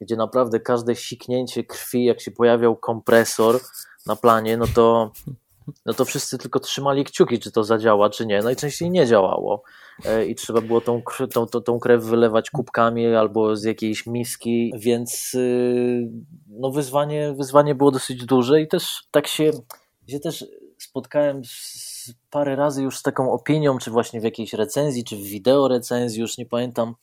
gdzie 0.00 0.16
naprawdę 0.16 0.60
każde 0.60 0.94
siknięcie 0.94 1.64
krwi, 1.64 2.04
jak 2.04 2.20
się 2.20 2.30
pojawiał 2.30 2.76
kompresor 2.76 3.60
na 4.06 4.16
planie, 4.16 4.56
no 4.56 4.66
to, 4.74 5.12
no 5.86 5.94
to 5.94 6.04
wszyscy 6.04 6.38
tylko 6.38 6.60
trzymali 6.60 7.04
kciuki, 7.04 7.38
czy 7.38 7.52
to 7.52 7.64
zadziała, 7.64 8.10
czy 8.10 8.26
nie. 8.26 8.42
Najczęściej 8.42 8.90
nie 8.90 9.06
działało 9.06 9.62
e, 10.04 10.26
i 10.26 10.34
trzeba 10.34 10.60
było 10.60 10.80
tą, 10.80 11.02
tą, 11.32 11.46
tą, 11.46 11.78
krew 11.78 12.04
wylewać 12.04 12.50
kubkami 12.50 13.14
albo 13.14 13.56
z 13.56 13.64
jakiejś 13.64 14.06
miski, 14.06 14.72
więc 14.78 15.34
y, 15.34 16.08
no 16.48 16.70
wyzwanie, 16.70 17.34
wyzwanie 17.38 17.74
było 17.74 17.90
dosyć 17.90 18.24
duże 18.24 18.60
i 18.60 18.68
też 18.68 19.02
tak 19.10 19.26
się, 19.26 19.50
się 20.08 20.20
też 20.20 20.44
spotkałem 20.78 21.42
parę 22.30 22.56
razy 22.56 22.82
już 22.82 22.98
z 22.98 23.02
taką 23.02 23.32
opinią, 23.32 23.78
czy 23.78 23.90
właśnie 23.90 24.20
w 24.20 24.24
jakiejś 24.24 24.52
recenzji, 24.52 25.04
czy 25.04 25.16
w 25.16 25.22
wideo 25.22 25.68
recenzji, 25.68 26.20
już 26.20 26.38
nie 26.38 26.46
pamiętam, 26.46 26.94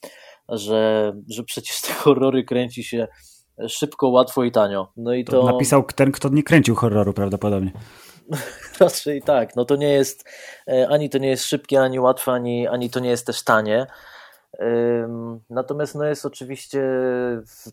że, 0.48 1.12
że 1.28 1.42
przecież 1.44 1.80
te 1.80 1.92
horrory 1.92 2.44
kręci 2.44 2.84
się 2.84 3.08
szybko, 3.68 4.08
łatwo 4.08 4.44
i 4.44 4.52
tanio. 4.52 4.92
No 4.96 5.14
i 5.14 5.24
to... 5.24 5.32
to 5.32 5.52
napisał 5.52 5.82
ten, 5.82 6.12
kto 6.12 6.28
nie 6.28 6.42
kręcił 6.42 6.74
horroru 6.74 7.12
prawdopodobnie. 7.12 7.72
Raczej 8.80 9.22
tak. 9.22 9.56
No 9.56 9.64
to 9.64 9.76
nie 9.76 9.88
jest 9.88 10.24
e, 10.68 10.88
ani 10.88 11.10
to 11.10 11.18
nie 11.18 11.28
jest 11.28 11.44
szybkie, 11.44 11.82
ani 11.82 12.00
łatwe, 12.00 12.32
ani, 12.32 12.68
ani 12.68 12.90
to 12.90 13.00
nie 13.00 13.10
jest 13.10 13.26
też 13.26 13.44
tanie. 13.44 13.86
Natomiast 15.50 15.94
no 15.94 16.04
jest 16.04 16.26
oczywiście, 16.26 16.82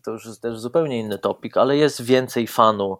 to 0.04 0.10
już 0.10 0.26
jest 0.26 0.42
też 0.42 0.58
zupełnie 0.58 0.98
inny 0.98 1.18
topik, 1.18 1.56
ale 1.56 1.76
jest 1.76 2.02
więcej 2.02 2.46
fanu 2.46 2.98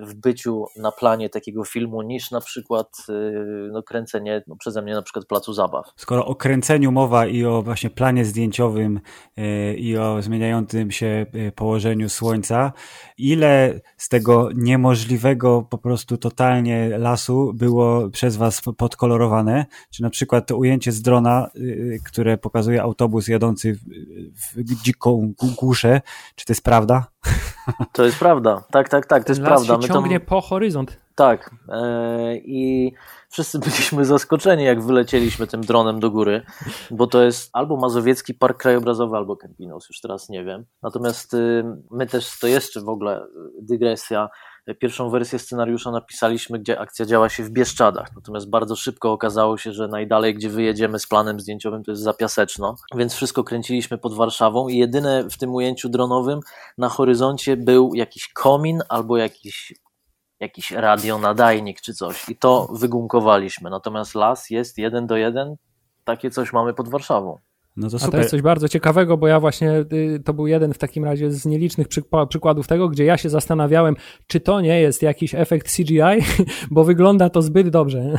w 0.00 0.14
byciu 0.14 0.64
na 0.76 0.92
planie 0.92 1.28
takiego 1.30 1.64
filmu 1.64 2.02
niż 2.02 2.30
na 2.30 2.40
przykład 2.40 2.88
y, 3.08 3.68
no, 3.72 3.82
kręcenie 3.82 4.42
no, 4.46 4.56
przeze 4.56 4.82
mnie 4.82 4.94
na 4.94 5.02
przykład 5.02 5.26
placu 5.26 5.52
zabaw. 5.52 5.86
Skoro 5.96 6.26
o 6.26 6.34
kręceniu 6.34 6.92
mowa 6.92 7.26
i 7.26 7.44
o 7.44 7.62
właśnie 7.62 7.90
planie 7.90 8.24
zdjęciowym 8.24 9.00
y, 9.38 9.74
i 9.74 9.96
o 9.96 10.22
zmieniającym 10.22 10.90
się 10.90 11.26
y, 11.34 11.52
położeniu 11.52 12.08
słońca, 12.08 12.72
ile 13.18 13.80
z 13.96 14.08
tego 14.08 14.48
niemożliwego 14.54 15.62
po 15.70 15.78
prostu 15.78 16.16
totalnie 16.16 16.98
lasu 16.98 17.52
było 17.54 18.10
przez 18.10 18.36
was 18.36 18.62
podkolorowane? 18.78 19.66
Czy 19.90 20.02
na 20.02 20.10
przykład 20.10 20.46
to 20.46 20.56
ujęcie 20.56 20.92
z 20.92 21.02
drona, 21.02 21.50
które 22.04 22.38
pokazuje 22.38 22.82
autobus 22.82 23.28
jadący 23.28 23.78
w 24.34 24.82
dziką 24.82 25.32
głuszę, 25.58 26.00
czy 26.34 26.46
to 26.46 26.52
jest 26.52 26.64
prawda? 26.64 27.13
To 27.92 28.04
jest 28.04 28.18
prawda, 28.18 28.62
tak, 28.70 28.88
tak, 28.88 29.06
tak, 29.06 29.24
to 29.24 29.32
jest 29.32 29.40
Las 29.40 29.48
prawda. 29.48 29.74
Się 29.74 29.88
My 29.88 29.94
ciągnie 29.94 30.20
tam... 30.20 30.28
po 30.28 30.40
horyzont. 30.40 30.96
Tak. 31.14 31.50
Yy, 31.68 32.42
I 32.44 32.92
wszyscy 33.28 33.58
byliśmy 33.64 34.04
zaskoczeni, 34.04 34.64
jak 34.64 34.82
wylecieliśmy 34.82 35.46
tym 35.46 35.60
dronem 35.60 36.00
do 36.00 36.10
góry, 36.10 36.42
bo 36.90 37.06
to 37.06 37.22
jest 37.22 37.50
albo 37.52 37.76
Mazowiecki 37.76 38.34
Park 38.34 38.58
Krajobrazowy, 38.58 39.16
albo 39.16 39.36
Campinos, 39.36 39.88
już 39.88 40.00
teraz 40.00 40.28
nie 40.28 40.44
wiem. 40.44 40.64
Natomiast 40.82 41.32
yy, 41.32 41.64
my 41.90 42.06
też, 42.06 42.38
to 42.38 42.46
jeszcze 42.46 42.80
w 42.80 42.88
ogóle 42.88 43.26
dygresja, 43.62 44.28
Pierwszą 44.78 45.10
wersję 45.10 45.38
scenariusza 45.38 45.90
napisaliśmy, 45.90 46.58
gdzie 46.58 46.80
akcja 46.80 47.06
działa 47.06 47.28
się 47.28 47.42
w 47.42 47.50
Bieszczadach, 47.50 48.08
natomiast 48.16 48.50
bardzo 48.50 48.76
szybko 48.76 49.12
okazało 49.12 49.58
się, 49.58 49.72
że 49.72 49.88
najdalej, 49.88 50.34
gdzie 50.34 50.48
wyjedziemy 50.48 50.98
z 50.98 51.06
planem 51.06 51.40
zdjęciowym, 51.40 51.84
to 51.84 51.90
jest 51.90 52.02
Zapiaseczno, 52.02 52.74
więc 52.94 53.14
wszystko 53.14 53.44
kręciliśmy 53.44 53.98
pod 53.98 54.14
Warszawą 54.14 54.68
i 54.68 54.76
jedyne 54.76 55.30
w 55.30 55.38
tym 55.38 55.54
ujęciu 55.54 55.88
dronowym 55.88 56.40
na 56.78 56.88
horyzoncie 56.88 57.56
był 57.56 57.94
jakiś 57.94 58.28
komin 58.28 58.82
albo 58.88 59.16
jakiś 59.16 59.74
jakiś 60.40 60.70
radionadajnik 60.70 61.80
czy 61.80 61.94
coś. 61.94 62.28
I 62.28 62.36
to 62.36 62.68
wygunkowaliśmy, 62.72 63.70
natomiast 63.70 64.14
las 64.14 64.50
jest 64.50 64.78
jeden 64.78 65.06
do 65.06 65.16
jeden, 65.16 65.56
takie 66.04 66.30
coś 66.30 66.52
mamy 66.52 66.74
pod 66.74 66.88
Warszawą. 66.88 67.38
No 67.76 67.90
to 67.90 67.98
super. 67.98 68.08
A 68.08 68.12
to 68.12 68.18
jest 68.18 68.30
coś 68.30 68.42
bardzo 68.42 68.68
ciekawego, 68.68 69.16
bo 69.16 69.26
ja 69.26 69.40
właśnie, 69.40 69.84
y, 69.92 70.22
to 70.24 70.34
był 70.34 70.46
jeden 70.46 70.74
w 70.74 70.78
takim 70.78 71.04
razie 71.04 71.30
z 71.30 71.46
nielicznych 71.46 71.88
przykładów 72.28 72.66
tego, 72.66 72.88
gdzie 72.88 73.04
ja 73.04 73.16
się 73.16 73.30
zastanawiałem, 73.30 73.96
czy 74.26 74.40
to 74.40 74.60
nie 74.60 74.80
jest 74.80 75.02
jakiś 75.02 75.34
efekt 75.34 75.76
CGI, 75.76 76.00
bo 76.70 76.84
wygląda 76.84 77.30
to 77.30 77.42
zbyt 77.42 77.68
dobrze. 77.68 78.16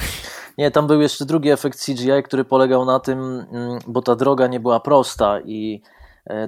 Nie, 0.57 0.71
tam 0.71 0.87
był 0.87 1.01
jeszcze 1.01 1.25
drugi 1.25 1.49
efekt 1.49 1.85
CGI, 1.85 2.23
który 2.23 2.45
polegał 2.45 2.85
na 2.85 2.99
tym, 2.99 3.19
mm, 3.19 3.79
bo 3.87 4.01
ta 4.01 4.15
droga 4.15 4.47
nie 4.47 4.59
była 4.59 4.79
prosta 4.79 5.39
i 5.45 5.81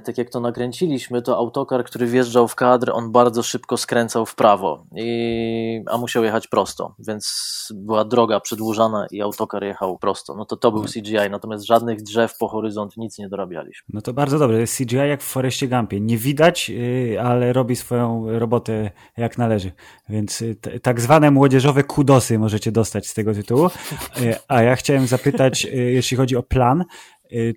tak 0.04 0.18
jak 0.18 0.30
to 0.30 0.40
nakręciliśmy, 0.40 1.22
to 1.22 1.36
autokar, 1.36 1.84
który 1.84 2.06
wjeżdżał 2.06 2.48
w 2.48 2.54
kadr, 2.54 2.90
on 2.94 3.12
bardzo 3.12 3.42
szybko 3.42 3.76
skręcał 3.76 4.26
w 4.26 4.34
prawo, 4.34 4.84
i, 4.96 5.82
a 5.86 5.98
musiał 5.98 6.24
jechać 6.24 6.46
prosto, 6.46 6.94
więc 6.98 7.48
była 7.74 8.04
droga 8.04 8.40
przedłużana 8.40 9.06
i 9.10 9.22
autokar 9.22 9.64
jechał 9.64 9.98
prosto. 9.98 10.34
No 10.34 10.44
to 10.44 10.56
to 10.56 10.72
był 10.72 10.84
CGI, 10.84 11.30
natomiast 11.30 11.66
żadnych 11.66 12.02
drzew 12.02 12.38
po 12.38 12.48
horyzont 12.48 12.96
nic 12.96 13.18
nie 13.18 13.28
dorabialiśmy. 13.28 13.86
No 13.92 14.00
to 14.00 14.12
bardzo 14.12 14.38
dobre, 14.38 14.60
jest 14.60 14.78
CGI 14.78 14.96
jak 14.96 15.22
w 15.22 15.26
Foreście 15.26 15.68
Gumpie. 15.68 16.00
Nie 16.00 16.16
widać, 16.16 16.70
y, 16.70 17.20
ale 17.22 17.52
robi 17.52 17.76
swoją 17.76 18.38
robotę 18.38 18.90
jak 19.16 19.38
należy, 19.38 19.72
więc 20.08 20.42
y, 20.42 20.56
tak 20.82 21.00
zwane 21.00 21.30
młodzieżowe 21.30 21.84
kudosy 21.84 22.38
możecie 22.38 22.72
dostać 22.72 23.06
z 23.06 23.14
tego 23.14 23.34
tytułu. 23.34 23.66
Y, 24.20 24.34
a 24.48 24.62
ja 24.62 24.76
chciałem 24.76 25.06
zapytać, 25.06 25.64
jeśli 25.72 26.16
chodzi 26.16 26.36
o 26.36 26.42
plan, 26.42 26.84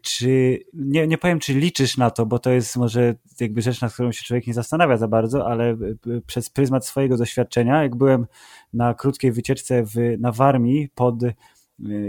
czy, 0.02 0.60
nie, 0.74 1.08
nie 1.08 1.18
powiem, 1.18 1.40
czy 1.40 1.54
liczysz 1.54 1.98
na 1.98 2.12
to, 2.12 2.26
bo 2.26 2.40
to 2.40 2.50
jest 2.50 2.78
może 2.78 3.16
jakby 3.40 3.62
rzecz, 3.62 3.82
nad 3.82 3.94
którą 3.94 4.12
się 4.12 4.24
człowiek 4.24 4.48
nie 4.48 4.54
zastanawia 4.54 4.98
za 4.98 5.08
bardzo, 5.08 5.48
ale 5.48 5.72
y, 5.72 5.98
y, 6.08 6.22
przez 6.22 6.50
pryzmat 6.50 6.86
swojego 6.86 7.18
doświadczenia, 7.18 7.84
jak 7.84 7.96
byłem 7.96 8.28
na 8.74 8.94
krótkiej 8.94 9.32
wycieczce 9.32 9.84
w, 9.84 9.96
na 10.20 10.32
Warmii 10.32 10.90
pod 10.96 11.24
y, 11.24 11.34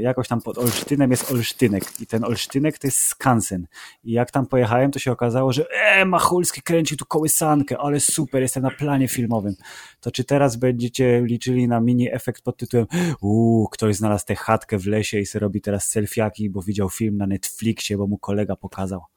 jakoś 0.01 0.29
tam 0.29 0.41
pod 0.41 0.59
Olsztynem 0.59 1.11
jest 1.11 1.33
Olsztynek 1.33 2.01
i 2.01 2.07
ten 2.07 2.25
Olsztynek 2.25 2.79
to 2.79 2.87
jest 2.87 2.99
skansen. 2.99 3.67
I 4.05 4.13
jak 4.13 4.31
tam 4.31 4.47
pojechałem, 4.47 4.91
to 4.91 4.99
się 4.99 5.13
okazało, 5.13 5.53
że 5.53 5.67
e, 5.71 6.05
Machulski 6.05 6.63
kręci 6.63 6.97
tu 6.97 7.07
kołysankę, 7.07 7.79
ale 7.79 8.01
super, 8.01 8.43
jestem 8.43 8.63
na 8.63 8.71
planie 8.71 9.09
filmowym. 9.09 9.55
To 10.01 10.11
czy 10.11 10.25
teraz 10.25 10.57
będziecie 10.57 11.23
liczyli 11.25 11.69
na 11.69 11.81
mini 11.81 12.15
efekt 12.15 12.43
pod 12.43 12.57
tytułem 12.57 12.87
uuu, 13.21 13.69
ktoś 13.69 13.97
znalazł 13.97 14.27
tę 14.27 14.35
chatkę 14.35 14.79
w 14.79 14.87
lesie 14.87 15.19
i 15.19 15.27
sobie 15.27 15.41
robi 15.41 15.61
teraz 15.61 15.89
selfiaki, 15.89 16.51
bo 16.51 16.63
widział 16.63 16.91
film 16.91 17.17
na 17.17 17.27
Netflixie, 17.27 17.97
bo 17.97 18.07
mu 18.07 18.19
kolega 18.19 18.57
pokazał. 18.57 19.12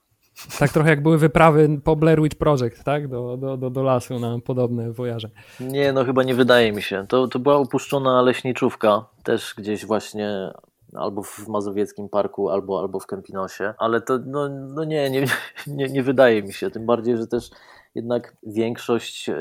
Tak 0.59 0.71
trochę 0.71 0.89
jak 0.89 1.03
były 1.03 1.17
wyprawy 1.17 1.69
po 1.83 1.95
Blair 1.95 2.21
Witch 2.21 2.38
Project, 2.38 2.83
tak? 2.83 3.07
Do, 3.07 3.38
do, 3.38 3.57
do, 3.57 3.69
do 3.69 3.83
lasu 3.83 4.19
na 4.19 4.39
podobne 4.39 4.91
wojaże. 4.91 5.29
Nie, 5.59 5.93
no 5.93 6.05
chyba 6.05 6.23
nie 6.23 6.36
wydaje 6.36 6.71
mi 6.71 6.81
się. 6.81 7.05
To, 7.07 7.27
to 7.27 7.39
była 7.39 7.57
upuszczona 7.57 8.21
leśniczówka, 8.21 9.05
też 9.23 9.53
gdzieś 9.57 9.86
właśnie 9.86 10.51
albo 10.93 11.23
w 11.23 11.47
Mazowieckim 11.47 12.09
Parku, 12.09 12.49
albo, 12.49 12.79
albo 12.79 12.99
w 12.99 13.07
Kempinosie, 13.07 13.73
ale 13.77 14.01
to 14.01 14.19
no, 14.25 14.49
no 14.49 14.83
nie, 14.83 15.09
nie, 15.09 15.25
nie, 15.67 15.88
nie 15.88 16.03
wydaje 16.03 16.43
mi 16.43 16.53
się, 16.53 16.71
tym 16.71 16.86
bardziej, 16.86 17.17
że 17.17 17.27
też 17.27 17.49
jednak 17.95 18.37
większość 18.43 19.29
y, 19.29 19.33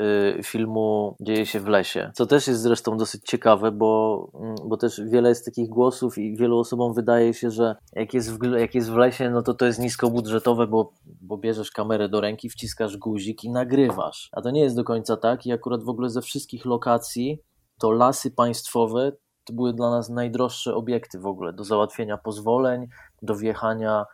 filmu 0.43 1.15
dzieje 1.19 1.45
się 1.45 1.59
w 1.59 1.67
lesie. 1.67 2.11
Co 2.13 2.25
też 2.25 2.47
jest 2.47 2.61
zresztą 2.61 2.97
dosyć 2.97 3.23
ciekawe, 3.25 3.71
bo, 3.71 4.31
mm, 4.41 4.55
bo 4.65 4.77
też 4.77 5.01
wiele 5.05 5.29
jest 5.29 5.45
takich 5.45 5.69
głosów 5.69 6.17
i 6.17 6.37
wielu 6.37 6.59
osobom 6.59 6.93
wydaje 6.93 7.33
się, 7.33 7.51
że 7.51 7.75
jak 7.93 8.13
jest 8.13 8.31
w, 8.31 8.53
jak 8.57 8.75
jest 8.75 8.91
w 8.91 8.95
lesie, 8.95 9.29
no 9.29 9.41
to 9.41 9.53
to 9.53 9.65
jest 9.65 9.79
niskobudżetowe, 9.79 10.67
bo, 10.67 10.93
bo 11.21 11.37
bierzesz 11.37 11.71
kamerę 11.71 12.09
do 12.09 12.21
ręki, 12.21 12.49
wciskasz 12.49 12.97
guzik 12.97 13.43
i 13.43 13.51
nagrywasz. 13.51 14.29
A 14.31 14.41
to 14.41 14.51
nie 14.51 14.61
jest 14.61 14.75
do 14.75 14.83
końca 14.83 15.17
tak 15.17 15.45
i 15.45 15.51
akurat 15.51 15.83
w 15.83 15.89
ogóle 15.89 16.09
ze 16.09 16.21
wszystkich 16.21 16.65
lokacji 16.65 17.39
to 17.79 17.91
lasy 17.91 18.31
państwowe 18.31 19.11
to 19.45 19.53
były 19.53 19.73
dla 19.73 19.89
nas 19.91 20.09
najdroższe 20.09 20.75
obiekty 20.75 21.19
w 21.19 21.25
ogóle 21.25 21.53
do 21.53 21.63
załatwienia 21.63 22.17
pozwoleń, 22.17 22.87
do 23.21 23.35
wjechania 23.35 24.05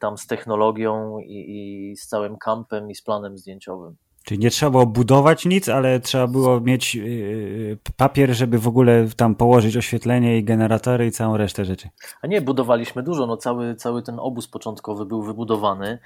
tam 0.00 0.18
z 0.18 0.26
technologią 0.26 1.18
i, 1.18 1.90
i 1.92 1.96
z 1.96 2.06
całym 2.06 2.36
kampem 2.36 2.90
i 2.90 2.94
z 2.94 3.02
planem 3.02 3.38
zdjęciowym. 3.38 3.96
Czyli 4.24 4.40
nie 4.40 4.50
trzeba 4.50 4.70
było 4.70 4.86
budować 4.86 5.44
nic, 5.44 5.68
ale 5.68 6.00
trzeba 6.00 6.26
było 6.26 6.60
mieć 6.60 6.94
yy, 6.94 7.78
papier, 7.96 8.34
żeby 8.34 8.58
w 8.58 8.68
ogóle 8.68 9.06
tam 9.16 9.34
położyć 9.34 9.76
oświetlenie 9.76 10.38
i 10.38 10.44
generatory 10.44 11.06
i 11.06 11.10
całą 11.10 11.36
resztę 11.36 11.64
rzeczy. 11.64 11.88
A 12.22 12.26
nie, 12.26 12.40
budowaliśmy 12.40 13.02
dużo. 13.02 13.26
No 13.26 13.36
cały, 13.36 13.74
cały 13.74 14.02
ten 14.02 14.18
obóz 14.18 14.48
początkowy 14.48 15.06
był 15.06 15.22
wybudowany. 15.22 15.98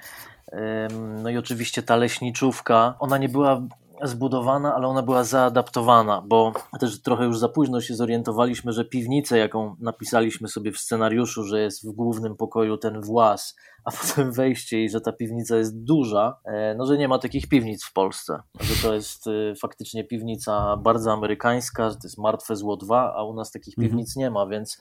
No 1.23 1.29
i 1.29 1.37
oczywiście 1.37 1.83
ta 1.83 1.95
leśniczówka, 1.95 2.95
ona 2.99 3.17
nie 3.17 3.29
była 3.29 3.61
zbudowana, 4.03 4.75
ale 4.75 4.87
ona 4.87 5.01
była 5.01 5.23
zaadaptowana, 5.23 6.21
bo 6.21 6.53
też 6.79 7.01
trochę 7.01 7.25
już 7.25 7.39
za 7.39 7.49
późno 7.49 7.81
się 7.81 7.95
zorientowaliśmy, 7.95 8.71
że 8.71 8.85
piwnicę, 8.85 9.37
jaką 9.37 9.75
napisaliśmy 9.79 10.47
sobie 10.47 10.71
w 10.71 10.77
scenariuszu, 10.77 11.43
że 11.43 11.61
jest 11.61 11.87
w 11.87 11.91
głównym 11.91 12.35
pokoju 12.35 12.77
ten 12.77 13.01
włas, 13.01 13.55
a 13.85 13.91
potem 14.01 14.31
wejście 14.31 14.83
i 14.83 14.89
że 14.89 15.01
ta 15.01 15.11
piwnica 15.11 15.57
jest 15.57 15.83
duża, 15.83 16.39
e, 16.45 16.75
no 16.75 16.85
że 16.85 16.97
nie 16.97 17.07
ma 17.07 17.19
takich 17.19 17.49
piwnic 17.49 17.85
w 17.85 17.93
Polsce, 17.93 18.39
że 18.59 18.83
to 18.83 18.93
jest 18.93 19.27
e, 19.27 19.55
faktycznie 19.55 20.03
piwnica 20.03 20.77
bardzo 20.77 21.11
amerykańska, 21.11 21.89
że 21.89 21.95
to 21.95 22.01
jest 22.03 22.17
Martwe 22.17 22.55
Zło 22.55 22.77
2, 22.77 23.13
a 23.15 23.23
u 23.23 23.33
nas 23.33 23.51
takich 23.51 23.77
mhm. 23.77 23.89
piwnic 23.89 24.15
nie 24.15 24.31
ma, 24.31 24.47
więc, 24.47 24.77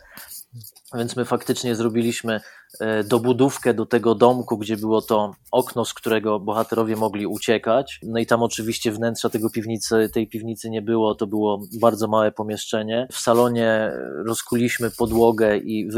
więc 0.95 1.17
my 1.17 1.25
faktycznie 1.25 1.75
zrobiliśmy 1.75 2.41
e, 2.81 3.05
dobudówkę 3.05 3.75
do 3.75 3.87
tego 3.87 4.15
domku, 4.15 4.59
gdzie 4.59 4.77
było 4.77 5.03
to 5.03 5.33
okno, 5.53 5.85
z 5.85 5.95
którego 5.95 6.41
bohaterowie 6.41 6.97
mogli 6.97 7.27
uciekać, 7.27 8.01
no 8.03 8.19
i 8.19 8.27
tam 8.27 8.43
oczywiście 8.43 8.93
wnętrza 8.93 9.29
tego 9.29 9.51
piwnicy, 9.51 10.11
tej 10.15 10.29
piwnicy 10.29 10.71
nie 10.71 10.83
było, 10.83 11.15
to 11.15 11.27
było 11.27 11.61
bardzo 11.81 12.09
małe 12.09 12.33
pomieszczenie. 12.33 13.09
W 13.13 13.19
salonie 13.19 13.93
rozkuliśmy 14.27 14.91
podłogę 14.91 15.59
i, 15.59 15.89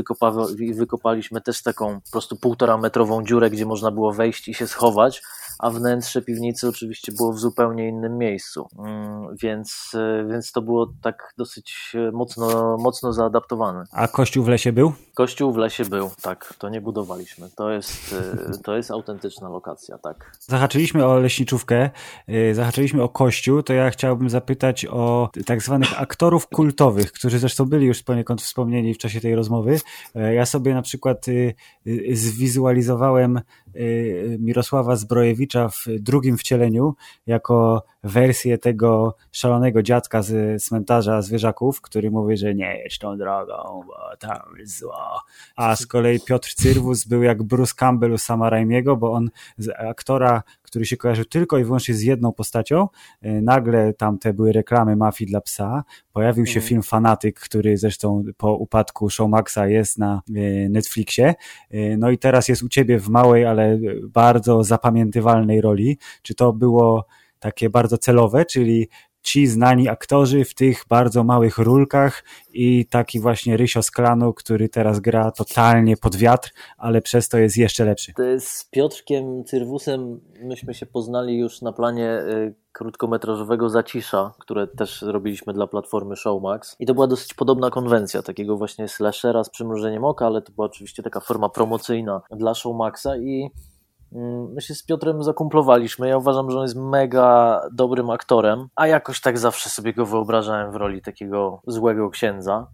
i 0.58 0.74
wykopaliśmy 0.74 1.40
też 1.40 1.62
taką 1.62 2.00
po 2.00 2.10
prostu 2.10 2.36
półtora 2.36 2.78
metra 2.78 2.89
metrową 2.90 3.24
dziurę, 3.24 3.50
gdzie 3.50 3.66
można 3.66 3.90
było 3.90 4.12
wejść 4.12 4.48
i 4.48 4.54
się 4.54 4.66
schować, 4.66 5.22
a 5.60 5.70
wnętrze 5.70 6.22
piwnicy 6.22 6.68
oczywiście 6.68 7.12
było 7.12 7.32
w 7.32 7.38
zupełnie 7.38 7.88
innym 7.88 8.18
miejscu. 8.18 8.68
Mm, 8.78 9.36
więc, 9.42 9.92
e, 9.94 10.26
więc 10.32 10.52
to 10.52 10.62
było 10.62 10.92
tak 11.02 11.34
dosyć 11.38 11.92
e, 11.94 12.12
mocno, 12.12 12.76
mocno 12.76 13.12
zaadaptowane. 13.12 13.84
A 13.92 14.08
kościół 14.08 14.44
w 14.44 14.48
lesie 14.48 14.72
był? 14.72 14.92
Kościół 15.14 15.52
w 15.52 15.56
lesie 15.56 15.84
był, 15.84 16.10
tak. 16.22 16.54
To 16.58 16.68
nie 16.68 16.80
budowaliśmy. 16.80 17.48
To 17.56 17.70
jest, 17.70 18.14
e, 18.48 18.58
to 18.58 18.76
jest 18.76 18.90
autentyczna 18.90 19.48
lokacja, 19.48 19.98
tak. 19.98 20.32
Zahaczyliśmy 20.40 21.06
o 21.06 21.18
leśniczówkę, 21.18 21.90
zahaczyliśmy 22.52 23.02
o 23.02 23.08
kościół, 23.08 23.62
to 23.62 23.72
ja 23.72 23.90
chciałbym 23.90 24.30
zapytać 24.30 24.86
o 24.86 25.30
tak 25.46 25.62
zwanych 25.62 26.00
aktorów 26.00 26.46
kultowych, 26.46 27.12
którzy 27.12 27.38
zresztą 27.38 27.64
byli 27.64 27.86
już 27.86 28.02
poniekąd 28.02 28.42
wspomnieni 28.42 28.94
w 28.94 28.98
czasie 28.98 29.20
tej 29.20 29.34
rozmowy. 29.34 29.80
Ja 30.14 30.46
sobie 30.46 30.74
na 30.74 30.82
przykład 30.82 31.26
zwizualizowałem 32.12 33.40
Mirosława 34.38 34.96
Zbrojewicza 34.96 35.68
w 35.68 35.84
drugim 35.98 36.38
wcieleniu 36.38 36.94
jako 37.26 37.84
wersję 38.02 38.58
tego 38.58 39.16
szalonego 39.32 39.82
dziadka 39.82 40.22
z 40.22 40.62
cmentarza 40.62 41.22
zwierzaków, 41.22 41.80
który 41.80 42.10
mówi, 42.10 42.36
że 42.36 42.54
nie 42.54 42.76
jedź 42.76 42.98
tą 42.98 43.18
drogą, 43.18 43.82
bo 43.86 44.16
tam 44.18 44.40
jest 44.58 44.78
zło. 44.78 45.20
A 45.56 45.76
z 45.76 45.86
kolei 45.86 46.20
Piotr 46.20 46.54
Cyrwus 46.54 47.04
był 47.04 47.22
jak 47.22 47.42
Bruce 47.42 47.74
Campbell 47.76 48.12
u 48.12 48.18
Sama 48.18 48.50
Raimiego, 48.50 48.96
bo 48.96 49.12
on 49.12 49.30
z 49.58 49.68
aktora, 49.68 50.42
który 50.70 50.86
się 50.86 50.96
kojarzył 50.96 51.24
tylko 51.24 51.58
i 51.58 51.64
wyłącznie 51.64 51.94
z 51.94 52.02
jedną 52.02 52.32
postacią, 52.32 52.88
y, 53.24 53.42
nagle 53.42 53.92
tam 53.94 54.18
te 54.18 54.32
były 54.32 54.52
reklamy 54.52 54.96
mafii 54.96 55.30
dla 55.30 55.40
psa, 55.40 55.84
pojawił 56.12 56.46
się 56.46 56.58
mhm. 56.58 56.68
film 56.68 56.82
Fanatyk, 56.82 57.40
który 57.40 57.76
zresztą 57.76 58.24
po 58.36 58.54
upadku 58.54 59.10
Showmaxa 59.10 59.66
jest 59.66 59.98
na 59.98 60.22
y, 60.30 60.68
Netflixie, 60.70 61.34
y, 61.74 61.96
no 61.98 62.10
i 62.10 62.18
teraz 62.18 62.48
jest 62.48 62.62
u 62.62 62.68
ciebie 62.68 62.98
w 62.98 63.08
małej, 63.08 63.44
ale 63.46 63.78
bardzo 64.08 64.64
zapamiętywalnej 64.64 65.60
roli. 65.60 65.98
Czy 66.22 66.34
to 66.34 66.52
było 66.52 67.06
takie 67.38 67.70
bardzo 67.70 67.98
celowe, 67.98 68.44
czyli 68.44 68.88
ci 69.22 69.46
znani 69.46 69.88
aktorzy 69.88 70.44
w 70.44 70.54
tych 70.54 70.84
bardzo 70.88 71.24
małych 71.24 71.58
rulkach 71.58 72.24
i 72.52 72.86
taki 72.86 73.20
właśnie 73.20 73.56
Rysio 73.56 73.82
z 73.82 73.90
klanu, 73.90 74.34
który 74.34 74.68
teraz 74.68 75.00
gra 75.00 75.30
totalnie 75.30 75.96
pod 75.96 76.16
wiatr, 76.16 76.50
ale 76.78 77.02
przez 77.02 77.28
to 77.28 77.38
jest 77.38 77.56
jeszcze 77.56 77.84
lepszy. 77.84 78.12
Jest 78.18 78.48
z 78.48 78.64
Piotrkiem 78.64 79.44
Cyrwusem 79.44 80.20
myśmy 80.42 80.74
się 80.74 80.86
poznali 80.86 81.38
już 81.38 81.62
na 81.62 81.72
planie 81.72 82.22
y, 82.22 82.54
krótkometrażowego 82.72 83.70
Zacisza, 83.70 84.32
które 84.38 84.66
też 84.66 85.02
robiliśmy 85.02 85.52
dla 85.52 85.66
platformy 85.66 86.16
Showmax 86.16 86.76
i 86.78 86.86
to 86.86 86.94
była 86.94 87.06
dosyć 87.06 87.34
podobna 87.34 87.70
konwencja, 87.70 88.22
takiego 88.22 88.56
właśnie 88.56 88.88
slashera 88.88 89.44
z 89.44 89.50
przymrużeniem 89.50 90.04
oka, 90.04 90.26
ale 90.26 90.42
to 90.42 90.52
była 90.52 90.66
oczywiście 90.66 91.02
taka 91.02 91.20
forma 91.20 91.48
promocyjna 91.48 92.22
dla 92.30 92.54
Showmaxa 92.54 93.16
i 93.20 93.50
my 94.54 94.60
się 94.60 94.74
z 94.74 94.82
Piotrem 94.82 95.22
zakumplowaliśmy. 95.22 96.08
Ja 96.08 96.16
uważam, 96.16 96.50
że 96.50 96.56
on 96.56 96.62
jest 96.62 96.76
mega 96.76 97.60
dobrym 97.72 98.10
aktorem, 98.10 98.68
a 98.76 98.86
jakoś 98.86 99.20
tak 99.20 99.38
zawsze 99.38 99.70
sobie 99.70 99.94
go 99.94 100.06
wyobrażałem 100.06 100.72
w 100.72 100.74
roli 100.74 101.02
takiego 101.02 101.60
złego 101.66 102.10
księdza. 102.10 102.66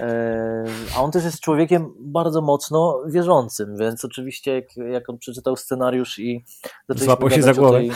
E, 0.00 0.64
a 0.96 1.02
on 1.02 1.10
też 1.10 1.24
jest 1.24 1.40
człowiekiem 1.40 1.94
bardzo 2.00 2.40
mocno 2.40 3.02
wierzącym, 3.06 3.76
więc 3.76 4.04
oczywiście 4.04 4.54
jak, 4.54 4.76
jak 4.76 5.10
on 5.10 5.18
przeczytał 5.18 5.56
scenariusz 5.56 6.18
i 6.18 6.44
złapał 6.88 7.30
się 7.30 7.42
za 7.42 7.54
głowę. 7.54 7.78
Tej... 7.78 7.90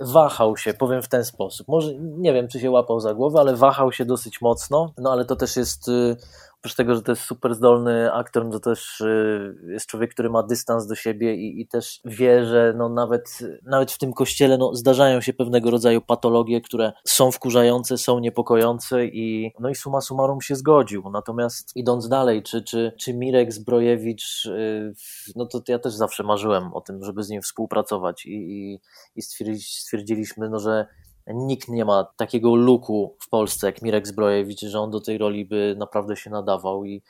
Wahał 0.00 0.56
się, 0.56 0.74
powiem 0.74 1.02
w 1.02 1.08
ten 1.08 1.24
sposób. 1.24 1.68
Może 1.68 1.94
nie 1.98 2.32
wiem, 2.32 2.48
czy 2.48 2.60
się 2.60 2.70
łapał 2.70 3.00
za 3.00 3.14
głowę, 3.14 3.40
ale 3.40 3.56
wahał 3.56 3.92
się 3.92 4.04
dosyć 4.04 4.40
mocno. 4.40 4.92
No 4.98 5.12
ale 5.12 5.24
to 5.24 5.36
też 5.36 5.56
jest 5.56 5.88
y, 5.88 6.16
oprócz 6.64 6.74
tego, 6.74 6.94
że 6.94 7.02
to 7.02 7.12
jest 7.12 7.22
super 7.22 7.54
zdolny 7.54 8.12
aktor, 8.12 8.44
no 8.44 8.50
to 8.50 8.60
też 8.60 9.00
y, 9.00 9.56
jest 9.66 9.86
człowiek, 9.86 10.10
który 10.10 10.30
ma 10.30 10.42
dystans 10.42 10.86
do 10.86 10.94
siebie 10.94 11.34
i, 11.34 11.60
i 11.60 11.66
też 11.66 12.00
wie, 12.04 12.46
że 12.46 12.74
no 12.76 12.88
nawet, 12.88 13.38
nawet 13.62 13.92
w 13.92 13.98
tym 13.98 14.12
kościele 14.12 14.58
no 14.58 14.74
zdarzają 14.74 15.20
się 15.20 15.32
pewnego 15.32 15.70
rodzaju 15.70 16.00
patologie, 16.00 16.60
które 16.60 16.92
są 17.04 17.30
wkurzające, 17.30 17.98
są 17.98 18.18
niepokojące 18.18 19.06
i 19.06 19.52
no 19.60 19.68
i 19.68 19.74
suma 19.74 20.00
summarum 20.00 20.40
się 20.40 20.54
zgodził. 20.54 21.10
Natomiast 21.12 21.76
idąc 21.76 22.08
dalej, 22.08 22.42
czy, 22.42 22.62
czy, 22.62 22.92
czy 22.98 23.14
Mirek 23.14 23.52
Zbrojewicz, 23.52 24.46
y, 24.46 24.94
no 25.36 25.46
to 25.46 25.62
ja 25.68 25.78
też 25.78 25.94
zawsze 25.94 26.22
marzyłem 26.22 26.74
o 26.74 26.80
tym, 26.80 27.04
żeby 27.04 27.22
z 27.22 27.28
nim 27.28 27.42
współpracować 27.42 28.26
i, 28.26 28.30
i, 28.32 28.80
i 29.16 29.22
stwierdziliśmy, 29.62 30.48
no, 30.48 30.58
że 30.58 30.86
nikt 31.26 31.68
nie 31.68 31.84
ma 31.84 32.04
takiego 32.16 32.54
luku 32.54 33.16
w 33.20 33.28
Polsce 33.28 33.66
jak 33.66 33.82
Mirek 33.82 34.06
Zbrojewicz, 34.06 34.60
że 34.60 34.80
on 34.80 34.90
do 34.90 35.00
tej 35.00 35.18
roli 35.18 35.44
by 35.44 35.74
naprawdę 35.78 36.16
się 36.16 36.30
nadawał 36.30 36.84
i 36.84 37.02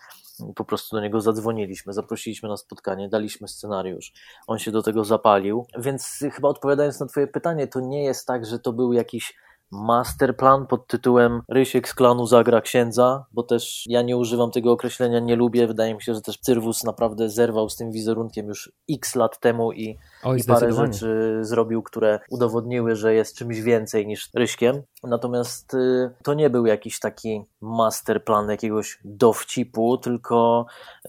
po 0.54 0.64
prostu 0.64 0.96
do 0.96 1.02
niego 1.02 1.20
zadzwoniliśmy, 1.20 1.92
zaprosiliśmy 1.92 2.48
na 2.48 2.56
spotkanie, 2.56 3.08
daliśmy 3.08 3.48
scenariusz. 3.48 4.12
On 4.46 4.58
się 4.58 4.70
do 4.70 4.82
tego 4.82 5.04
zapalił, 5.04 5.66
więc 5.78 6.18
chyba 6.32 6.48
odpowiadając 6.48 7.00
na 7.00 7.06
Twoje 7.06 7.26
pytanie, 7.26 7.66
to 7.66 7.80
nie 7.80 8.04
jest 8.04 8.26
tak, 8.26 8.46
że 8.46 8.58
to 8.58 8.72
był 8.72 8.92
jakiś 8.92 9.34
masterplan 9.70 10.66
pod 10.66 10.86
tytułem 10.86 11.42
Rysiek 11.48 11.88
z 11.88 11.94
klanu 11.94 12.26
zagra 12.26 12.60
księdza, 12.60 13.24
bo 13.32 13.42
też 13.42 13.84
ja 13.86 14.02
nie 14.02 14.16
używam 14.16 14.50
tego 14.50 14.72
określenia, 14.72 15.20
nie 15.20 15.36
lubię. 15.36 15.66
Wydaje 15.66 15.94
mi 15.94 16.02
się, 16.02 16.14
że 16.14 16.20
też 16.20 16.38
Cyrwus 16.38 16.84
naprawdę 16.84 17.28
zerwał 17.28 17.68
z 17.68 17.76
tym 17.76 17.92
wizerunkiem 17.92 18.46
już 18.46 18.72
x 18.90 19.14
lat 19.14 19.40
temu 19.40 19.72
i, 19.72 19.98
Oj, 20.24 20.38
i 20.38 20.44
parę 20.44 20.72
rzeczy 20.72 21.38
zrobił, 21.40 21.82
które 21.82 22.20
udowodniły, 22.30 22.96
że 22.96 23.14
jest 23.14 23.36
czymś 23.36 23.60
więcej 23.60 24.06
niż 24.06 24.30
Ryśkiem. 24.34 24.82
Natomiast 25.02 25.74
y, 25.74 26.10
to 26.22 26.34
nie 26.34 26.50
był 26.50 26.66
jakiś 26.66 26.98
taki 26.98 27.42
masterplan 27.60 28.50
jakiegoś 28.50 28.98
dowcipu, 29.04 29.98
tylko 29.98 30.66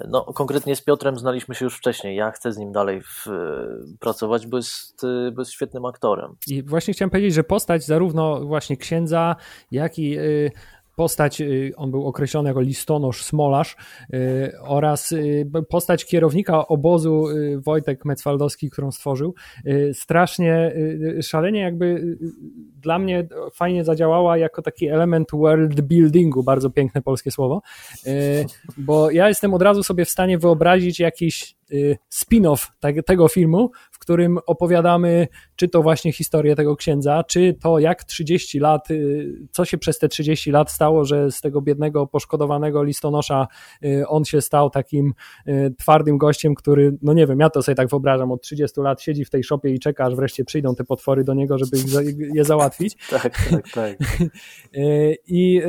no, 0.08 0.24
konkretnie 0.24 0.76
z 0.76 0.82
Piotrem 0.82 1.20
znaliśmy 1.20 1.56
się 1.56 1.66
już 1.66 1.78
wcześniej. 1.78 2.16
Ja 2.16 2.32
chcę 2.32 2.54
z 2.54 2.58
nim 2.58 2.72
dalej 2.72 3.02
w, 3.02 3.26
pracować, 4.00 4.48
bo 4.48 4.58
jest, 4.58 5.04
y, 5.04 5.32
bo 5.32 5.42
jest 5.42 5.52
świetnym 5.52 5.86
aktorem. 5.86 6.36
I 6.48 6.64
właśnie 6.64 6.94
chciałem 6.94 7.10
powiedzieć, 7.10 7.34
że 7.34 7.44
postać 7.44 7.86
zarówno 7.86 8.46
właśnie 8.46 8.78
księdza, 8.78 9.36
jak 9.72 10.00
i 10.00 10.20
y, 10.20 10.52
postać, 10.96 11.42
y, 11.42 11.74
on 11.78 11.92
był 11.92 12.08
określony 12.08 12.50
jako 12.50 12.62
listonosz, 12.62 13.24
smolarz 13.24 13.76
y, 14.14 14.52
oraz 14.62 15.12
y, 15.12 15.48
postać 15.70 16.06
kierownika 16.06 16.68
obozu 16.68 17.26
Wojtek 17.58 18.06
Mecwaldowski, 18.06 18.70
którą 18.70 18.92
stworzył, 18.92 19.34
strasznie, 19.94 20.76
szalenie 21.22 21.60
jakby 21.60 22.18
dla 22.82 23.00
mnie 23.00 23.28
fajnie 23.54 23.84
zadziałała 23.84 24.38
jako 24.38 24.62
taki 24.62 24.88
element 24.88 25.28
world 25.34 25.82
buildingu, 25.82 26.44
bardzo 26.44 26.70
piękne 26.70 27.02
polskie 27.02 27.32
słowo, 27.32 27.62
bo 28.78 29.12
ja 29.12 29.28
jestem 29.28 29.54
od 29.54 29.62
razu 29.62 29.84
sobie 29.84 30.06
w 30.06 30.10
stanie 30.10 30.38
wyobrazić 30.38 31.00
jakiś 31.00 31.55
spin-off 32.14 32.68
tego 33.06 33.28
filmu, 33.28 33.72
w 33.92 34.00
którym 34.00 34.40
opowiadamy 34.46 35.28
czy 35.56 35.68
to 35.68 35.82
właśnie 35.82 36.14
historię 36.14 36.56
tego 36.56 36.76
księdza, 36.76 37.24
czy 37.24 37.54
to 37.62 37.80
jak 37.80 38.04
30 38.04 38.60
lat, 38.60 38.88
co 39.52 39.66
się 39.66 39.78
przez 39.78 40.00
te 40.00 40.08
30 40.08 40.52
lat 40.52 40.72
stało 40.72 41.06
że 41.06 41.32
z 41.32 41.42
tego 41.42 41.62
biednego, 41.62 42.08
poszkodowanego 42.08 42.84
listonosza 42.84 43.48
y, 43.86 44.08
on 44.08 44.26
się 44.26 44.42
stał 44.42 44.70
takim 44.70 45.14
y, 45.48 45.74
twardym 45.78 46.18
gościem, 46.18 46.56
który, 46.56 46.98
no 47.02 47.14
nie 47.14 47.28
wiem, 47.28 47.40
ja 47.40 47.50
to 47.50 47.64
sobie 47.64 47.76
tak 47.76 47.90
wyobrażam, 47.90 48.32
od 48.32 48.42
30 48.42 48.82
lat 48.82 49.02
siedzi 49.02 49.26
w 49.26 49.30
tej 49.30 49.44
szopie 49.44 49.70
i 49.70 49.80
czeka, 49.80 50.06
aż 50.06 50.16
wreszcie 50.16 50.46
przyjdą 50.46 50.76
te 50.76 50.84
potwory 50.84 51.24
do 51.24 51.34
niego, 51.34 51.58
żeby 51.58 51.78
je 52.34 52.44
załatwić. 52.44 52.96
Tak, 53.16 53.50
tak, 53.50 53.72
tak. 53.72 53.98
Y, 54.76 55.18
I 55.28 55.62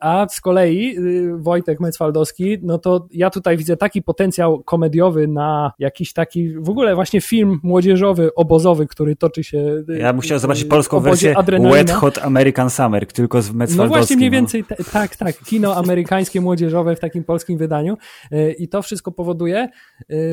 a 0.00 0.26
z 0.30 0.40
kolei 0.40 0.96
y, 0.98 1.38
Wojtek 1.38 1.80
Mecwaldowski, 1.80 2.58
no 2.62 2.78
to 2.78 3.08
ja 3.12 3.30
tutaj 3.30 3.56
widzę 3.56 3.76
taki 3.76 4.02
potencjał 4.02 4.62
komediowy 4.62 5.28
na 5.28 5.72
jakiś 5.78 6.12
taki 6.12 6.54
w 6.58 6.70
ogóle 6.70 6.94
właśnie 6.94 7.20
film 7.20 7.60
młodzieżowy, 7.62 8.34
obozowy, 8.34 8.86
który 8.86 9.16
toczy 9.16 9.44
się. 9.44 9.58
Y, 9.88 9.98
ja 9.98 10.12
bym 10.12 10.22
chciał 10.22 10.38
zobaczyć 10.38 10.64
polską 10.64 11.00
wersję 11.00 11.38
adrenalina. 11.38 11.78
Wet 11.78 11.90
Hot 11.90 12.18
American 12.18 12.70
Summer, 12.70 13.06
tylko 13.06 13.42
z 13.42 13.52
Mecwaldowskim. 13.52 13.78
No 13.78 13.88
właśnie 13.88 14.16
mniej 14.16 14.30
więcej, 14.30 14.64
no. 14.70 14.76
tak, 14.92 15.16
tak, 15.16 15.38
kino 15.38 15.76
amerykańskie 15.76 16.40
młodzieżowe 16.40 16.96
w 16.96 17.00
takim 17.00 17.24
polskim 17.24 17.58
wydaniu 17.58 17.96
y, 18.32 18.52
i 18.58 18.68
to 18.68 18.82
wszystko 18.82 19.12
powoduje, 19.12 19.68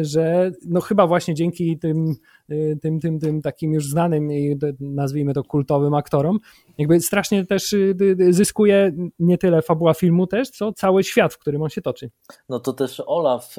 że 0.01 0.51
no 0.65 0.81
chyba 0.81 1.07
właśnie 1.07 1.33
dzięki 1.33 1.79
tym 1.79 1.97
Y, 2.07 2.36
tym, 2.81 2.99
tym, 2.99 3.19
tym 3.19 3.41
takim 3.41 3.73
już 3.73 3.89
znanym 3.89 4.31
i 4.31 4.59
nazwijmy 4.79 5.33
to 5.33 5.43
kultowym 5.43 5.93
aktorom, 5.93 6.39
jakby 6.77 6.99
strasznie 6.99 7.45
też 7.45 7.73
y, 7.73 7.95
zyskuje 8.29 8.91
nie 9.19 9.37
tyle 9.37 9.61
fabuła 9.61 9.93
filmu 9.93 10.27
też, 10.27 10.49
co 10.49 10.73
cały 10.73 11.03
świat, 11.03 11.33
w 11.33 11.37
którym 11.37 11.61
on 11.61 11.69
się 11.69 11.81
toczy. 11.81 12.09
No 12.49 12.59
to 12.59 12.73
też 12.73 13.01
Olaf, 13.05 13.55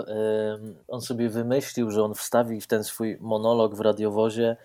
on 0.88 1.00
sobie 1.00 1.28
wymyślił, 1.28 1.90
że 1.90 2.04
on 2.04 2.14
wstawi 2.14 2.60
w 2.60 2.66
ten 2.66 2.84
swój 2.84 3.16
monolog 3.20 3.74
w 3.74 3.80
radiowozie, 3.80 4.56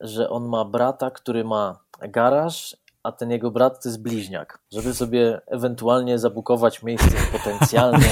że 0.00 0.30
on 0.30 0.48
ma 0.48 0.64
brata, 0.64 1.10
który 1.10 1.44
ma 1.44 1.78
garaż 2.08 2.76
a 3.02 3.12
ten 3.12 3.30
jego 3.30 3.50
brat 3.50 3.82
to 3.82 3.88
jest 3.88 4.02
bliźniak, 4.02 4.58
żeby 4.72 4.94
sobie 4.94 5.40
ewentualnie 5.46 6.18
zabukować 6.18 6.82
miejsce 6.82 7.10
w 7.10 7.30
potencjalnym 7.38 8.10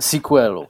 sequelu. 0.00 0.66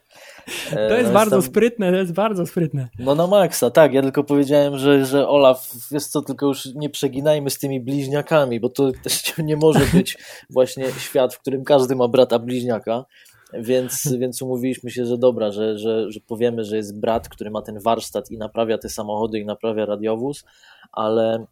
To 0.71 0.97
jest 0.97 1.09
no 1.09 1.15
bardzo 1.15 1.43
sprytne, 1.43 1.91
to 1.91 1.97
jest 1.97 2.13
bardzo 2.13 2.47
sprytne. 2.47 2.89
No 2.99 3.15
na 3.15 3.27
maksa, 3.27 3.71
tak. 3.71 3.93
Ja 3.93 4.03
tylko 4.03 4.25
powiedziałem, 4.25 4.79
że, 4.79 5.07
że 5.07 5.29
Olaf, 5.29 5.71
wiesz 5.91 6.05
co, 6.05 6.23
tylko 6.23 6.47
już 6.47 6.69
nie 6.75 6.91
przeginajmy 6.91 7.51
z 7.51 7.59
tymi 7.59 7.81
bliźniakami, 7.81 8.61
bo 8.61 8.69
to 8.69 8.93
też 9.03 9.39
nie 9.39 9.57
może 9.57 9.81
być 9.95 10.19
właśnie 10.51 10.85
świat, 10.99 11.35
w 11.35 11.41
którym 11.41 11.65
każdy 11.65 11.97
ma 11.97 12.09
brata 12.09 12.39
bliźniaka. 12.39 13.05
Więc, 13.53 14.15
więc 14.19 14.43
umówiliśmy 14.43 14.91
się, 14.91 15.07
że 15.07 15.19
dobra, 15.19 15.51
że, 15.51 15.79
że, 15.79 16.13
że 16.13 16.21
powiemy, 16.21 16.65
że 16.65 16.77
jest 16.77 17.01
brat, 17.01 17.29
który 17.29 17.51
ma 17.51 17.63
ten 17.63 17.79
warsztat 17.81 18.31
i 18.31 18.39
naprawia 18.39 18.79
te 18.79 18.89
samochody 18.89 19.39
i 19.39 19.45
naprawia 19.45 19.87
radiowóz, 19.87 20.45
ale, 20.93 21.47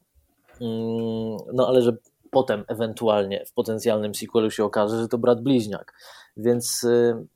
mm, 0.60 1.36
no 1.52 1.68
ale 1.68 1.82
że 1.82 1.96
potem 2.30 2.64
ewentualnie 2.68 3.44
w 3.46 3.52
potencjalnym 3.52 4.14
sequelu 4.14 4.50
się 4.50 4.64
okaże, 4.64 4.98
że 5.00 5.08
to 5.08 5.18
brat 5.18 5.42
bliźniak. 5.42 5.92
Więc 6.36 6.84
y, 6.84 7.26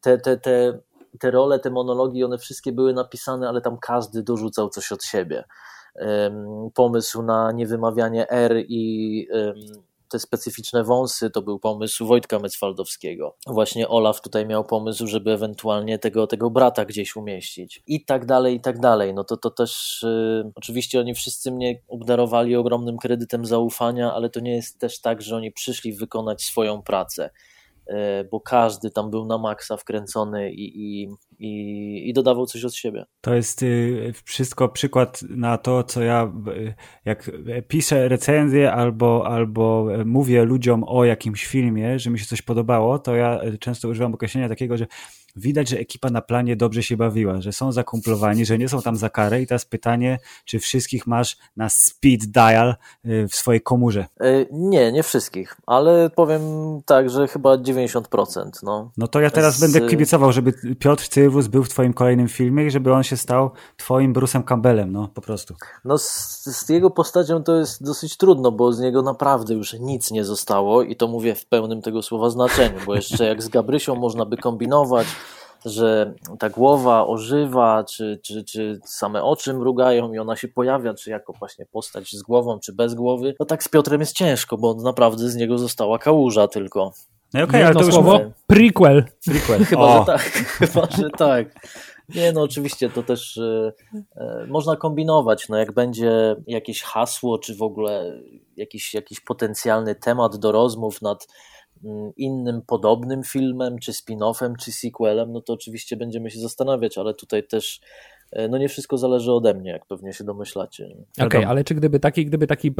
te, 0.00 0.18
te, 0.18 0.36
te 0.36 0.78
te 1.20 1.30
role, 1.30 1.58
te 1.58 1.70
monologi, 1.70 2.24
one 2.24 2.38
wszystkie 2.38 2.72
były 2.72 2.94
napisane, 2.94 3.48
ale 3.48 3.60
tam 3.60 3.78
każdy 3.78 4.22
dorzucał 4.22 4.68
coś 4.68 4.92
od 4.92 5.04
siebie. 5.04 5.44
Pomysł 6.74 7.22
na 7.22 7.52
niewymawianie 7.52 8.30
R 8.30 8.64
i 8.68 9.28
te 10.08 10.18
specyficzne 10.18 10.84
wąsy 10.84 11.30
to 11.30 11.42
był 11.42 11.58
pomysł 11.58 12.06
Wojtka 12.06 12.38
Mecwaldowskiego. 12.38 13.36
Właśnie 13.46 13.88
Olaf 13.88 14.20
tutaj 14.20 14.46
miał 14.46 14.64
pomysł, 14.64 15.06
żeby 15.06 15.32
ewentualnie 15.32 15.98
tego, 15.98 16.26
tego 16.26 16.50
brata 16.50 16.84
gdzieś 16.84 17.16
umieścić. 17.16 17.82
I 17.86 18.04
tak 18.04 18.26
dalej, 18.26 18.54
i 18.54 18.60
tak 18.60 18.80
dalej. 18.80 19.14
No 19.14 19.24
to, 19.24 19.36
to 19.36 19.50
też 19.50 20.02
y, 20.02 20.50
oczywiście 20.54 21.00
oni 21.00 21.14
wszyscy 21.14 21.52
mnie 21.52 21.82
obdarowali 21.88 22.56
ogromnym 22.56 22.96
kredytem 22.96 23.44
zaufania, 23.44 24.12
ale 24.12 24.30
to 24.30 24.40
nie 24.40 24.56
jest 24.56 24.78
też 24.78 25.00
tak, 25.00 25.22
że 25.22 25.36
oni 25.36 25.52
przyszli 25.52 25.92
wykonać 25.92 26.42
swoją 26.42 26.82
pracę. 26.82 27.30
E, 27.88 28.24
bo 28.24 28.40
każdy 28.40 28.90
tam 28.90 29.10
był 29.10 29.26
na 29.26 29.38
maksa 29.38 29.76
wkręcony 29.76 30.52
i, 30.52 30.78
i, 30.78 31.08
i, 31.38 32.10
i, 32.10 32.12
dodawał 32.12 32.46
coś 32.46 32.64
od 32.64 32.74
siebie. 32.74 33.04
To 33.20 33.34
jest 33.34 33.62
y, 33.62 34.12
wszystko 34.24 34.68
przykład 34.68 35.22
na 35.22 35.58
to, 35.58 35.84
co 35.84 36.02
ja 36.02 36.32
y, 36.56 36.74
jak 37.04 37.30
piszę 37.68 38.08
recenzję 38.08 38.72
albo, 38.72 39.26
albo 39.26 39.86
mówię 40.04 40.44
ludziom 40.44 40.84
o 40.86 41.04
jakimś 41.04 41.46
filmie, 41.46 41.98
że 41.98 42.10
mi 42.10 42.18
się 42.18 42.26
coś 42.26 42.42
podobało, 42.42 42.98
to 42.98 43.16
ja 43.16 43.40
często 43.60 43.88
używam 43.88 44.14
określenia 44.14 44.48
takiego, 44.48 44.76
że 44.76 44.86
widać, 45.36 45.68
że 45.68 45.78
ekipa 45.78 46.10
na 46.10 46.22
planie 46.22 46.56
dobrze 46.56 46.82
się 46.82 46.96
bawiła, 46.96 47.40
że 47.40 47.52
są 47.52 47.72
zakumplowani, 47.72 48.46
że 48.46 48.58
nie 48.58 48.68
są 48.68 48.82
tam 48.82 48.96
za 48.96 49.10
karę 49.10 49.42
i 49.42 49.46
teraz 49.46 49.64
pytanie, 49.64 50.18
czy 50.44 50.58
wszystkich 50.58 51.06
masz 51.06 51.36
na 51.56 51.68
speed 51.68 52.26
dial 52.26 52.74
y, 53.06 53.28
w 53.28 53.34
swojej 53.34 53.60
komórze? 53.60 54.06
E, 54.20 54.46
nie, 54.52 54.92
nie 54.92 55.02
wszystkich, 55.02 55.56
ale 55.66 56.10
powiem 56.10 56.42
tak, 56.86 57.10
że 57.10 57.28
chyba 57.28 57.56
90%. 57.56 58.50
No, 58.62 58.90
no 58.96 59.08
to 59.08 59.20
ja 59.20 59.30
teraz 59.30 59.56
z... 59.56 59.60
będę 59.60 59.88
kibicował, 59.88 60.32
żeby 60.32 60.52
Piotr 60.78 61.08
Cyrwus 61.08 61.46
był 61.46 61.64
w 61.64 61.68
twoim 61.68 61.92
kolejnym 61.92 62.28
filmie 62.28 62.66
i 62.66 62.70
żeby 62.70 62.92
on 62.92 63.02
się 63.02 63.16
stał 63.16 63.50
twoim 63.76 64.12
Brusem 64.12 64.42
Campbellem, 64.42 64.92
no 64.92 65.08
po 65.14 65.20
prostu. 65.20 65.54
No 65.84 65.98
z, 65.98 66.44
z 66.44 66.68
jego 66.68 66.90
postacią 66.90 67.42
to 67.42 67.56
jest 67.56 67.84
dosyć 67.84 68.16
trudno, 68.16 68.52
bo 68.52 68.72
z 68.72 68.80
niego 68.80 69.02
naprawdę 69.02 69.54
już 69.54 69.72
nic 69.72 70.10
nie 70.10 70.24
zostało 70.24 70.82
i 70.82 70.96
to 70.96 71.08
mówię 71.08 71.34
w 71.34 71.46
pełnym 71.46 71.82
tego 71.82 72.02
słowa 72.02 72.30
znaczeniu, 72.30 72.78
bo 72.86 72.94
jeszcze 72.94 73.24
jak 73.24 73.42
z 73.42 73.48
Gabrysią 73.48 73.94
można 73.94 74.24
by 74.24 74.36
kombinować, 74.36 75.06
że 75.64 76.14
ta 76.38 76.50
głowa 76.50 77.06
ożywa, 77.06 77.84
czy, 77.84 78.20
czy, 78.22 78.44
czy 78.44 78.80
same 78.84 79.22
oczy 79.22 79.54
mrugają 79.54 80.12
i 80.12 80.18
ona 80.18 80.36
się 80.36 80.48
pojawia, 80.48 80.94
czy 80.94 81.10
jako 81.10 81.32
właśnie 81.32 81.66
postać 81.66 82.12
z 82.12 82.22
głową, 82.22 82.58
czy 82.60 82.72
bez 82.72 82.94
głowy, 82.94 83.34
no 83.40 83.46
tak 83.46 83.62
z 83.62 83.68
Piotrem 83.68 84.00
jest 84.00 84.16
ciężko, 84.16 84.58
bo 84.58 84.74
naprawdę 84.74 85.28
z 85.28 85.36
niego 85.36 85.58
została 85.58 85.98
kałuża 85.98 86.48
tylko. 86.48 86.92
No 87.34 87.44
okej, 87.44 87.60
okay, 87.60 87.66
ale 87.66 87.74
to 87.74 87.84
już 87.84 87.94
słowo 87.94 88.12
mówię. 88.12 88.30
prequel. 88.46 89.04
prequel. 89.26 89.64
chyba, 89.64 89.98
że 89.98 90.04
tak, 90.04 90.20
chyba, 90.58 90.88
że 90.90 91.10
tak. 91.10 91.54
Nie, 92.14 92.32
no 92.32 92.42
oczywiście 92.42 92.90
to 92.90 93.02
też 93.02 93.36
y, 93.36 93.72
y, 93.94 94.46
można 94.46 94.76
kombinować. 94.76 95.48
No 95.48 95.56
jak 95.56 95.72
będzie 95.72 96.36
jakieś 96.46 96.82
hasło, 96.82 97.38
czy 97.38 97.54
w 97.54 97.62
ogóle 97.62 98.20
jakiś, 98.56 98.94
jakiś 98.94 99.20
potencjalny 99.20 99.94
temat 99.94 100.36
do 100.36 100.52
rozmów 100.52 101.02
nad 101.02 101.26
innym 102.16 102.62
podobnym 102.66 103.22
filmem, 103.22 103.78
czy 103.78 103.92
spin-offem, 103.92 104.52
czy 104.60 104.72
sequelem, 104.72 105.32
no 105.32 105.40
to 105.40 105.52
oczywiście 105.52 105.96
będziemy 105.96 106.30
się 106.30 106.40
zastanawiać, 106.40 106.98
ale 106.98 107.14
tutaj 107.14 107.46
też 107.46 107.80
e, 108.32 108.48
no 108.48 108.58
nie 108.58 108.68
wszystko 108.68 108.98
zależy 108.98 109.32
ode 109.32 109.54
mnie, 109.54 109.70
jak 109.70 109.86
pewnie 109.86 110.12
się 110.12 110.24
domyślacie. 110.24 110.84
Okej, 110.86 111.26
okay, 111.26 111.46
ale 111.46 111.64
czy 111.64 111.74
gdyby 111.74 112.00
taki, 112.00 112.26
gdyby 112.26 112.46
taki 112.46 112.72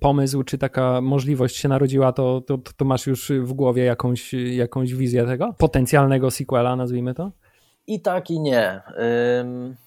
pomysł, 0.00 0.42
czy 0.42 0.58
taka 0.58 1.00
możliwość 1.00 1.56
się 1.56 1.68
narodziła, 1.68 2.12
to, 2.12 2.40
to, 2.40 2.58
to 2.76 2.84
masz 2.84 3.06
już 3.06 3.32
w 3.40 3.52
głowie 3.52 3.84
jakąś, 3.84 4.34
jakąś 4.34 4.94
wizję 4.94 5.26
tego? 5.26 5.54
Potencjalnego 5.58 6.30
sequela, 6.30 6.76
nazwijmy 6.76 7.14
to? 7.14 7.32
I 7.86 8.00
tak, 8.00 8.30
i 8.30 8.40
nie. 8.40 8.80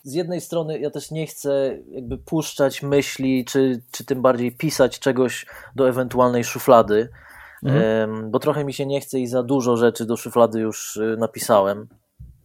Z 0.04 0.14
jednej 0.14 0.42
strony 0.42 0.80
ja 0.80 0.90
też 0.90 1.12
nie 1.12 1.28
chcę 1.28 1.78
jakby 1.92 2.18
puszczać 2.18 2.84
myśli, 2.84 3.46
czy, 3.46 3.82
czy 3.92 4.06
tym 4.06 4.22
bardziej 4.22 4.52
pisać 4.52 5.00
czegoś 5.00 5.46
do 5.76 5.90
ewentualnej 5.90 6.44
szuflady, 6.44 7.10
mhm. 7.64 8.32
bo 8.32 8.40
trochę 8.40 8.66
mi 8.66 8.74
się 8.74 8.86
nie 8.86 9.02
chce 9.02 9.20
i 9.20 9.28
za 9.28 9.44
dużo 9.44 9.78
rzeczy 9.78 10.06
do 10.06 10.18
szuflady 10.18 10.60
już 10.60 10.98
y, 10.98 11.16
napisałem. 11.20 11.88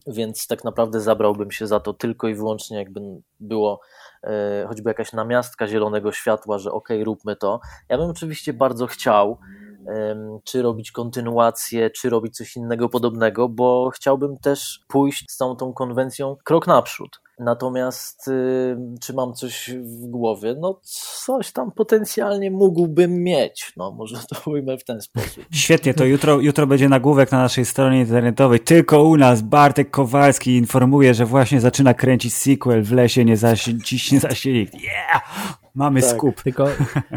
więc 0.07 0.47
tak 0.47 0.65
naprawdę 0.65 1.01
zabrałbym 1.01 1.51
się 1.51 1.67
za 1.67 1.81
to 1.81 1.93
tylko 1.93 2.29
i 2.29 2.35
wyłącznie, 2.35 2.79
jakby 2.79 3.01
było 3.41 3.81
e, 4.23 4.65
choćby 4.69 4.91
jakaś 4.91 5.13
namiastka 5.13 5.69
zielonego 5.69 6.13
światła, 6.13 6.59
że 6.59 6.73
okej, 6.73 6.97
okay, 6.97 7.05
róbmy 7.05 7.37
to. 7.37 7.61
Ja 7.89 7.99
bym 7.99 8.11
oczywiście 8.11 8.53
bardzo 8.53 8.87
chciał, 8.87 9.39
czy 10.45 10.63
robić 10.63 10.93
kontynuację, 10.93 11.91
czy 11.91 12.11
robić 12.11 12.37
coś 12.37 12.57
innego 12.57 12.89
podobnego, 12.89 13.49
bo 13.49 13.91
chciałbym 13.95 14.39
też 14.39 14.81
pójść 14.89 15.25
z 15.31 15.37
całą 15.37 15.57
tą 15.57 15.73
konwencją 15.73 16.37
krok 16.45 16.67
naprzód. 16.67 17.21
Natomiast 17.39 18.31
czy 19.01 19.15
mam 19.15 19.35
coś 19.35 19.71
w 19.71 20.07
głowie? 20.07 20.55
No 20.61 20.81
coś 20.83 21.53
tam 21.53 21.73
potencjalnie 21.73 22.51
mógłbym 22.51 23.23
mieć. 23.23 23.73
No 23.77 23.91
może 23.91 24.17
to 24.29 24.51
ujmę 24.51 24.79
w 24.79 24.85
ten 24.85 25.01
sposób. 25.01 25.45
Świetnie, 25.53 25.95
to 25.95 26.05
jutro, 26.05 26.41
jutro 26.41 26.67
będzie 26.67 26.89
nagłówek 26.89 27.33
na 27.33 27.39
naszej 27.39 27.65
stronie 27.65 28.01
internetowej. 28.01 28.61
Tylko 28.61 29.03
u 29.03 29.17
nas 29.17 29.43
Bartek 29.43 29.91
Kowalski 29.91 30.57
informuje, 30.57 31.15
że 31.15 31.27
właśnie 31.27 31.61
zaczyna 31.61 31.95
kręcić 31.95 32.35
sequel 32.35 32.83
w 32.83 32.93
lesie, 32.93 33.25
nie 33.25 33.37
ciśnie 33.85 34.21
zasięg. 34.21 34.75
Yeah! 34.75 35.64
Mamy 35.75 36.03
tak. 36.03 36.11
skup. 36.11 36.43
Tylko, 36.43 36.69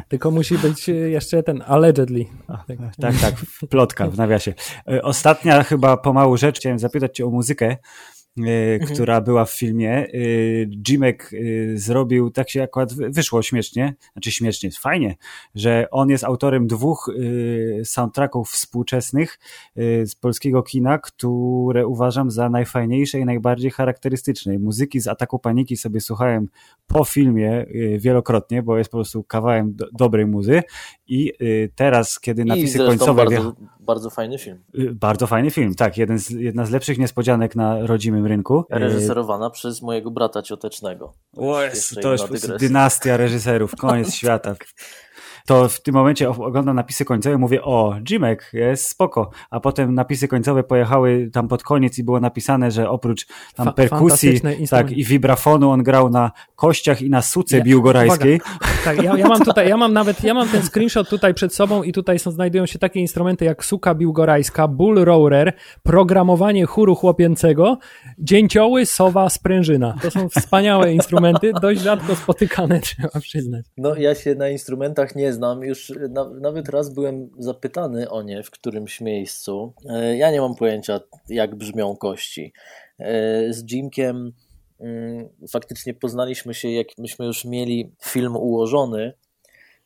tylko 0.09 0.31
musi 0.31 0.57
być 0.57 0.87
jeszcze 0.87 1.43
ten 1.43 1.63
allegedly. 1.67 2.25
Tak, 2.47 2.77
tak, 3.01 3.15
tak, 3.21 3.35
plotka 3.69 4.07
w 4.07 4.17
nawiasie. 4.17 4.53
E, 4.91 5.01
ostatnia 5.01 5.63
chyba 5.63 5.97
pomału 5.97 6.37
rzecz, 6.37 6.59
chciałem 6.59 6.79
zapytać 6.79 7.15
cię 7.15 7.25
o 7.25 7.29
muzykę. 7.29 7.77
E, 8.45 8.73
mhm. 8.73 8.93
która 8.93 9.21
była 9.21 9.45
w 9.45 9.51
filmie. 9.51 9.91
E, 9.91 10.07
Jimek 10.87 11.31
e, 11.33 11.77
zrobił, 11.77 12.29
tak 12.29 12.49
się 12.49 12.63
akurat 12.63 12.93
wyszło 12.93 13.41
śmiesznie, 13.41 13.95
znaczy 14.13 14.31
śmiesznie, 14.31 14.71
fajnie, 14.71 15.15
że 15.55 15.87
on 15.91 16.09
jest 16.09 16.23
autorem 16.23 16.67
dwóch 16.67 17.11
soundtracków 17.83 18.49
współczesnych 18.49 19.39
z 20.05 20.15
polskiego 20.15 20.63
kina, 20.63 20.97
które 20.97 21.87
uważam 21.87 22.31
za 22.31 22.49
najfajniejsze 22.49 23.19
i 23.19 23.25
najbardziej 23.25 23.71
charakterystyczne. 23.71 24.59
Muzyki 24.59 24.99
z 24.99 25.07
Ataku 25.07 25.39
Paniki 25.39 25.77
sobie 25.77 26.01
słuchałem 26.01 26.49
po 26.87 27.05
filmie 27.05 27.65
wielokrotnie, 27.99 28.63
bo 28.63 28.77
jest 28.77 28.89
po 28.89 28.97
prostu 28.97 29.23
kawałem 29.23 29.75
do, 29.75 29.85
dobrej 29.93 30.25
muzy 30.25 30.63
i 31.07 31.33
teraz, 31.75 32.19
kiedy 32.19 32.45
napisy 32.45 32.77
końcowe... 32.77 33.25
Bardzo, 33.25 33.55
bardzo 33.79 34.09
fajny 34.09 34.37
film. 34.37 34.63
Bardzo 34.93 35.27
fajny 35.27 35.51
film, 35.51 35.75
tak. 35.75 35.97
Jeden 35.97 36.19
z, 36.19 36.29
jedna 36.29 36.65
z 36.65 36.71
lepszych 36.71 36.97
niespodzianek 36.97 37.55
na 37.55 37.85
rodzimym 37.85 38.25
rynku. 38.25 38.65
Reżyserowana 38.69 39.49
przez 39.49 39.81
mojego 39.81 40.11
brata 40.11 40.41
ciotecznego. 40.41 41.13
O, 41.37 41.59
to 42.01 42.11
jest 42.11 42.55
dynastia 42.59 43.17
reżyserów, 43.17 43.75
koniec 43.75 44.13
świata 44.19 44.55
to 45.47 45.69
w 45.69 45.81
tym 45.81 45.93
momencie 45.93 46.29
oglądam 46.29 46.75
napisy 46.75 47.05
końcowe 47.05 47.37
mówię, 47.37 47.63
o, 47.63 47.95
Jimek, 48.09 48.49
jest 48.53 48.89
spoko. 48.89 49.29
A 49.49 49.59
potem 49.59 49.95
napisy 49.95 50.27
końcowe 50.27 50.63
pojechały 50.63 51.29
tam 51.33 51.47
pod 51.47 51.63
koniec 51.63 51.97
i 51.99 52.03
było 52.03 52.19
napisane, 52.19 52.71
że 52.71 52.89
oprócz 52.89 53.27
tam 53.55 53.65
Fa 53.65 53.73
perkusji 53.73 54.41
tak, 54.69 54.91
i 54.91 55.03
vibrafonu 55.03 55.69
on 55.69 55.83
grał 55.83 56.09
na 56.09 56.31
kościach 56.55 57.01
i 57.01 57.09
na 57.09 57.21
suce 57.21 57.57
ja, 57.57 57.63
biłgorajskiej. 57.63 58.41
Tak, 58.85 59.03
ja, 59.03 59.17
ja, 59.17 59.27
mam 59.27 59.39
tutaj, 59.39 59.69
ja 59.69 59.77
mam 59.77 59.93
nawet, 59.93 60.23
ja 60.23 60.33
mam 60.33 60.49
ten 60.49 60.63
screenshot 60.63 61.09
tutaj 61.09 61.33
przed 61.33 61.53
sobą 61.53 61.83
i 61.83 61.93
tutaj 61.93 62.19
są, 62.19 62.31
znajdują 62.31 62.65
się 62.65 62.79
takie 62.79 62.99
instrumenty 62.99 63.45
jak 63.45 63.65
suka 63.65 63.95
biłgorajska, 63.95 64.67
bull 64.67 64.95
roller, 65.05 65.53
programowanie 65.83 66.65
chóru 66.65 66.95
chłopięcego, 66.95 67.77
dzięcioły, 68.19 68.85
sowa, 68.85 69.29
sprężyna. 69.29 69.95
To 70.01 70.11
są 70.11 70.29
wspaniałe 70.29 70.93
instrumenty, 70.93 71.51
dość 71.61 71.81
rzadko 71.81 72.15
spotykane, 72.15 72.79
trzeba 72.79 73.19
przyznać. 73.19 73.65
No 73.77 73.95
ja 73.95 74.15
się 74.15 74.35
na 74.35 74.49
instrumentach 74.49 75.15
nie 75.15 75.36
znam. 75.37 75.63
Już 75.63 75.93
na, 76.09 76.29
nawet 76.29 76.69
raz 76.69 76.93
byłem 76.93 77.29
zapytany 77.37 78.09
o 78.09 78.21
nie 78.21 78.43
w 78.43 78.51
którymś 78.51 79.01
miejscu. 79.01 79.73
E, 79.89 80.17
ja 80.17 80.31
nie 80.31 80.41
mam 80.41 80.55
pojęcia, 80.55 80.99
jak 81.29 81.55
brzmią 81.55 81.95
kości. 81.95 82.53
E, 82.99 83.53
z 83.53 83.71
Jimkiem 83.71 84.33
mm, 84.79 85.29
faktycznie 85.51 85.93
poznaliśmy 85.93 86.53
się, 86.53 86.69
jak 86.69 86.87
myśmy 86.97 87.25
już 87.25 87.45
mieli 87.45 87.91
film 88.03 88.35
ułożony 88.35 89.13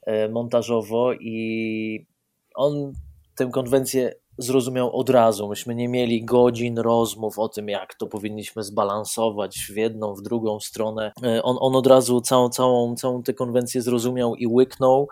e, 0.01 0.29
montażowo 0.29 1.13
i 1.13 2.07
on 2.55 2.93
tę 3.35 3.49
konwencję 3.53 4.13
zrozumiał 4.37 4.95
od 4.95 5.09
razu. 5.09 5.47
Myśmy 5.47 5.75
nie 5.75 5.87
mieli 5.87 6.25
godzin 6.25 6.79
rozmów 6.79 7.39
o 7.39 7.49
tym, 7.49 7.69
jak 7.69 7.95
to 7.95 8.07
powinniśmy 8.07 8.63
zbalansować 8.63 9.57
w 9.69 9.75
jedną, 9.75 10.13
w 10.13 10.21
drugą 10.21 10.59
stronę. 10.59 11.11
On, 11.43 11.57
on 11.59 11.75
od 11.75 11.87
razu 11.87 12.21
całą, 12.21 12.49
całą, 12.49 12.95
całą 12.95 13.23
tę 13.23 13.33
konwencję 13.33 13.81
zrozumiał 13.81 14.35
i 14.35 14.47
łyknął 14.47 15.07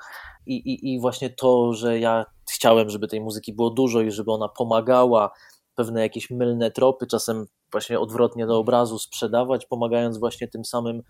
i, 0.45 0.55
i, 0.55 0.93
i 0.93 0.99
właśnie 0.99 1.29
to, 1.29 1.73
że 1.73 1.99
ja 1.99 2.25
chciałem, 2.51 2.89
żeby 2.89 3.07
tej 3.07 3.21
muzyki 3.21 3.53
było 3.53 3.69
dużo 3.69 4.01
i 4.01 4.11
żeby 4.11 4.31
ona 4.31 4.49
pomagała 4.49 5.31
pewne 5.75 6.01
jakieś 6.01 6.29
mylne 6.29 6.71
tropy, 6.71 7.07
czasem 7.07 7.45
właśnie 7.71 7.99
odwrotnie 7.99 8.47
do 8.47 8.57
obrazu 8.57 8.99
sprzedawać, 8.99 9.65
pomagając 9.65 10.17
właśnie 10.17 10.47
tym 10.47 10.65
samym 10.65 11.01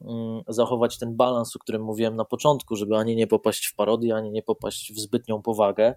mm, 0.00 0.42
zachować 0.48 0.98
ten 0.98 1.16
balans, 1.16 1.56
o 1.56 1.58
którym 1.58 1.82
mówiłem 1.82 2.16
na 2.16 2.24
początku, 2.24 2.76
żeby 2.76 2.96
ani 2.96 3.16
nie 3.16 3.26
popaść 3.26 3.66
w 3.66 3.74
parodię, 3.74 4.14
ani 4.14 4.30
nie 4.30 4.42
popaść 4.42 4.92
w 4.92 4.98
zbytnią 4.98 5.42
powagę. 5.42 5.94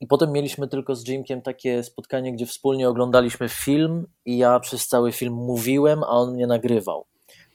I 0.00 0.06
potem 0.06 0.32
mieliśmy 0.32 0.68
tylko 0.68 0.94
z 0.94 1.08
Jimkiem 1.08 1.42
takie 1.42 1.82
spotkanie, 1.82 2.32
gdzie 2.32 2.46
wspólnie 2.46 2.88
oglądaliśmy 2.88 3.48
film 3.48 4.06
i 4.24 4.38
ja 4.38 4.60
przez 4.60 4.88
cały 4.88 5.12
film 5.12 5.34
mówiłem, 5.34 6.02
a 6.02 6.08
on 6.08 6.32
mnie 6.34 6.46
nagrywał 6.46 7.06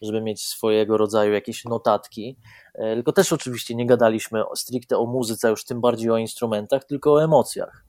żeby 0.01 0.21
mieć 0.21 0.45
swojego 0.45 0.97
rodzaju 0.97 1.33
jakieś 1.33 1.65
notatki. 1.65 2.37
E, 2.73 2.95
tylko 2.95 3.11
też 3.11 3.33
oczywiście 3.33 3.75
nie 3.75 3.85
gadaliśmy 3.85 4.43
stricte 4.55 4.97
o 4.97 5.05
muzyce, 5.05 5.49
już 5.49 5.65
tym 5.65 5.81
bardziej 5.81 6.11
o 6.11 6.17
instrumentach, 6.17 6.85
tylko 6.85 7.13
o 7.13 7.23
emocjach. 7.23 7.85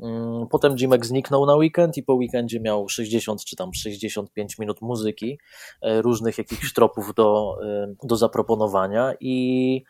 Mm, 0.00 0.46
potem 0.50 0.76
Jimek 0.76 1.06
zniknął 1.06 1.46
na 1.46 1.54
weekend 1.54 1.96
i 1.96 2.02
po 2.02 2.14
weekendzie 2.14 2.60
miał 2.60 2.88
60 2.88 3.44
czy 3.44 3.56
tam 3.56 3.74
65 3.74 4.58
minut 4.58 4.80
muzyki, 4.80 5.38
e, 5.82 6.02
różnych 6.02 6.38
jakichś 6.38 6.72
tropów 6.72 7.14
do, 7.14 7.58
e, 7.62 7.94
do 8.02 8.16
zaproponowania 8.16 9.14
i 9.20 9.82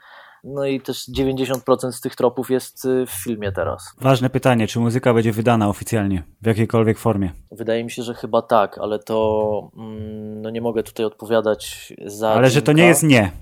no 0.44 0.66
i 0.66 0.80
też 0.80 1.08
90% 1.08 1.92
z 1.92 2.00
tych 2.00 2.16
tropów 2.16 2.50
jest 2.50 2.84
y, 2.84 3.06
w 3.06 3.10
filmie 3.10 3.52
teraz. 3.52 3.92
Ważne 4.00 4.30
pytanie, 4.30 4.66
czy 4.66 4.80
muzyka 4.80 5.14
będzie 5.14 5.32
wydana 5.32 5.68
oficjalnie, 5.68 6.22
w 6.42 6.46
jakiejkolwiek 6.46 6.98
formie? 6.98 7.32
Wydaje 7.50 7.84
mi 7.84 7.90
się, 7.90 8.02
że 8.02 8.14
chyba 8.14 8.42
tak, 8.42 8.78
ale 8.78 8.98
to 8.98 9.70
mm, 9.76 10.42
no 10.42 10.50
nie 10.50 10.60
mogę 10.60 10.82
tutaj 10.82 11.06
odpowiadać 11.06 11.92
za. 12.06 12.28
Ale 12.28 12.50
że 12.50 12.62
to 12.62 12.72
nie 12.72 12.86
jest 12.86 13.02
nie. 13.02 13.32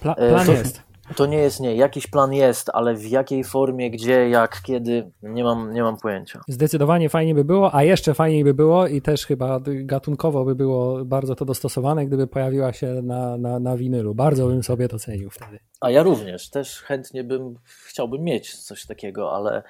Pla 0.00 0.14
plan 0.14 0.46
to, 0.46 0.52
jest. 0.52 0.82
To 1.16 1.26
nie 1.26 1.38
jest 1.38 1.60
nie. 1.60 1.76
Jakiś 1.76 2.06
plan 2.06 2.32
jest, 2.32 2.70
ale 2.72 2.94
w 2.94 3.06
jakiej 3.06 3.44
formie, 3.44 3.90
gdzie, 3.90 4.28
jak, 4.28 4.62
kiedy, 4.62 5.10
nie 5.22 5.44
mam, 5.44 5.72
nie 5.72 5.82
mam 5.82 5.96
pojęcia. 5.96 6.40
Zdecydowanie 6.48 7.08
fajnie 7.08 7.34
by 7.34 7.44
było, 7.44 7.74
a 7.74 7.82
jeszcze 7.82 8.14
fajniej 8.14 8.44
by 8.44 8.54
było 8.54 8.86
i 8.86 9.02
też 9.02 9.26
chyba 9.26 9.60
gatunkowo 9.64 10.44
by 10.44 10.54
było 10.54 11.04
bardzo 11.04 11.34
to 11.34 11.44
dostosowane, 11.44 12.06
gdyby 12.06 12.26
pojawiła 12.26 12.72
się 12.72 12.86
na, 12.86 13.36
na, 13.36 13.60
na 13.60 13.76
winylu. 13.76 14.14
Bardzo 14.14 14.46
bym 14.46 14.62
sobie 14.62 14.88
to 14.88 14.98
cenił 14.98 15.30
wtedy. 15.30 15.58
A 15.80 15.90
ja 15.90 16.02
również. 16.02 16.50
Też 16.50 16.82
chętnie 16.82 17.24
bym, 17.24 17.54
chciałbym 17.64 18.22
mieć 18.22 18.56
coś 18.56 18.86
takiego, 18.86 19.32
ale, 19.32 19.62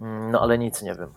mm, 0.00 0.30
no, 0.30 0.40
ale 0.40 0.58
nic 0.58 0.82
nie 0.82 0.94
wiem. 0.94 1.12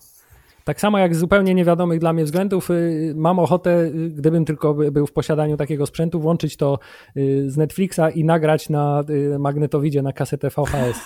Tak 0.67 0.81
samo 0.81 0.97
jak 0.97 1.15
z 1.15 1.19
zupełnie 1.19 1.53
niewiadomych 1.53 1.99
dla 1.99 2.13
mnie 2.13 2.25
względów, 2.25 2.71
y, 2.71 3.13
mam 3.15 3.39
ochotę, 3.39 3.81
y, 3.81 4.09
gdybym 4.09 4.45
tylko 4.45 4.73
był 4.73 5.07
w 5.07 5.11
posiadaniu 5.11 5.57
takiego 5.57 5.85
sprzętu, 5.85 6.19
włączyć 6.19 6.57
to 6.57 6.79
y, 7.17 7.51
z 7.51 7.57
Netflixa 7.57 7.99
i 8.15 8.23
nagrać 8.23 8.69
na 8.69 9.03
magnetowidzie, 9.39 10.01
na 10.01 10.13
kasetę 10.13 10.49
VHS. 10.49 11.05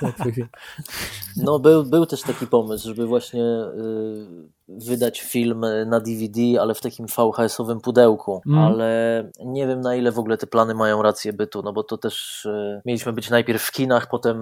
No, 1.37 1.59
był, 1.59 1.83
był 1.83 2.05
też 2.05 2.21
taki 2.21 2.47
pomysł, 2.47 2.87
żeby 2.87 3.07
właśnie 3.07 3.43
wydać 4.85 5.21
film 5.21 5.65
na 5.85 5.99
DVD, 5.99 6.61
ale 6.61 6.73
w 6.73 6.81
takim 6.81 7.05
VHS-owym 7.05 7.81
pudełku, 7.81 8.41
mm. 8.47 8.59
ale 8.59 9.29
nie 9.45 9.67
wiem 9.67 9.81
na 9.81 9.95
ile 9.95 10.11
w 10.11 10.19
ogóle 10.19 10.37
te 10.37 10.47
plany 10.47 10.73
mają 10.73 11.01
rację 11.01 11.33
bytu, 11.33 11.61
no 11.61 11.73
bo 11.73 11.83
to 11.83 11.97
też 11.97 12.45
e, 12.45 12.81
mieliśmy 12.85 13.13
być 13.13 13.29
najpierw 13.29 13.63
w 13.63 13.71
kinach, 13.71 14.09
potem 14.09 14.37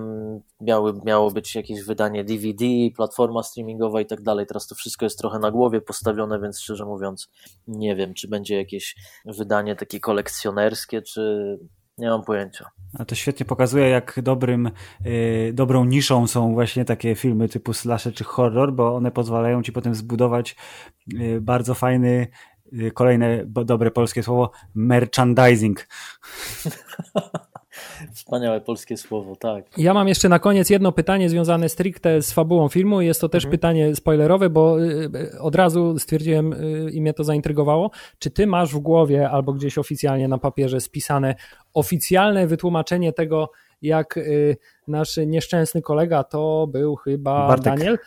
miały, 0.62 0.94
miało 1.06 1.32
być 1.32 1.56
jakieś 1.56 1.84
wydanie 1.84 2.24
DVD, 2.24 2.66
platforma 2.96 3.44
streamingowa 3.44 4.02
i 4.02 4.06
tak 4.06 4.22
dalej. 4.22 4.46
Teraz 4.46 4.68
to 4.68 4.76
wszystko 4.76 5.06
jest 5.06 5.20
trochę 5.20 5.40
na 5.40 5.52
głowie 5.52 5.82
postawione, 5.82 6.40
więc 6.40 6.60
szczerze 6.60 6.86
mówiąc 6.86 7.30
nie 7.68 7.96
wiem, 7.96 8.14
czy 8.14 8.28
będzie 8.28 8.56
jakieś 8.56 8.96
wydanie 9.26 9.76
takie 9.76 10.00
kolekcjonerskie, 10.00 11.02
czy 11.02 11.58
nie 12.00 12.10
mam 12.10 12.24
pojęcia. 12.24 12.70
A 13.00 13.06
to 13.06 13.16
świetnie 13.16 13.46
pokazuje, 13.46 13.90
jak 13.90 14.20
dobrym, 14.24 14.72
yy, 15.06 15.54
dobrą 15.54 15.86
niszą 15.86 16.28
są 16.28 16.54
właśnie 16.54 16.86
takie 16.86 17.16
filmy 17.16 17.50
typu 17.50 17.74
slasher 17.74 18.14
czy 18.14 18.24
horror, 18.24 18.74
bo 18.74 18.96
one 18.96 19.12
pozwalają 19.12 19.64
ci 19.64 19.72
potem 19.72 19.96
zbudować 19.96 20.56
yy, 21.08 21.42
bardzo 21.42 21.74
fajny, 21.74 22.28
yy, 22.72 22.92
kolejne 22.92 23.44
dobre 23.46 23.92
polskie 23.92 24.24
słowo, 24.24 24.52
merchandising. 24.76 25.88
Wspaniałe 28.14 28.62
polskie 28.62 28.98
słowo, 28.98 29.36
tak. 29.36 29.78
Ja 29.78 29.94
mam 29.94 30.08
jeszcze 30.08 30.30
na 30.30 30.40
koniec 30.40 30.70
jedno 30.70 30.92
pytanie 30.92 31.30
związane 31.30 31.70
stricte 31.70 32.22
z 32.22 32.32
fabułą 32.32 32.70
filmu. 32.70 33.02
Jest 33.02 33.22
to 33.22 33.30
też 33.30 33.44
mhm. 33.44 33.52
pytanie 33.52 33.96
spoilerowe, 33.96 34.50
bo 34.50 34.84
y, 34.84 35.10
y, 35.36 35.40
od 35.40 35.56
razu 35.56 36.00
stwierdziłem 36.00 36.54
y, 36.54 36.90
i 36.92 37.02
mnie 37.02 37.14
to 37.14 37.24
zaintrygowało. 37.24 37.92
Czy 38.20 38.32
ty 38.32 38.48
masz 38.48 38.74
w 38.74 38.80
głowie 38.80 39.30
albo 39.30 39.54
gdzieś 39.54 39.78
oficjalnie 39.78 40.28
na 40.28 40.38
papierze 40.38 40.82
spisane 40.82 41.36
oficjalne 41.74 42.48
wytłumaczenie 42.48 43.14
tego, 43.14 43.52
jak 43.82 44.20
nasz 44.88 45.18
nieszczęsny 45.28 45.82
kolega 45.82 46.24
to 46.24 46.68
był 46.68 46.96
chyba 46.96 47.48
Bartek. 47.48 47.64
Daniel? 47.64 47.98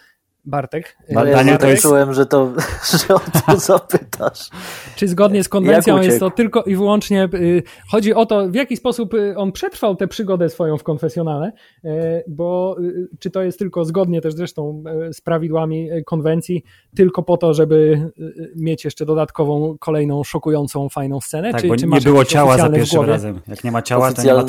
Bartek. 0.44 0.96
Ja 1.08 1.24
Daniel, 1.24 1.58
to 1.58 1.68
jest... 1.68 1.82
czułem, 1.82 2.14
że, 2.14 2.26
to, 2.26 2.52
że 3.08 3.14
o 3.14 3.18
to 3.18 3.56
zapytasz. 3.78 4.48
Czy 4.96 5.08
zgodnie 5.08 5.44
z 5.44 5.48
konwencją 5.48 6.00
jest 6.00 6.20
to 6.20 6.30
tylko 6.30 6.62
i 6.62 6.76
wyłącznie, 6.76 7.28
y, 7.34 7.62
chodzi 7.90 8.14
o 8.14 8.26
to, 8.26 8.48
w 8.48 8.54
jaki 8.54 8.76
sposób 8.76 9.14
y, 9.14 9.34
on 9.36 9.52
przetrwał 9.52 9.96
tę 9.96 10.08
przygodę 10.08 10.48
swoją 10.48 10.78
w 10.78 10.82
konfesjonale, 10.82 11.52
y, 11.84 11.88
bo 12.28 12.76
czy 13.18 13.30
to 13.30 13.42
jest 13.42 13.58
tylko 13.58 13.84
zgodnie 13.84 14.20
też 14.20 14.34
zresztą 14.34 14.84
z 15.12 15.20
prawidłami 15.20 15.88
konwencji, 16.06 16.64
tylko 16.96 17.22
po 17.22 17.36
to, 17.36 17.54
żeby 17.54 18.10
mieć 18.56 18.84
jeszcze 18.84 19.06
dodatkową, 19.06 19.76
kolejną, 19.80 20.24
szokującą, 20.24 20.88
fajną 20.88 21.20
scenę? 21.20 21.52
Tak, 21.52 21.60
czy, 21.60 21.68
bo 21.68 21.76
czy 21.76 21.86
nie 21.86 22.00
było 22.00 22.24
ciała 22.24 22.58
za 22.58 22.70
pierwszym 22.70 23.02
razem. 23.02 23.40
Jak 23.48 23.64
nie 23.64 23.72
ma 23.72 23.82
ciała, 23.82 24.12
to 24.12 24.22
nie 24.22 24.34
ma. 24.34 24.44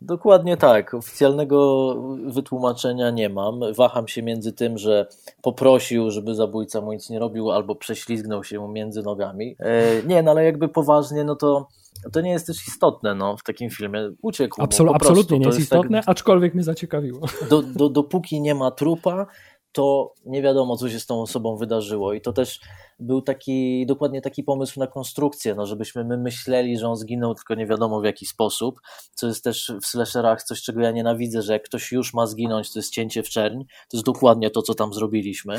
Dokładnie 0.00 0.56
tak. 0.56 0.94
Oficjalnego 0.94 1.94
wytłumaczenia 2.26 3.10
nie 3.10 3.28
mam. 3.28 3.60
Waham 3.76 4.08
się 4.08 4.22
między 4.22 4.52
tym, 4.52 4.78
że 4.78 5.06
poprosił, 5.42 6.10
żeby 6.10 6.34
zabójca 6.34 6.80
mu 6.80 6.92
nic 6.92 7.10
nie 7.10 7.18
robił, 7.18 7.50
albo 7.50 7.74
prześlizgnął 7.74 8.44
się 8.44 8.58
mu 8.58 8.68
między 8.68 9.02
nogami. 9.02 9.56
E, 9.58 10.02
nie, 10.02 10.22
no 10.22 10.30
ale 10.30 10.44
jakby 10.44 10.68
poważnie, 10.68 11.24
no 11.24 11.36
to 11.36 11.68
to 12.12 12.20
nie 12.20 12.30
jest 12.30 12.46
też 12.46 12.68
istotne 12.68 13.14
no, 13.14 13.36
w 13.36 13.42
takim 13.42 13.70
filmie. 13.70 14.10
Uciekł. 14.22 14.62
Absol 14.62 14.94
absolutnie 14.94 15.38
nie 15.38 15.46
jest, 15.46 15.58
jest 15.58 15.72
istotne, 15.72 15.98
tak, 15.98 16.08
aczkolwiek 16.08 16.54
mnie 16.54 16.62
zaciekawiło. 16.62 17.20
Do, 17.50 17.62
do, 17.62 17.88
dopóki 17.88 18.40
nie 18.40 18.54
ma 18.54 18.70
trupa, 18.70 19.26
to 19.74 20.14
nie 20.26 20.42
wiadomo, 20.42 20.76
co 20.76 20.90
się 20.90 21.00
z 21.00 21.06
tą 21.06 21.22
osobą 21.22 21.56
wydarzyło. 21.56 22.12
I 22.12 22.20
to 22.20 22.32
też 22.32 22.60
był 22.98 23.22
taki, 23.22 23.86
dokładnie 23.86 24.20
taki 24.20 24.42
pomysł 24.42 24.80
na 24.80 24.86
konstrukcję, 24.86 25.54
no, 25.54 25.66
żebyśmy 25.66 26.04
my 26.04 26.18
myśleli, 26.18 26.78
że 26.78 26.88
on 26.88 26.96
zginął, 26.96 27.34
tylko 27.34 27.54
nie 27.54 27.66
wiadomo 27.66 28.00
w 28.00 28.04
jaki 28.04 28.26
sposób, 28.26 28.80
co 29.14 29.26
jest 29.26 29.44
też 29.44 29.72
w 29.82 29.86
slasherach 29.86 30.42
coś, 30.42 30.62
czego 30.62 30.80
ja 30.80 30.90
nienawidzę, 30.90 31.42
że 31.42 31.52
jak 31.52 31.62
ktoś 31.62 31.92
już 31.92 32.14
ma 32.14 32.26
zginąć, 32.26 32.72
to 32.72 32.78
jest 32.78 32.92
cięcie 32.92 33.22
w 33.22 33.28
czerń. 33.28 33.64
To 33.64 33.96
jest 33.96 34.06
dokładnie 34.06 34.50
to, 34.50 34.62
co 34.62 34.74
tam 34.74 34.94
zrobiliśmy. 34.94 35.56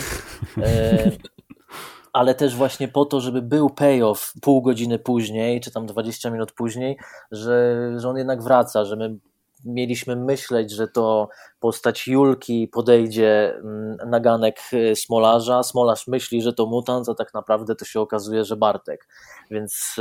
E, 0.57 1.11
ale 2.13 2.35
też 2.35 2.55
właśnie 2.55 2.87
po 2.87 3.05
to, 3.05 3.21
żeby 3.21 3.41
był 3.41 3.69
payoff 3.69 4.33
pół 4.41 4.61
godziny 4.61 4.99
później, 4.99 5.61
czy 5.61 5.71
tam 5.71 5.85
20 5.85 6.29
minut 6.29 6.51
później, 6.51 6.97
że, 7.31 7.75
że 7.97 8.09
on 8.09 8.17
jednak 8.17 8.43
wraca, 8.43 8.85
że 8.85 8.95
my 8.95 9.17
mieliśmy 9.65 10.15
myśleć, 10.15 10.71
że 10.71 10.87
to 10.87 11.29
postać 11.59 12.07
Julki 12.07 12.67
podejdzie 12.67 13.55
mm, 13.55 13.97
na 14.09 14.19
ganek 14.19 14.59
y, 14.73 14.95
Smolarza. 14.95 15.63
Smolarz 15.63 16.07
myśli, 16.07 16.41
że 16.41 16.53
to 16.53 16.65
mutant, 16.65 17.09
a 17.09 17.15
tak 17.15 17.33
naprawdę 17.33 17.75
to 17.75 17.85
się 17.85 17.99
okazuje, 17.99 18.43
że 18.43 18.55
Bartek. 18.55 19.07
Więc, 19.51 19.95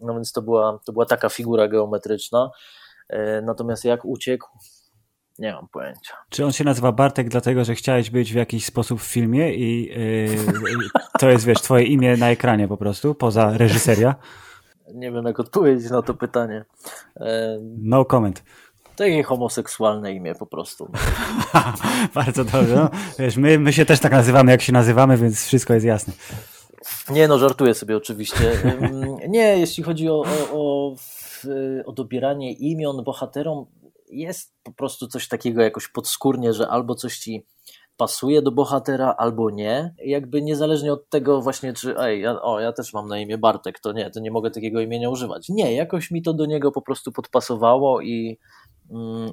no 0.00 0.14
więc 0.14 0.32
to, 0.32 0.42
była, 0.42 0.78
to 0.84 0.92
była 0.92 1.06
taka 1.06 1.28
figura 1.28 1.68
geometryczna. 1.68 2.50
E, 3.08 3.42
natomiast 3.42 3.84
jak 3.84 4.04
uciekł, 4.04 4.48
nie 5.38 5.52
mam 5.52 5.68
pojęcia. 5.68 6.14
Czy 6.28 6.44
on 6.44 6.52
się 6.52 6.64
nazywa 6.64 6.92
Bartek 6.92 7.28
dlatego, 7.28 7.64
że 7.64 7.74
chciałeś 7.74 8.10
być 8.10 8.32
w 8.32 8.36
jakiś 8.36 8.64
sposób 8.64 9.00
w 9.00 9.04
filmie 9.04 9.54
i 9.54 9.86
yy, 9.86 10.88
to 11.20 11.28
jest, 11.28 11.44
wiesz, 11.44 11.60
twoje 11.60 11.84
imię 11.84 12.16
na 12.16 12.30
ekranie 12.30 12.68
po 12.68 12.76
prostu, 12.76 13.14
poza 13.14 13.58
reżyseria? 13.58 14.14
Nie 14.94 15.12
wiem, 15.12 15.24
jak 15.24 15.40
odpowiedzieć 15.40 15.90
na 15.90 16.02
to 16.02 16.14
pytanie. 16.14 16.64
No 17.78 18.04
comment. 18.04 18.42
Takie 18.96 19.22
homoseksualne 19.22 20.12
imię 20.12 20.34
po 20.34 20.46
prostu. 20.46 20.92
Bardzo 22.14 22.44
dobrze. 22.44 22.74
No, 22.74 22.90
wiesz, 23.18 23.36
my, 23.36 23.58
my 23.58 23.72
się 23.72 23.86
też 23.86 24.00
tak 24.00 24.12
nazywamy, 24.12 24.50
jak 24.50 24.62
się 24.62 24.72
nazywamy, 24.72 25.16
więc 25.16 25.44
wszystko 25.46 25.74
jest 25.74 25.86
jasne. 25.86 26.12
Nie, 27.10 27.28
no 27.28 27.38
żartuję 27.38 27.74
sobie 27.74 27.96
oczywiście. 27.96 28.52
Nie, 29.28 29.58
jeśli 29.58 29.82
chodzi 29.82 30.08
o, 30.08 30.24
o, 30.52 30.52
o, 30.52 30.94
o 31.86 31.92
dobieranie 31.92 32.52
imion 32.52 33.04
bohaterom, 33.04 33.66
jest 34.08 34.54
po 34.62 34.72
prostu 34.72 35.08
coś 35.08 35.28
takiego 35.28 35.62
jakoś 35.62 35.88
podskórnie, 35.88 36.52
że 36.52 36.68
albo 36.68 36.94
coś 36.94 37.18
ci 37.18 37.46
pasuje 37.96 38.42
do 38.42 38.52
bohatera, 38.52 39.14
albo 39.18 39.50
nie. 39.50 39.94
Jakby 40.04 40.42
niezależnie 40.42 40.92
od 40.92 41.08
tego 41.08 41.42
właśnie, 41.42 41.72
czy 41.72 41.98
ej, 41.98 42.20
ja, 42.20 42.42
o, 42.42 42.60
ja 42.60 42.72
też 42.72 42.92
mam 42.92 43.08
na 43.08 43.18
imię 43.18 43.38
Bartek, 43.38 43.80
to 43.80 43.92
nie, 43.92 44.10
to 44.10 44.20
nie 44.20 44.30
mogę 44.30 44.50
takiego 44.50 44.80
imienia 44.80 45.10
używać. 45.10 45.48
Nie, 45.48 45.74
jakoś 45.74 46.10
mi 46.10 46.22
to 46.22 46.34
do 46.34 46.46
niego 46.46 46.72
po 46.72 46.82
prostu 46.82 47.12
podpasowało 47.12 48.00
i 48.00 48.38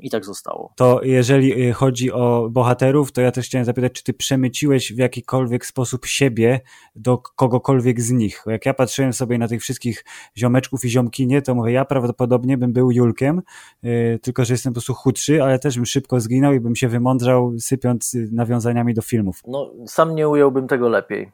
I 0.01 0.09
tak 0.09 0.25
zostało. 0.25 0.73
To 0.75 0.99
jeżeli 1.03 1.69
y, 1.69 1.73
chodzi 1.73 2.11
o 2.11 2.49
bohaterów, 2.51 3.11
to 3.11 3.21
ja 3.21 3.31
też 3.31 3.45
chciałem 3.45 3.65
zapytać, 3.65 3.91
czy 3.91 4.03
ty 4.03 4.13
przemyciłeś 4.13 4.93
w 4.93 4.97
jakikolwiek 4.97 5.65
sposób 5.65 6.05
siebie 6.05 6.59
do 6.95 7.17
kogokolwiek 7.17 8.01
z 8.01 8.11
nich? 8.11 8.43
Jak 8.47 8.65
ja 8.65 8.73
patrzyłem 8.73 9.13
sobie 9.13 9.37
na 9.37 9.47
tych 9.47 9.61
wszystkich 9.61 10.05
ziomeczków 10.37 10.85
i 10.85 10.89
ziomkinie, 10.89 11.41
to 11.41 11.55
mówię, 11.55 11.71
ja 11.71 11.85
prawdopodobnie 11.85 12.57
bym 12.57 12.73
był 12.73 12.91
Julkiem, 12.91 13.41
yy, 13.83 14.19
tylko 14.21 14.45
że 14.45 14.53
jestem 14.53 14.73
po 14.73 14.75
prostu 14.75 14.93
chudszy, 14.93 15.43
ale 15.43 15.59
też 15.59 15.75
bym 15.75 15.85
szybko 15.85 16.19
zginął 16.19 16.53
i 16.53 16.59
bym 16.59 16.75
się 16.75 16.87
wymądrzał, 16.87 17.53
sypiąc 17.59 18.13
y, 18.13 18.29
nawiązaniami 18.31 18.93
do 18.93 19.01
filmów. 19.01 19.41
No, 19.47 19.71
sam 19.87 20.15
nie 20.15 20.29
ująłbym 20.29 20.67
tego 20.67 20.89
lepiej 20.89 21.31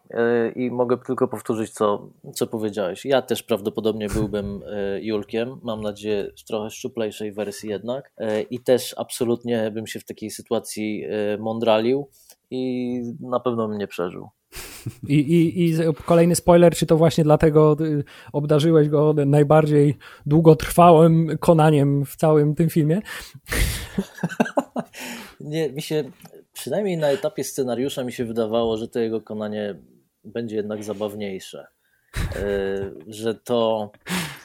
i 0.55 0.72
mogę 0.72 0.97
tylko 0.97 1.28
powtórzyć, 1.28 1.72
co, 1.72 2.09
co 2.34 2.47
powiedziałeś. 2.47 3.05
Ja 3.05 3.22
też 3.22 3.43
prawdopodobnie 3.43 4.07
byłbym 4.07 4.61
Julkiem, 5.01 5.59
mam 5.63 5.82
nadzieję 5.82 6.32
w 6.38 6.43
trochę 6.43 6.70
szczuplejszej 6.70 7.32
wersji 7.32 7.70
jednak. 7.70 8.11
E, 8.18 8.41
i 8.41 8.59
też 8.59 8.95
absolutnie 8.97 9.72
bym 9.72 9.88
się 9.88 9.99
w 9.99 10.05
takiej 10.05 10.32
sytuacji 10.32 11.05
e, 11.05 11.38
mądralił 11.38 12.09
i 12.51 13.01
na 13.20 13.39
pewno 13.39 13.68
bym 13.68 13.78
nie 13.78 13.88
przeżył. 13.88 14.30
I, 15.07 15.15
i, 15.15 15.65
I 15.65 15.76
kolejny 16.05 16.36
spoiler, 16.36 16.76
czy 16.76 16.86
to 16.86 16.97
właśnie 16.97 17.24
dlatego 17.24 17.78
y, 17.82 18.03
obdarzyłeś 18.34 18.89
go 18.89 19.15
najbardziej 19.26 19.97
długotrwałym 20.26 21.38
konaniem 21.38 22.05
w 22.05 22.15
całym 22.15 22.55
tym 22.55 22.70
filmie? 22.70 23.01
Nie, 25.39 25.72
mi 25.72 25.82
się, 25.82 26.03
przynajmniej 26.53 26.97
na 26.97 27.07
etapie 27.07 27.43
scenariusza 27.43 28.03
mi 28.03 28.13
się 28.13 28.26
wydawało, 28.26 28.78
że 28.78 28.88
to 28.88 28.99
jego 28.99 29.22
konanie 29.22 29.76
będzie 30.24 30.55
jednak 30.55 30.84
zabawniejsze. 30.84 31.68
E, 32.36 32.91
że 33.07 33.36
to 33.36 33.91
E, 34.09 34.36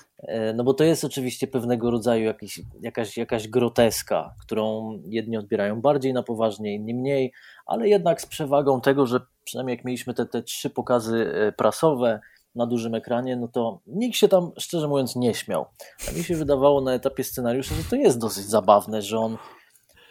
no 0.54 0.64
bo 0.64 0.74
to 0.74 0.84
jest 0.84 1.04
oczywiście 1.04 1.46
pewnego 1.46 1.90
rodzaju 1.90 2.24
jakiś, 2.24 2.60
jakaś, 2.80 3.16
jakaś 3.16 3.48
groteska, 3.48 4.34
którą 4.42 4.98
jedni 5.06 5.36
odbierają 5.36 5.80
bardziej 5.80 6.12
na 6.12 6.22
poważnie, 6.22 6.74
inni 6.74 6.94
mniej, 6.94 7.32
ale 7.66 7.88
jednak 7.88 8.20
z 8.20 8.26
przewagą 8.26 8.80
tego, 8.80 9.06
że 9.06 9.20
przynajmniej 9.44 9.76
jak 9.76 9.84
mieliśmy 9.84 10.14
te, 10.14 10.26
te 10.26 10.42
trzy 10.42 10.70
pokazy 10.70 11.32
e, 11.34 11.52
prasowe 11.52 12.20
na 12.54 12.66
dużym 12.66 12.94
ekranie, 12.94 13.36
no 13.36 13.48
to 13.48 13.80
nikt 13.86 14.16
się 14.16 14.28
tam 14.28 14.52
szczerze 14.58 14.88
mówiąc 14.88 15.16
nie 15.16 15.34
śmiał. 15.34 15.66
A 16.08 16.18
mi 16.18 16.24
się 16.24 16.36
wydawało 16.36 16.80
na 16.80 16.94
etapie 16.94 17.24
scenariusza, 17.24 17.74
że 17.74 17.84
to 17.90 17.96
jest 17.96 18.18
dosyć 18.18 18.44
zabawne, 18.44 19.02
że 19.02 19.18
on 19.18 19.36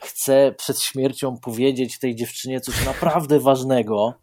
chce 0.01 0.53
przed 0.57 0.79
śmiercią 0.79 1.37
powiedzieć 1.37 1.99
tej 1.99 2.15
dziewczynie 2.15 2.61
coś 2.61 2.85
naprawdę 2.85 3.39
ważnego, 3.39 4.13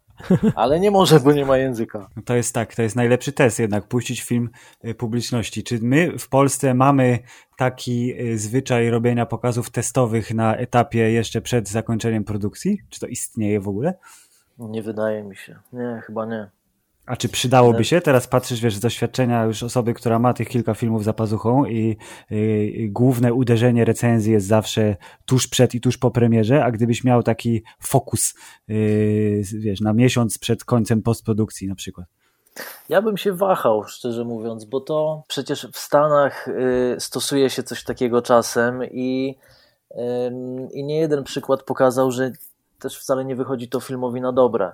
ale 0.55 0.79
nie 0.79 0.91
może, 0.91 1.19
bo 1.19 1.31
nie 1.31 1.45
ma 1.45 1.57
języka. 1.57 2.09
To 2.25 2.35
jest 2.35 2.53
tak, 2.53 2.75
to 2.75 2.81
jest 2.81 2.95
najlepszy 2.95 3.31
test 3.31 3.59
jednak, 3.59 3.87
puścić 3.87 4.21
film 4.21 4.49
y, 4.85 4.95
publiczności. 4.95 5.63
Czy 5.63 5.79
my 5.81 6.19
w 6.19 6.29
Polsce 6.29 6.73
mamy 6.73 7.19
taki 7.57 8.21
y, 8.21 8.37
zwyczaj 8.37 8.89
robienia 8.89 9.25
pokazów 9.25 9.69
testowych 9.69 10.33
na 10.33 10.55
etapie 10.55 11.11
jeszcze 11.11 11.41
przed 11.41 11.69
zakończeniem 11.69 12.23
produkcji? 12.23 12.81
Czy 12.89 12.99
to 12.99 13.07
istnieje 13.07 13.59
w 13.59 13.67
ogóle? 13.67 13.93
Nie 14.59 14.83
wydaje 14.83 15.23
mi 15.23 15.35
się. 15.35 15.59
Nie, 15.73 16.01
chyba 16.05 16.25
nie. 16.25 16.49
A 17.09 17.15
czy 17.15 17.29
przydałoby 17.29 17.83
się? 17.83 18.01
Teraz 18.01 18.27
patrzysz, 18.27 18.61
wiesz, 18.61 18.75
z 18.75 18.79
doświadczenia 18.79 19.43
już 19.43 19.63
osoby, 19.63 19.93
która 19.93 20.19
ma 20.19 20.33
tych 20.33 20.49
kilka 20.49 20.73
filmów 20.73 21.03
za 21.03 21.13
pazuchą 21.13 21.65
i, 21.65 21.97
i, 22.31 22.89
główne 22.91 23.33
uderzenie 23.33 23.85
recenzji 23.85 24.33
jest 24.33 24.47
zawsze 24.47 24.95
tuż 25.25 25.47
przed 25.47 25.75
i 25.75 25.81
tuż 25.81 25.97
po 25.97 26.11
premierze, 26.11 26.65
a 26.65 26.71
gdybyś 26.71 27.03
miał 27.03 27.23
taki 27.23 27.63
fokus, 27.79 28.33
yy, 28.67 29.41
wiesz, 29.53 29.81
na 29.81 29.93
miesiąc 29.93 30.37
przed 30.37 30.63
końcem 30.63 31.01
postprodukcji 31.01 31.67
na 31.67 31.75
przykład. 31.75 32.07
Ja 32.89 33.01
bym 33.01 33.17
się 33.17 33.33
wahał, 33.33 33.83
szczerze 33.83 34.23
mówiąc, 34.23 34.65
bo 34.65 34.81
to 34.81 35.23
przecież 35.27 35.67
w 35.73 35.77
Stanach 35.77 36.47
y, 36.47 36.95
stosuje 36.99 37.49
się 37.49 37.63
coś 37.63 37.83
takiego 37.83 38.21
czasem 38.21 38.83
i, 38.83 39.37
i 40.73 40.83
nie 40.83 40.99
jeden 40.99 41.23
przykład 41.23 41.63
pokazał, 41.63 42.11
że 42.11 42.31
też 42.79 42.99
wcale 42.99 43.25
nie 43.25 43.35
wychodzi 43.35 43.69
to 43.69 43.79
filmowi 43.79 44.21
na 44.21 44.31
dobre. 44.31 44.71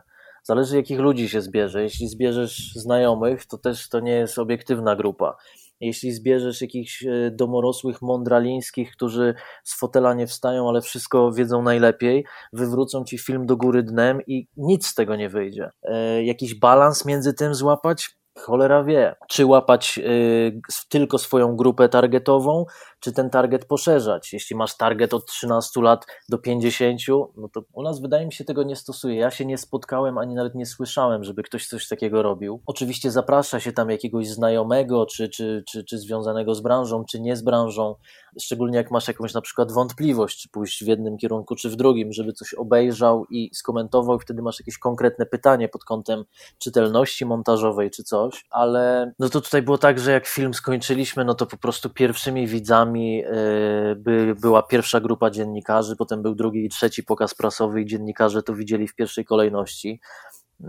Zależy 0.47 0.75
jakich 0.75 0.99
ludzi 0.99 1.29
się 1.29 1.41
zbierze. 1.41 1.83
Jeśli 1.83 2.07
zbierzesz 2.07 2.71
znajomych, 2.75 3.45
to 3.45 3.57
też 3.57 3.89
to 3.89 3.99
nie 3.99 4.11
jest 4.11 4.39
obiektywna 4.39 4.95
grupa. 4.95 5.35
Jeśli 5.79 6.11
zbierzesz 6.11 6.61
jakichś 6.61 7.03
e, 7.05 7.31
domorosłych 7.31 8.01
mądralińskich, 8.01 8.91
którzy 8.91 9.33
z 9.63 9.79
fotela 9.79 10.13
nie 10.13 10.27
wstają, 10.27 10.69
ale 10.69 10.81
wszystko 10.81 11.31
wiedzą 11.31 11.61
najlepiej, 11.61 12.25
wywrócą 12.53 13.03
ci 13.03 13.17
film 13.17 13.45
do 13.45 13.57
góry 13.57 13.83
dnem 13.83 14.21
i 14.27 14.47
nic 14.57 14.87
z 14.87 14.95
tego 14.95 15.15
nie 15.15 15.29
wyjdzie. 15.29 15.69
E, 15.83 16.23
jakiś 16.23 16.59
balans 16.59 17.05
między 17.05 17.33
tym 17.33 17.55
złapać? 17.55 18.15
Cholera 18.37 18.83
wie. 18.83 19.15
Czy 19.27 19.45
łapać 19.45 19.99
y, 20.03 20.61
tylko 20.89 21.17
swoją 21.17 21.55
grupę 21.55 21.89
targetową, 21.89 22.65
czy 23.05 23.13
ten 23.13 23.29
target 23.29 23.65
poszerzać. 23.65 24.33
Jeśli 24.33 24.55
masz 24.55 24.77
target 24.77 25.13
od 25.13 25.25
13 25.25 25.81
lat 25.81 26.05
do 26.29 26.37
50, 26.37 26.99
no 27.37 27.49
to 27.49 27.63
u 27.73 27.83
nas 27.83 28.01
wydaje 28.01 28.25
mi 28.25 28.33
się 28.33 28.43
tego 28.43 28.63
nie 28.63 28.75
stosuje. 28.75 29.15
Ja 29.15 29.31
się 29.31 29.45
nie 29.45 29.57
spotkałem, 29.57 30.17
ani 30.17 30.35
nawet 30.35 30.55
nie 30.55 30.65
słyszałem, 30.65 31.23
żeby 31.23 31.43
ktoś 31.43 31.67
coś 31.67 31.87
takiego 31.87 32.23
robił. 32.23 32.61
Oczywiście 32.65 33.11
zaprasza 33.11 33.59
się 33.59 33.71
tam 33.71 33.89
jakiegoś 33.89 34.27
znajomego, 34.27 35.05
czy, 35.05 35.29
czy, 35.29 35.63
czy, 35.69 35.83
czy 35.83 35.97
związanego 35.97 36.55
z 36.55 36.61
branżą, 36.61 37.05
czy 37.05 37.19
nie 37.21 37.35
z 37.35 37.41
branżą, 37.41 37.95
szczególnie 38.41 38.77
jak 38.77 38.91
masz 38.91 39.07
jakąś 39.07 39.33
na 39.33 39.41
przykład 39.41 39.71
wątpliwość, 39.71 40.41
czy 40.41 40.49
pójść 40.49 40.83
w 40.83 40.87
jednym 40.87 41.17
kierunku, 41.17 41.55
czy 41.55 41.69
w 41.69 41.75
drugim, 41.75 42.13
żeby 42.13 42.33
coś 42.33 42.53
obejrzał 42.53 43.25
i 43.29 43.49
skomentował, 43.53 44.17
i 44.17 44.19
wtedy 44.19 44.41
masz 44.41 44.59
jakieś 44.59 44.77
konkretne 44.77 45.25
pytanie 45.25 45.69
pod 45.69 45.83
kątem 45.83 46.23
czytelności 46.57 47.25
montażowej, 47.25 47.91
czy 47.91 48.03
coś, 48.03 48.45
ale 48.49 49.13
no 49.19 49.29
to 49.29 49.41
tutaj 49.41 49.61
było 49.61 49.77
tak, 49.77 49.99
że 49.99 50.11
jak 50.11 50.27
film 50.27 50.53
skończyliśmy, 50.53 51.25
no 51.25 51.33
to 51.33 51.45
po 51.45 51.57
prostu 51.57 51.89
pierwszymi 51.89 52.47
widzami 52.47 52.94
yy, 52.95 53.95
by, 53.95 54.35
była 54.41 54.63
pierwsza 54.63 54.99
grupa 54.99 55.29
dziennikarzy, 55.29 55.95
potem 55.95 56.21
był 56.21 56.35
drugi 56.35 56.65
i 56.65 56.69
trzeci 56.69 57.03
pokaz 57.03 57.33
prasowy 57.33 57.81
i 57.81 57.85
dziennikarze 57.85 58.43
to 58.43 58.55
widzieli 58.55 58.87
w 58.87 58.95
pierwszej 58.95 59.25
kolejności 59.25 59.99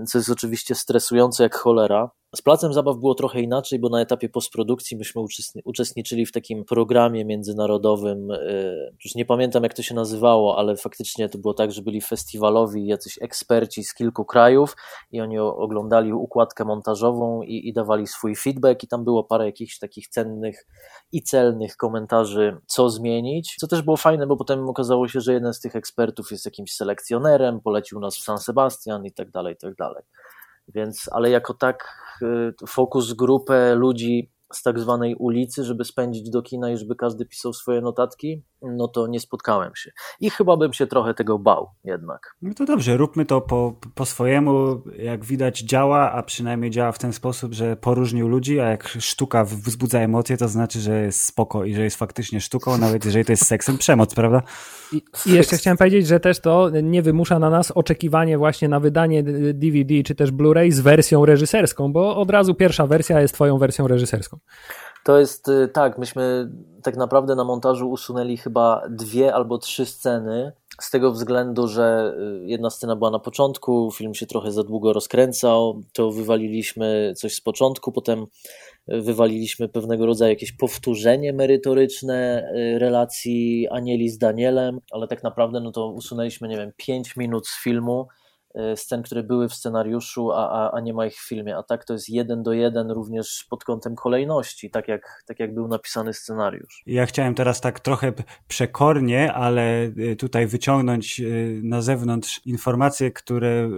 co 0.06 0.18
jest 0.18 0.30
oczywiście 0.30 0.74
stresujące 0.74 1.42
jak 1.42 1.54
cholera. 1.54 2.10
Z 2.36 2.42
placem 2.42 2.72
zabaw 2.72 2.96
było 2.96 3.14
trochę 3.14 3.40
inaczej, 3.40 3.78
bo 3.78 3.88
na 3.88 4.00
etapie 4.00 4.28
postprodukcji 4.28 4.96
myśmy 4.96 5.22
uczestniczyli 5.64 6.26
w 6.26 6.32
takim 6.32 6.64
programie 6.64 7.24
międzynarodowym. 7.24 8.30
Y, 8.30 8.94
już 9.04 9.14
nie 9.14 9.24
pamiętam, 9.24 9.62
jak 9.62 9.74
to 9.74 9.82
się 9.82 9.94
nazywało, 9.94 10.58
ale 10.58 10.76
faktycznie 10.76 11.28
to 11.28 11.38
było 11.38 11.54
tak, 11.54 11.72
że 11.72 11.82
byli 11.82 12.00
festiwalowi 12.00 12.86
jacyś 12.86 13.18
eksperci 13.22 13.84
z 13.84 13.94
kilku 13.94 14.24
krajów 14.24 14.76
i 15.10 15.20
oni 15.20 15.38
oglądali 15.38 16.12
układkę 16.12 16.64
montażową 16.64 17.42
i, 17.42 17.68
i 17.68 17.72
dawali 17.72 18.06
swój 18.06 18.36
feedback, 18.36 18.82
i 18.82 18.88
tam 18.88 19.04
było 19.04 19.24
parę 19.24 19.46
jakichś 19.46 19.78
takich 19.78 20.08
cennych 20.08 20.66
i 21.12 21.22
celnych 21.22 21.76
komentarzy, 21.76 22.56
co 22.66 22.90
zmienić. 22.90 23.56
Co 23.60 23.68
też 23.68 23.82
było 23.82 23.96
fajne, 23.96 24.26
bo 24.26 24.36
potem 24.36 24.68
okazało 24.68 25.08
się, 25.08 25.20
że 25.20 25.32
jeden 25.32 25.54
z 25.54 25.60
tych 25.60 25.76
ekspertów 25.76 26.30
jest 26.30 26.44
jakimś 26.44 26.72
selekcjonerem, 26.72 27.60
polecił 27.60 28.00
nas 28.00 28.16
w 28.16 28.22
San 28.22 28.38
Sebastian 28.38 29.04
i 29.06 29.12
tak 29.12 29.30
dalej, 29.30 29.54
i 29.54 29.56
tak 29.56 29.74
dalej. 29.74 30.02
Więc, 30.68 31.08
ale 31.12 31.30
jako 31.30 31.54
tak 31.54 31.88
y, 32.22 32.66
fokus 32.68 33.12
grupę 33.12 33.74
ludzi 33.74 34.30
z 34.52 34.62
tak 34.62 34.80
zwanej 34.80 35.14
ulicy, 35.14 35.64
żeby 35.64 35.84
spędzić 35.84 36.30
do 36.30 36.42
kina 36.42 36.70
i 36.70 36.76
żeby 36.76 36.96
każdy 36.96 37.26
pisał 37.26 37.52
swoje 37.52 37.80
notatki, 37.80 38.42
no 38.62 38.88
to 38.88 39.06
nie 39.06 39.20
spotkałem 39.20 39.72
się. 39.76 39.90
I 40.20 40.30
chyba 40.30 40.56
bym 40.56 40.72
się 40.72 40.86
trochę 40.86 41.14
tego 41.14 41.38
bał 41.38 41.70
jednak. 41.84 42.36
No 42.42 42.54
to 42.54 42.64
dobrze, 42.64 42.96
róbmy 42.96 43.26
to 43.26 43.40
po, 43.40 43.74
po 43.94 44.06
swojemu. 44.06 44.82
Jak 44.98 45.24
widać 45.24 45.60
działa, 45.60 46.12
a 46.12 46.22
przynajmniej 46.22 46.70
działa 46.70 46.92
w 46.92 46.98
ten 46.98 47.12
sposób, 47.12 47.54
że 47.54 47.76
poróżnił 47.76 48.28
ludzi, 48.28 48.60
a 48.60 48.68
jak 48.68 48.88
sztuka 48.88 49.44
wzbudza 49.44 49.98
emocje, 49.98 50.36
to 50.36 50.48
znaczy, 50.48 50.80
że 50.80 51.02
jest 51.02 51.24
spoko 51.24 51.64
i 51.64 51.74
że 51.74 51.84
jest 51.84 51.96
faktycznie 51.96 52.40
sztuką, 52.40 52.78
nawet 52.78 53.04
jeżeli 53.04 53.24
to 53.24 53.32
jest 53.32 53.46
seksem 53.46 53.78
przemoc, 53.78 54.14
prawda? 54.14 54.42
I, 54.92 55.02
I, 55.26 55.32
jeszcze 55.32 55.56
chciałem 55.56 55.76
powiedzieć, 55.76 56.06
że 56.06 56.20
też 56.20 56.40
to 56.40 56.70
nie 56.82 57.02
wymusza 57.02 57.38
na 57.38 57.50
nas 57.50 57.70
oczekiwanie 57.70 58.38
właśnie 58.38 58.68
na 58.68 58.80
wydanie 58.80 59.22
DVD 59.54 60.02
czy 60.04 60.14
też 60.14 60.32
Blu-ray 60.32 60.70
z 60.72 60.80
wersją 60.80 61.26
reżyserską, 61.26 61.92
bo 61.92 62.16
od 62.16 62.30
razu 62.30 62.54
pierwsza 62.54 62.86
wersja 62.86 63.20
jest 63.20 63.34
twoją 63.34 63.58
wersją 63.58 63.88
reżyserską. 63.88 64.35
To 65.04 65.18
jest 65.18 65.48
y, 65.48 65.68
tak, 65.68 65.98
myśmy 65.98 66.50
tak 66.82 66.96
naprawdę 66.96 67.34
na 67.34 67.44
montażu 67.44 67.90
usunęli 67.90 68.36
chyba 68.36 68.82
dwie 68.90 69.34
albo 69.34 69.58
trzy 69.58 69.86
sceny, 69.86 70.52
z 70.80 70.90
tego 70.90 71.12
względu, 71.12 71.68
że 71.68 72.14
y, 72.42 72.46
jedna 72.46 72.70
scena 72.70 72.96
była 72.96 73.10
na 73.10 73.18
początku, 73.18 73.90
film 73.94 74.14
się 74.14 74.26
trochę 74.26 74.52
za 74.52 74.62
długo 74.62 74.92
rozkręcał, 74.92 75.82
to 75.92 76.10
wywaliliśmy 76.10 77.12
coś 77.16 77.34
z 77.34 77.40
początku, 77.40 77.92
potem 77.92 78.26
y, 78.92 79.00
wywaliliśmy 79.00 79.68
pewnego 79.68 80.06
rodzaju 80.06 80.30
jakieś 80.30 80.52
powtórzenie 80.52 81.32
merytoryczne 81.32 82.50
relacji 82.78 83.68
Anieli 83.68 84.08
z 84.08 84.18
Danielem, 84.18 84.80
ale 84.90 85.08
tak 85.08 85.22
naprawdę 85.22 85.60
no 85.60 85.72
to 85.72 85.92
usunęliśmy, 85.92 86.48
nie 86.48 86.56
wiem, 86.56 86.72
5 86.76 87.16
minut 87.16 87.48
z 87.48 87.62
filmu, 87.62 88.08
scen, 88.76 89.02
które 89.02 89.22
były 89.22 89.48
w 89.48 89.54
scenariuszu, 89.54 90.32
a, 90.32 90.50
a, 90.50 90.70
a 90.70 90.80
nie 90.80 90.94
ma 90.94 91.06
ich 91.06 91.14
w 91.14 91.28
filmie. 91.28 91.56
A 91.56 91.62
tak 91.62 91.84
to 91.84 91.92
jest 91.92 92.08
jeden 92.08 92.42
do 92.42 92.52
jeden 92.52 92.90
również 92.90 93.46
pod 93.50 93.64
kątem 93.64 93.94
kolejności, 93.94 94.70
tak 94.70 94.88
jak, 94.88 95.22
tak 95.26 95.40
jak 95.40 95.54
był 95.54 95.68
napisany 95.68 96.14
scenariusz. 96.14 96.82
Ja 96.86 97.06
chciałem 97.06 97.34
teraz 97.34 97.60
tak 97.60 97.80
trochę 97.80 98.12
przekornie, 98.48 99.32
ale 99.32 99.82
e, 99.84 100.16
tutaj 100.16 100.46
wyciągnąć 100.46 101.20
e, 101.20 101.24
na 101.62 101.82
zewnątrz 101.82 102.40
informacje, 102.46 103.10
które 103.10 103.70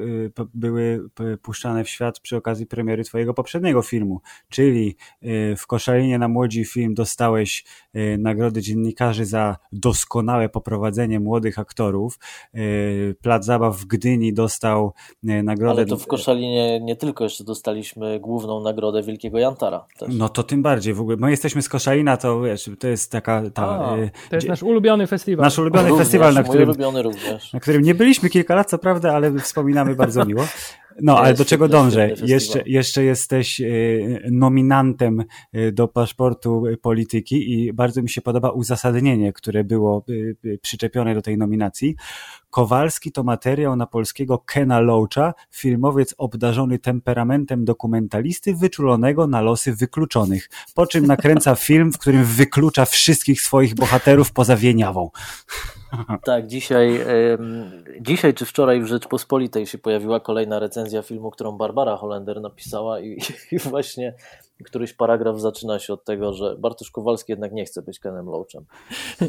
były 0.55 1.09
puszczane 1.43 1.85
w 1.85 1.89
świat 1.89 2.21
przy 2.21 2.37
okazji 2.37 2.67
premiery 2.67 3.05
twojego 3.05 3.35
poprzedniego 3.35 3.83
filmu, 3.83 4.21
czyli 4.49 4.97
w 5.57 5.67
Koszalinie 5.67 6.19
na 6.19 6.29
Młodzi 6.29 6.65
film 6.65 6.95
dostałeś 6.95 7.65
nagrody 8.19 8.63
dziennikarzy 8.63 9.25
za 9.25 9.57
doskonałe 9.73 10.49
poprowadzenie 10.49 11.21
młodych 11.21 11.59
aktorów. 11.59 12.19
Plac 13.23 13.45
Zabaw 13.45 13.77
w 13.77 13.87
Gdyni 13.87 14.33
dostał 14.35 14.68
dostał 14.69 14.93
e, 15.29 15.43
nagrodę. 15.43 15.81
Ale 15.81 15.87
to 15.87 15.97
w 15.97 16.07
Koszalinie 16.07 16.81
nie 16.81 16.97
tylko, 16.97 17.25
jeszcze 17.25 17.45
dostaliśmy 17.45 18.21
główną 18.21 18.61
nagrodę 18.61 19.03
Wielkiego 19.03 19.39
Jantara. 19.39 19.85
Też. 19.99 20.15
No 20.15 20.29
to 20.29 20.43
tym 20.43 20.63
bardziej 20.63 20.95
w 20.95 21.01
ogóle. 21.01 21.17
My 21.17 21.31
jesteśmy 21.31 21.63
z 21.63 21.69
Koszalina, 21.69 22.17
to 22.17 22.41
wiesz, 22.41 22.71
to 22.79 22.89
jest 22.89 23.13
taka... 23.13 23.43
Ta, 23.55 23.63
A, 23.63 23.97
e, 23.97 24.11
to 24.31 24.37
jest 24.37 24.49
nasz 24.49 24.63
ulubiony 24.63 25.07
festiwal. 25.07 25.45
Nasz 25.45 25.59
ulubiony 25.59 25.89
również, 25.89 26.07
festiwal, 26.07 26.35
na 26.35 26.43
którym, 26.43 26.73
na 27.53 27.61
którym 27.61 27.83
nie 27.83 27.95
byliśmy 27.95 28.31
kilka 28.31 28.55
lat, 28.55 28.69
co 28.69 28.79
prawda, 28.79 29.15
ale 29.15 29.39
wspominamy 29.39 29.95
bardzo 29.95 30.25
miło. 30.25 30.45
No, 31.03 31.19
ale 31.19 31.35
do 31.35 31.45
czego 31.45 31.69
dążę? 31.69 32.11
Jeszcze, 32.25 32.63
jeszcze 32.67 33.05
jesteś 33.05 33.61
e, 33.61 33.65
nominantem 34.31 35.25
do 35.73 35.89
paszportu 35.89 36.63
polityki 36.83 37.53
i 37.53 37.73
bardzo 37.73 38.03
mi 38.03 38.09
się 38.09 38.23
podoba 38.23 38.51
uzasadnienie, 38.51 39.33
które 39.33 39.65
było 39.65 40.05
przyczepione 40.63 41.15
do 41.15 41.23
tej 41.23 41.39
nominacji. 41.39 41.97
Kowalski 42.51 43.13
to 43.13 43.23
materiał 43.23 43.77
na 43.77 43.87
polskiego 43.87 44.39
Kena 44.39 44.81
Loacha, 44.81 45.35
filmowiec 45.51 46.15
obdarzony 46.19 46.79
temperamentem 46.79 47.65
dokumentalisty 47.65 48.55
wyczulonego 48.55 49.27
na 49.27 49.41
losy 49.41 49.75
wykluczonych, 49.75 50.49
po 50.75 50.87
czym 50.87 51.07
nakręca 51.07 51.55
film, 51.55 51.93
w 51.93 51.99
którym 51.99 52.25
wyklucza 52.25 52.85
wszystkich 52.85 53.41
swoich 53.43 53.75
bohaterów 53.75 54.33
poza 54.33 54.57
Wieniawą. 54.57 55.11
Tak, 56.25 56.47
dzisiaj, 56.47 57.01
dzisiaj 58.01 58.35
czy 58.35 58.47
wczoraj 58.47 58.81
w 58.81 58.87
Rzeczpospolitej 58.87 59.67
się 59.67 59.79
pojawiła 59.79 60.21
kolejna 60.21 60.59
recenzja 60.59 61.03
filmu, 61.03 61.31
którą 61.31 61.53
Barbara 61.53 61.97
Holender 61.97 62.41
napisała 62.41 63.01
i, 63.01 63.19
i 63.53 63.59
właśnie 63.59 64.15
któryś 64.65 64.93
paragraf 64.93 65.41
zaczyna 65.41 65.79
się 65.79 65.93
od 65.93 66.05
tego, 66.05 66.33
że 66.33 66.57
Bartosz 66.57 66.91
Kowalski 66.91 67.33
jednak 67.33 67.53
nie 67.53 67.65
chce 67.65 67.83
być 67.83 67.99
Kenem 67.99 68.27
Loachem. 68.27 68.65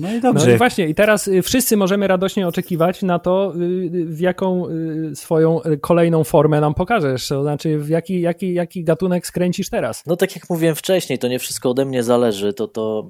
No 0.02 0.14
i 0.14 0.22
dobrze. 0.22 0.48
No 0.48 0.54
i 0.54 0.58
właśnie, 0.58 0.88
i 0.88 0.96
teraz 0.96 1.28
y, 1.28 1.42
wszyscy 1.42 1.78
możemy 1.78 2.08
radośnie 2.08 2.48
oczekiwać 2.48 3.02
na 3.02 3.20
to, 3.20 3.54
y, 3.56 4.06
w 4.06 4.20
jaką 4.20 4.68
y, 4.70 5.16
swoją 5.16 5.60
kolejną 5.82 6.24
formę 6.24 6.62
nam 6.62 6.74
pokażesz, 6.74 7.28
to 7.28 7.42
znaczy 7.42 7.80
w 7.80 7.90
jaki, 7.90 8.22
jaki, 8.22 8.54
jaki 8.54 8.84
gatunek 8.84 9.28
skręcisz 9.28 9.70
teraz. 9.70 10.04
No 10.06 10.16
tak 10.16 10.36
jak 10.36 10.50
mówiłem 10.50 10.76
wcześniej, 10.76 11.20
to 11.20 11.28
nie 11.28 11.40
wszystko 11.40 11.70
ode 11.70 11.86
mnie 11.86 12.04
zależy, 12.04 12.54
to, 12.54 12.68
to 12.68 13.08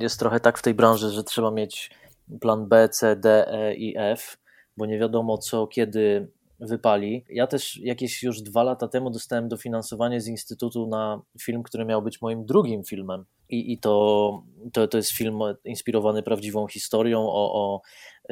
jest 0.00 0.18
trochę 0.18 0.40
tak 0.40 0.58
w 0.58 0.62
tej 0.62 0.74
branży, 0.74 1.10
że 1.10 1.24
trzeba 1.24 1.50
mieć 1.50 1.90
plan 2.40 2.68
B, 2.68 2.88
C, 2.88 3.16
D, 3.16 3.48
E 3.48 3.74
i 3.74 3.94
F, 3.96 4.38
bo 4.76 4.86
nie 4.86 4.98
wiadomo 4.98 5.38
co, 5.38 5.66
kiedy 5.66 6.28
wypali. 6.60 7.24
Ja 7.28 7.46
też 7.46 7.76
jakieś 7.76 8.22
już 8.22 8.42
dwa 8.42 8.62
lata 8.62 8.88
temu 8.88 9.10
dostałem 9.10 9.48
dofinansowanie 9.48 10.20
z 10.20 10.28
Instytutu 10.28 10.86
na 10.86 11.22
film, 11.42 11.62
który 11.62 11.84
miał 11.84 12.02
być 12.02 12.20
moim 12.20 12.46
drugim 12.46 12.84
filmem. 12.84 13.24
I, 13.48 13.72
i 13.72 13.78
to, 13.78 14.42
to, 14.72 14.88
to 14.88 14.96
jest 14.96 15.10
film 15.10 15.38
inspirowany 15.64 16.22
prawdziwą 16.22 16.66
historią 16.66 17.20
o, 17.20 17.52
o, 17.54 17.80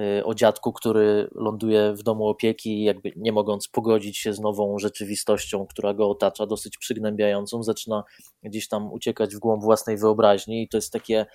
y, 0.02 0.24
o 0.24 0.34
dziadku, 0.34 0.72
który 0.72 1.28
ląduje 1.34 1.92
w 1.92 2.02
domu 2.02 2.28
opieki, 2.28 2.84
jakby 2.84 3.12
nie 3.16 3.32
mogąc 3.32 3.68
pogodzić 3.68 4.18
się 4.18 4.32
z 4.32 4.40
nową 4.40 4.78
rzeczywistością, 4.78 5.66
która 5.66 5.94
go 5.94 6.10
otacza, 6.10 6.46
dosyć 6.46 6.78
przygnębiającą, 6.78 7.62
zaczyna 7.62 8.04
gdzieś 8.42 8.68
tam 8.68 8.92
uciekać 8.92 9.34
w 9.34 9.38
głąb 9.38 9.62
własnej 9.62 9.96
wyobraźni. 9.96 10.62
I 10.62 10.68
to 10.68 10.76
jest 10.76 10.92
takie. 10.92 11.26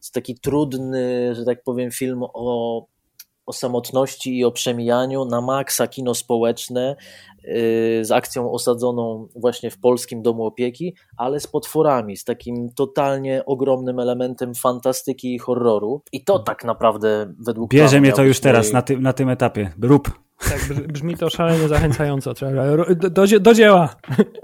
Jest 0.00 0.14
taki 0.14 0.38
trudny, 0.38 1.34
że 1.34 1.44
tak 1.44 1.62
powiem, 1.62 1.90
film 1.90 2.22
o 2.22 2.86
o 3.50 3.52
samotności 3.52 4.38
i 4.38 4.44
o 4.44 4.52
przemijaniu, 4.52 5.24
na 5.24 5.40
maksa 5.40 5.86
kino 5.86 6.14
społeczne 6.14 6.96
yy, 7.44 8.04
z 8.04 8.10
akcją 8.10 8.52
osadzoną 8.52 9.28
właśnie 9.36 9.70
w 9.70 9.78
polskim 9.78 10.22
domu 10.22 10.46
opieki, 10.46 10.94
ale 11.16 11.40
z 11.40 11.46
potworami, 11.46 12.16
z 12.16 12.24
takim 12.24 12.72
totalnie 12.74 13.44
ogromnym 13.44 14.00
elementem 14.00 14.54
fantastyki 14.54 15.34
i 15.34 15.38
horroru. 15.38 16.02
I 16.12 16.24
to 16.24 16.38
tak 16.38 16.64
naprawdę 16.64 17.32
według 17.38 17.72
mnie. 17.72 17.82
Bierze 17.82 18.00
mnie 18.00 18.12
to 18.12 18.24
już 18.24 18.40
teraz 18.40 18.72
na, 18.72 18.82
ty, 18.82 18.98
na 18.98 19.12
tym 19.12 19.28
etapie. 19.28 19.72
Rób. 19.82 20.29
Tak, 20.48 20.88
brzmi 20.88 21.16
to 21.16 21.30
szalenie 21.30 21.68
zachęcająco. 21.68 22.34
Do, 22.34 23.10
do, 23.10 23.40
do, 23.40 23.54
dzieła. 23.54 23.96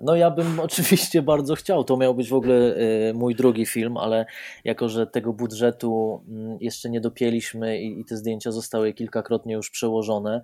No 0.03 0.17
ja 0.17 0.31
bym 0.31 0.61
oczywiście 0.69 1.23
bardzo 1.23 1.55
chciał. 1.55 1.85
To 1.85 1.97
miał 1.97 2.15
być 2.15 2.29
w 2.29 2.35
ogóle 2.35 2.77
y, 3.09 3.15
mój 3.15 3.35
drugi 3.35 3.67
film, 3.67 3.97
ale 3.97 4.27
jako, 4.65 4.89
że 4.89 5.07
tego 5.07 5.33
budżetu 5.33 6.23
mm, 6.29 6.59
jeszcze 6.61 6.91
nie 6.91 7.01
dopięliśmy 7.01 7.83
i, 7.83 8.01
i 8.01 8.05
te 8.05 8.17
zdjęcia 8.17 8.53
zostały 8.53 8.95
kilkakrotnie 8.95 9.55
już 9.55 9.71
przełożone, 9.71 10.43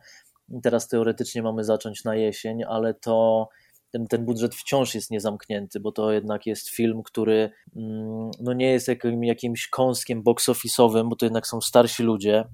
teraz 0.63 0.89
teoretycznie 0.89 1.43
mamy 1.43 1.65
zacząć 1.65 2.05
na 2.05 2.15
jesień, 2.17 2.63
ale 2.69 2.95
to 2.95 3.49
ten, 3.91 4.07
ten 4.07 4.25
budżet 4.25 4.55
wciąż 4.55 4.95
jest 4.95 5.11
niezamknięty, 5.11 5.81
bo 5.81 5.93
to 5.93 6.13
jednak 6.13 6.47
jest 6.47 6.69
film, 6.69 7.03
który 7.03 7.51
mm, 7.77 8.31
no 8.41 8.53
nie 8.53 8.73
jest 8.73 8.89
jakim, 8.89 9.25
jakimś 9.25 9.69
kąskiem 9.69 10.23
box 10.23 10.49
office'owym, 10.49 11.09
bo 11.09 11.17
to 11.17 11.27
jednak 11.27 11.47
są 11.47 11.61
starsi 11.61 12.03
ludzie, 12.03 12.45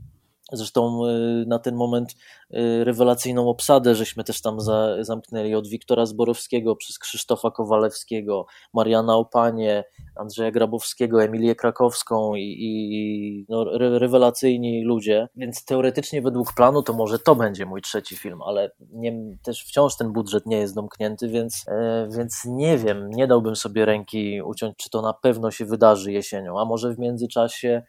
Zresztą 0.53 1.07
y, 1.07 1.45
na 1.47 1.59
ten 1.59 1.75
moment 1.75 2.13
y, 2.55 2.85
rewelacyjną 2.85 3.49
obsadę 3.49 3.95
żeśmy 3.95 4.25
też 4.25 4.41
tam 4.41 4.61
za, 4.61 5.05
zamknęli 5.05 5.55
od 5.55 5.69
Wiktora 5.69 6.07
Zborowskiego 6.07 6.77
przez 6.77 6.99
Krzysztofa 6.99 7.51
Kowalewskiego, 7.51 8.47
Mariana 8.75 9.17
Opanie, 9.17 9.85
Andrzeja 10.17 10.51
Grabowskiego, 10.51 11.23
Emilię 11.23 11.55
Krakowską 11.55 12.35
i, 12.35 12.57
i 12.61 13.47
no, 13.49 13.75
re, 13.75 13.99
rewelacyjni 13.99 14.85
ludzie. 14.85 15.29
Więc 15.37 15.65
teoretycznie 15.65 16.23
według 16.23 16.53
planu 16.55 16.83
to 16.83 16.93
może 16.93 17.19
to 17.19 17.35
będzie 17.35 17.67
mój 17.67 17.83
trzeci 17.83 18.17
film, 18.17 18.43
ale 18.43 18.71
nie, 18.93 19.13
też 19.43 19.65
wciąż 19.65 19.97
ten 19.97 20.13
budżet 20.13 20.47
nie 20.47 20.57
jest 20.57 20.75
domknięty, 20.75 21.29
więc, 21.29 21.65
e, 21.69 22.09
więc 22.11 22.45
nie 22.45 22.79
wiem, 22.79 23.11
nie 23.11 23.27
dałbym 23.27 23.57
sobie 23.57 23.85
ręki 23.85 24.43
uciąć, 24.43 24.77
czy 24.77 24.91
to 24.91 25.03
na 25.03 25.13
pewno 25.13 25.51
się 25.51 25.65
wydarzy 25.65 26.13
jesienią, 26.13 26.61
a 26.61 26.65
może 26.65 26.95
w 26.95 26.99
międzyczasie 26.99 27.83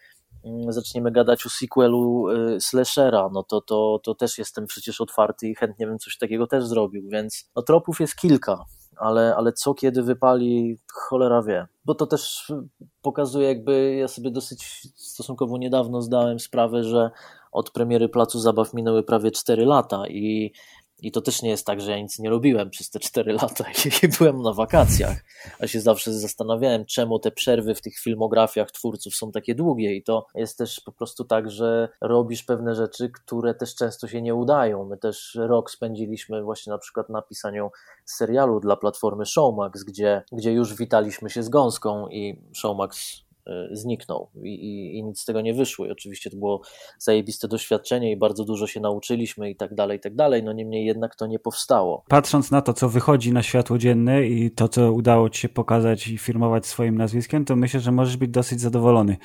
zaczniemy 0.70 1.12
gadać 1.12 1.46
o 1.46 1.50
sequelu 1.50 2.30
y, 2.30 2.62
slashera, 2.62 3.30
no 3.34 3.44
to, 3.44 3.62
to, 3.62 4.00
to 4.04 4.16
też 4.16 4.38
jestem 4.38 4.66
przecież 4.66 5.02
otwarty 5.02 5.48
i 5.48 5.56
chętnie 5.56 5.88
bym 5.88 6.00
coś 6.00 6.18
takiego 6.18 6.48
też 6.48 6.66
zrobił, 6.66 7.10
więc 7.10 7.50
no 7.56 7.62
tropów 7.62 8.00
jest 8.00 8.16
kilka, 8.16 8.66
ale, 8.98 9.36
ale 9.36 9.54
co 9.54 9.74
kiedy 9.74 10.04
wypali, 10.04 10.80
cholera 10.94 11.42
wie. 11.42 11.68
Bo 11.86 11.96
to 11.96 12.08
też 12.08 12.54
pokazuje 13.02 13.48
jakby, 13.48 13.96
ja 13.96 14.08
sobie 14.08 14.32
dosyć 14.32 14.88
stosunkowo 14.96 15.58
niedawno 15.58 16.02
zdałem 16.02 16.40
sprawę, 16.40 16.84
że 16.84 17.12
od 17.52 17.72
premiery 17.72 18.10
Placu 18.10 18.40
Zabaw 18.40 18.74
minęły 18.74 19.04
prawie 19.04 19.32
4 19.32 19.66
lata 19.66 20.08
i 20.08 20.54
i 21.02 21.12
to 21.12 21.22
też 21.22 21.42
nie 21.42 21.50
jest 21.50 21.66
tak, 21.66 21.82
że 21.82 21.92
ja 21.92 22.00
nic 22.00 22.20
nie 22.20 22.30
robiłem 22.30 22.70
przez 22.70 22.90
te 22.90 23.00
4 23.00 23.34
lata 23.34 23.66
i 24.04 24.08
byłem 24.08 24.42
na 24.42 24.54
wakacjach, 24.54 25.24
a 25.60 25.68
się 25.68 25.82
zawsze 25.82 26.14
zastanawiałem, 26.14 26.86
czemu 26.86 27.20
te 27.20 27.32
przerwy 27.32 27.76
w 27.76 27.82
tych 27.82 27.98
filmografiach 28.00 28.72
twórców 28.72 29.16
są 29.16 29.32
takie 29.32 29.56
długie 29.56 29.96
i 29.96 30.04
to 30.04 30.28
jest 30.36 30.58
też 30.58 30.82
po 30.86 30.92
prostu 30.92 31.26
tak, 31.26 31.52
że 31.52 31.90
robisz 32.02 32.44
pewne 32.44 32.76
rzeczy, 32.76 33.10
które 33.10 33.54
też 33.54 33.76
często 33.76 34.08
się 34.08 34.22
nie 34.22 34.36
udają. 34.36 34.86
My 34.86 34.98
też 34.98 35.38
rok 35.42 35.72
spędziliśmy 35.72 36.44
właśnie 36.44 36.72
na 36.72 36.78
przykład 36.78 37.10
na 37.10 37.22
pisaniu 37.22 37.72
serialu 38.06 38.60
dla 38.60 38.76
platformy 38.76 39.26
Showmax, 39.26 39.84
gdzie, 39.84 40.24
gdzie 40.32 40.52
już 40.52 40.76
witaliśmy 40.76 41.30
się 41.30 41.44
z 41.44 41.50
gąską 41.50 42.08
i 42.08 42.42
Showmax 42.54 43.29
zniknął 43.72 44.30
i, 44.44 44.50
i, 44.50 44.98
i, 44.98 45.04
nic 45.04 45.20
z 45.20 45.26
tego 45.26 45.42
nie 45.42 45.54
wyszło. 45.54 45.86
I 45.86 45.92
oczywiście 45.92 46.30
to 46.30 46.38
było 46.38 46.62
zajebiste 47.00 47.48
doświadczenie 47.48 48.12
i 48.12 48.18
bardzo 48.18 48.46
dużo 48.46 48.68
się 48.68 48.80
nauczyliśmy 48.80 49.50
i 49.50 49.56
tak 49.56 49.76
dalej, 49.76 49.98
i 49.98 50.02
tak 50.02 50.16
dalej. 50.16 50.44
No 50.44 50.54
niemniej 50.54 50.86
jednak 50.86 51.16
to 51.16 51.28
nie 51.28 51.40
powstało. 51.40 52.04
Patrząc 52.08 52.52
na 52.52 52.62
to, 52.62 52.74
co 52.74 52.90
wychodzi 52.90 53.34
na 53.34 53.44
światło 53.44 53.78
dzienne 53.78 54.28
i 54.28 54.52
to, 54.52 54.68
co 54.68 54.92
udało 54.92 55.30
ci 55.30 55.42
się 55.42 55.50
pokazać 55.50 56.08
i 56.08 56.18
firmować 56.18 56.66
swoim 56.66 56.98
nazwiskiem, 56.98 57.46
to 57.46 57.56
myślę, 57.56 57.80
że 57.80 57.92
możesz 57.92 58.18
być 58.18 58.32
dosyć 58.32 58.62
zadowolony, 58.62 59.18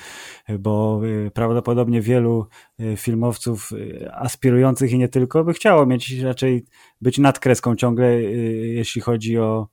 bo 0.58 1.00
e, 1.26 1.30
prawdopodobnie 1.30 2.00
wielu 2.00 2.46
e, 2.78 2.96
filmowców 2.96 3.70
aspirujących 4.12 4.92
i 4.92 4.98
nie 4.98 5.08
tylko 5.08 5.44
by 5.44 5.52
chciało 5.52 5.86
mieć 5.86 6.20
raczej 6.20 6.64
być 7.00 7.18
nad 7.18 7.38
kreską 7.38 7.76
ciągle, 7.76 8.22
jeśli 8.22 9.00
chodzi 9.00 9.38
o 9.38 9.68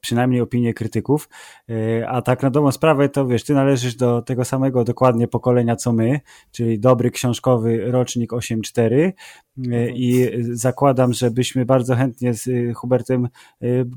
przynajmniej 0.00 0.40
opinie 0.40 0.74
krytyków, 0.74 1.28
y, 1.70 2.04
a 2.08 2.22
tak 2.22 2.42
na 2.42 2.50
dobrą 2.50 2.72
sprawę 2.72 3.08
to 3.08 3.26
wiesz, 3.26 3.44
ty 3.44 3.54
należysz 3.54 3.96
do 3.96 4.22
tego 4.22 4.44
samego 4.44 4.84
dokładnie 4.84 5.28
pokolenia 5.28 5.76
co 5.76 5.92
my, 5.92 6.20
czyli 6.52 6.80
dobry 6.80 7.10
książkowy 7.10 7.90
rocznik 7.90 8.32
8.4 8.32 8.92
y, 8.92 9.12
mhm. 9.58 9.96
i 9.96 10.30
zakładam, 10.40 11.12
że 11.12 11.30
byśmy 11.30 11.64
bardzo 11.64 11.94
chętnie 11.94 12.34
z 12.34 12.76
Hubertem 12.76 13.28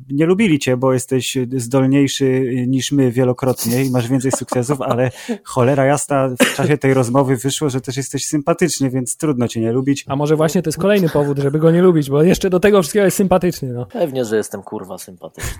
nie 0.09 0.26
lubili 0.26 0.59
cię, 0.59 0.78
bo 0.78 0.93
jesteś 0.93 1.38
zdolniejszy 1.57 2.53
niż 2.67 2.91
my 2.91 3.11
wielokrotnie 3.11 3.86
i 3.86 3.91
masz 3.91 4.07
więcej 4.07 4.32
sukcesów, 4.32 4.82
ale 4.82 5.11
cholera 5.43 5.86
jasna 5.86 6.30
w 6.41 6.55
czasie 6.55 6.78
tej 6.78 6.93
rozmowy 6.93 7.38
wyszło, 7.38 7.70
że 7.70 7.82
też 7.82 7.97
jesteś 7.97 8.26
sympatyczny, 8.26 8.89
więc 8.89 9.17
trudno 9.17 9.47
cię 9.47 9.61
nie 9.61 9.72
lubić. 9.72 10.05
A 10.07 10.15
może 10.15 10.36
właśnie 10.36 10.61
to 10.61 10.67
jest 10.67 10.78
kolejny 10.78 11.09
powód, 11.09 11.39
żeby 11.39 11.59
go 11.59 11.72
nie 11.72 11.82
lubić, 11.82 12.09
bo 12.09 12.24
jeszcze 12.24 12.49
do 12.49 12.59
tego 12.59 12.82
wszystkiego 12.82 13.05
jest 13.05 13.17
sympatyczny. 13.17 13.74
No. 13.74 13.86
Pewnie, 13.86 14.26
że 14.26 14.38
jestem 14.38 14.63
kurwa 14.63 14.97
sympatyczny. 14.97 15.59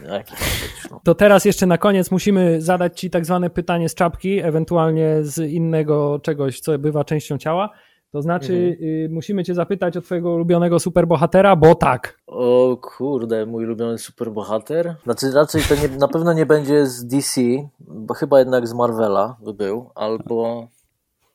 No. 0.92 1.02
To 1.04 1.16
teraz 1.16 1.46
jeszcze 1.46 1.66
na 1.66 1.78
koniec 1.78 2.12
musimy 2.12 2.62
zadać 2.62 3.00
Ci 3.00 3.10
tak 3.10 3.26
zwane 3.26 3.50
pytanie 3.50 3.90
z 3.90 3.96
czapki, 3.96 4.40
ewentualnie 4.40 5.16
z 5.22 5.52
innego 5.52 6.20
czegoś, 6.24 6.60
co 6.60 6.80
bywa 6.80 7.04
częścią 7.04 7.38
ciała. 7.38 7.70
To 8.12 8.22
znaczy, 8.22 8.54
mhm. 8.54 8.90
y, 8.90 9.10
musimy 9.12 9.44
Cię 9.44 9.56
zapytać 9.56 9.98
o 9.98 10.02
Twojego 10.02 10.34
ulubionego 10.34 10.80
superbohatera, 10.80 11.56
bo 11.56 11.76
tak. 11.76 12.20
O 12.28 12.78
kurde, 12.82 13.46
mój 13.46 13.66
ulubiony 13.66 13.98
superbohater? 13.98 14.96
Znaczy, 15.04 15.32
raczej 15.32 15.62
to 15.62 15.76
nie, 15.76 15.98
na 15.98 16.08
pewno 16.08 16.34
nie 16.34 16.46
będzie 16.46 16.86
z 16.86 17.06
DC, 17.06 17.42
bo 17.80 18.14
chyba 18.14 18.40
jednak 18.40 18.68
z 18.68 18.74
Marvela 18.74 19.38
by 19.44 19.54
był, 19.54 19.90
albo. 19.96 20.68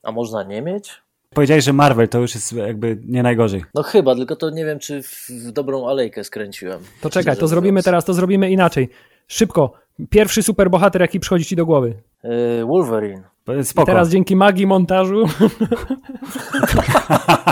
A 0.03 0.13
można 0.13 0.43
nie 0.43 0.63
mieć? 0.63 1.04
Powiedziałeś, 1.35 1.65
że 1.65 1.73
Marvel 1.73 2.09
to 2.09 2.19
już 2.19 2.35
jest 2.35 2.53
jakby 2.53 2.99
nie 3.07 3.23
najgorzej. 3.23 3.65
No 3.75 3.83
chyba, 3.83 4.15
tylko 4.15 4.37
to 4.37 4.51
nie 4.51 4.65
wiem, 4.65 4.79
czy 4.79 5.03
w, 5.03 5.29
dobrą 5.53 5.89
alejkę 5.89 6.25
skręciłem. 6.25 6.81
To 7.01 7.11
czekaj, 7.11 7.37
to 7.37 7.49
zrobimy 7.49 7.83
teraz, 7.83 8.05
to 8.05 8.15
zrobimy 8.15 8.51
inaczej. 8.51 8.89
Szybko. 9.29 9.73
Pierwszy 10.11 10.43
superbohater, 10.43 11.01
jaki 11.01 11.21
przychodzi 11.21 11.45
ci 11.45 11.57
do 11.57 11.67
głowy? 11.67 11.95
Yy, 12.25 12.65
Wolverine. 12.67 13.23
Spoko. 13.63 13.83
I 13.83 13.87
teraz 13.87 14.09
dzięki 14.09 14.37
magii 14.37 14.67
montażu. 14.67 15.23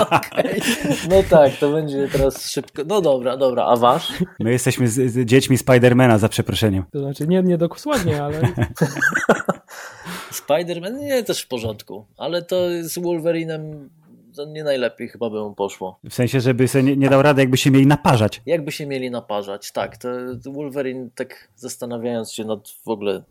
okay. 0.00 0.60
No 1.10 1.22
tak, 1.30 1.52
to 1.60 1.72
będzie 1.72 2.08
teraz 2.12 2.50
szybko. 2.50 2.82
No 2.86 3.00
dobra, 3.00 3.36
dobra, 3.36 3.64
a 3.64 3.76
wasz? 3.76 4.12
My 4.40 4.50
jesteśmy 4.52 4.88
z, 4.88 5.12
z 5.12 5.24
dziećmi 5.24 5.58
Spidermana 5.58 6.18
za 6.18 6.28
przeproszeniem. 6.28 6.84
To 6.92 6.98
znaczy 6.98 7.26
nie, 7.28 7.42
nie 7.42 7.58
dokładnie, 7.58 8.22
ale... 8.22 8.40
Spider-Man 10.32 10.98
nie, 11.00 11.22
też 11.22 11.42
w 11.42 11.48
porządku, 11.48 12.06
ale 12.16 12.42
to 12.42 12.56
z 12.80 12.98
Wolverinem 12.98 13.90
to 14.36 14.44
nie 14.44 14.64
najlepiej 14.64 15.08
chyba 15.08 15.30
by 15.30 15.40
mu 15.40 15.54
poszło. 15.54 15.98
W 16.04 16.14
sensie, 16.14 16.40
żeby 16.40 16.68
sobie 16.68 16.84
nie, 16.84 16.96
nie 16.96 17.08
dał 17.08 17.22
rady, 17.22 17.42
jakby 17.42 17.56
się 17.56 17.70
mieli 17.70 17.86
naparzać. 17.86 18.42
Jakby 18.46 18.72
się 18.72 18.86
mieli 18.86 19.10
naparzać, 19.10 19.72
tak. 19.72 19.96
To, 19.96 20.08
Wolverine, 20.52 21.10
tak 21.14 21.48
zastanawiając 21.56 22.32
się 22.32 22.44
nad 22.44 22.68
w 22.68 22.88
ogóle 22.88 23.22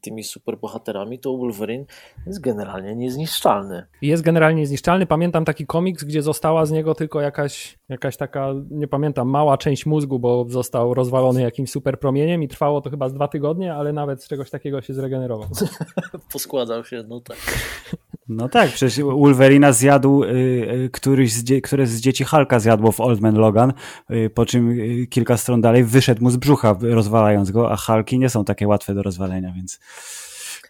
tymi 0.00 0.24
superbohaterami, 0.24 1.18
to 1.18 1.36
Wolverine 1.36 1.84
jest 2.26 2.40
generalnie 2.40 2.96
niezniszczalny. 2.96 3.86
Jest 4.02 4.22
generalnie 4.22 4.60
niezniszczalny. 4.60 5.06
Pamiętam 5.06 5.44
taki 5.44 5.66
komiks, 5.66 6.04
gdzie 6.04 6.22
została 6.22 6.66
z 6.66 6.70
niego 6.70 6.94
tylko 6.94 7.20
jakaś, 7.20 7.78
jakaś 7.88 8.16
taka, 8.16 8.54
nie 8.70 8.88
pamiętam, 8.88 9.28
mała 9.28 9.58
część 9.58 9.86
mózgu, 9.86 10.18
bo 10.18 10.46
został 10.48 10.94
rozwalony 10.94 11.42
jakimś 11.42 11.70
super 11.70 11.98
promieniem 11.98 12.42
i 12.42 12.48
trwało 12.48 12.80
to 12.80 12.90
chyba 12.90 13.08
z 13.08 13.14
dwa 13.14 13.28
tygodnie, 13.28 13.74
ale 13.74 13.92
nawet 13.92 14.24
z 14.24 14.28
czegoś 14.28 14.50
takiego 14.50 14.82
się 14.82 14.94
zregenerował. 14.94 15.48
Poskładał 16.32 16.84
się, 16.84 17.04
no 17.08 17.20
tak. 17.20 17.36
No 18.28 18.48
tak, 18.48 18.70
przecież 18.70 19.00
Wolverina 19.04 19.72
zjadł 19.72 20.24
y, 20.24 20.28
y, 20.28 20.90
któryś 20.92 21.32
z, 21.32 21.64
któreś 21.64 21.88
z 21.88 22.00
dzieci 22.00 22.24
Halka 22.24 22.60
zjadło 22.60 22.92
w 22.92 23.00
Old 23.00 23.20
Man 23.20 23.34
Logan, 23.34 23.72
y, 24.10 24.30
po 24.30 24.46
czym 24.46 24.70
y, 24.70 25.06
kilka 25.06 25.36
stron 25.36 25.60
dalej 25.60 25.84
wyszedł 25.84 26.22
mu 26.22 26.30
z 26.30 26.36
brzucha, 26.36 26.76
rozwalając 26.80 27.50
go, 27.50 27.72
a 27.72 27.76
Halki 27.76 28.18
nie 28.18 28.28
są 28.28 28.44
takie 28.44 28.68
łatwe 28.68 28.94
do 28.94 29.02
rozwalenia, 29.02 29.52
więc 29.56 29.80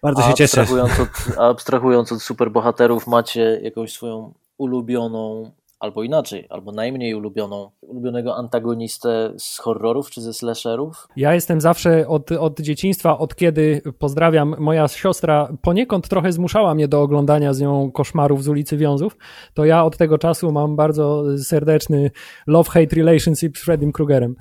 bardzo 0.03 0.23
się 0.23 0.35
cieszę. 0.35 0.61
Abstrahując 0.61 1.01
od, 1.01 1.39
abstrahując 1.39 2.13
od 2.13 2.23
superbohaterów, 2.23 3.07
macie 3.07 3.61
jakąś 3.63 3.93
swoją 3.93 4.35
ulubioną 4.59 5.51
albo 5.81 6.03
inaczej, 6.03 6.47
albo 6.51 6.73
najmniej 6.73 7.15
ulubioną, 7.15 7.71
ulubionego 7.81 8.37
antagonistę 8.37 9.33
z 9.39 9.59
horrorów 9.59 10.11
czy 10.11 10.21
ze 10.21 10.35
slasherów? 10.35 11.09
Ja 11.17 11.35
jestem 11.35 11.61
zawsze 11.61 12.09
od, 12.09 12.33
od 12.33 12.61
dzieciństwa, 12.61 13.19
od 13.19 13.35
kiedy, 13.35 13.83
pozdrawiam, 13.99 14.55
moja 14.59 14.89
siostra 14.89 15.49
poniekąd 15.63 16.09
trochę 16.09 16.33
zmuszała 16.33 16.75
mnie 16.75 16.89
do 16.89 17.03
oglądania 17.03 17.53
z 17.53 17.61
nią 17.61 17.91
koszmarów 17.91 18.45
z 18.45 18.49
ulicy 18.49 18.77
Wiązów, 18.77 19.17
to 19.55 19.65
ja 19.65 19.85
od 19.85 19.97
tego 19.97 20.19
czasu 20.19 20.53
mam 20.53 20.77
bardzo 20.77 21.25
serdeczny 21.39 22.11
love-hate 22.49 22.97
relationship 22.97 23.59
z 23.59 23.65
Freddym 23.65 23.93
Krugerem. 23.93 24.35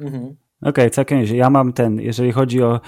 Mhm. 0.00 0.36
Okej, 0.62 0.70
okay, 0.70 0.90
całkiem 0.90 1.24
Ja 1.24 1.50
mam 1.50 1.72
ten, 1.72 2.00
jeżeli 2.00 2.32
chodzi 2.32 2.62
o 2.62 2.80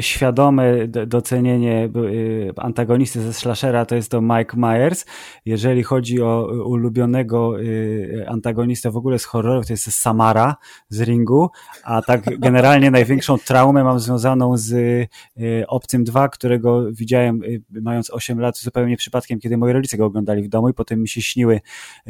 świadome 0.00 0.88
docenienie 0.88 1.88
y, 1.96 2.52
antagonisty 2.56 3.20
ze 3.20 3.32
slashera, 3.32 3.86
to 3.86 3.94
jest 3.94 4.10
to 4.10 4.20
Mike 4.20 4.56
Myers. 4.56 5.04
Jeżeli 5.44 5.82
chodzi 5.82 6.22
o 6.22 6.48
ulubionego 6.64 7.60
y, 7.60 8.26
antagonistę 8.28 8.90
w 8.90 8.96
ogóle 8.96 9.18
z 9.18 9.24
horrorów, 9.24 9.66
to 9.66 9.72
jest 9.72 9.92
Samara 9.92 10.56
z 10.88 11.02
Ringu, 11.02 11.50
a 11.84 12.02
tak 12.02 12.38
generalnie 12.38 12.90
największą 12.90 13.38
traumę 13.38 13.84
mam 13.84 14.00
związaną 14.00 14.56
z 14.56 14.72
y, 14.72 15.08
Obcym 15.68 16.04
2, 16.04 16.28
którego 16.28 16.92
widziałem 16.92 17.42
y, 17.44 17.62
mając 17.70 18.10
8 18.10 18.40
lat 18.40 18.58
zupełnie 18.58 18.96
przypadkiem, 18.96 19.40
kiedy 19.40 19.56
moi 19.56 19.72
rodzice 19.72 19.96
go 19.96 20.06
oglądali 20.06 20.42
w 20.42 20.48
domu 20.48 20.68
i 20.68 20.74
potem 20.74 21.00
mi 21.00 21.08
się 21.08 21.22
śniły 21.22 21.60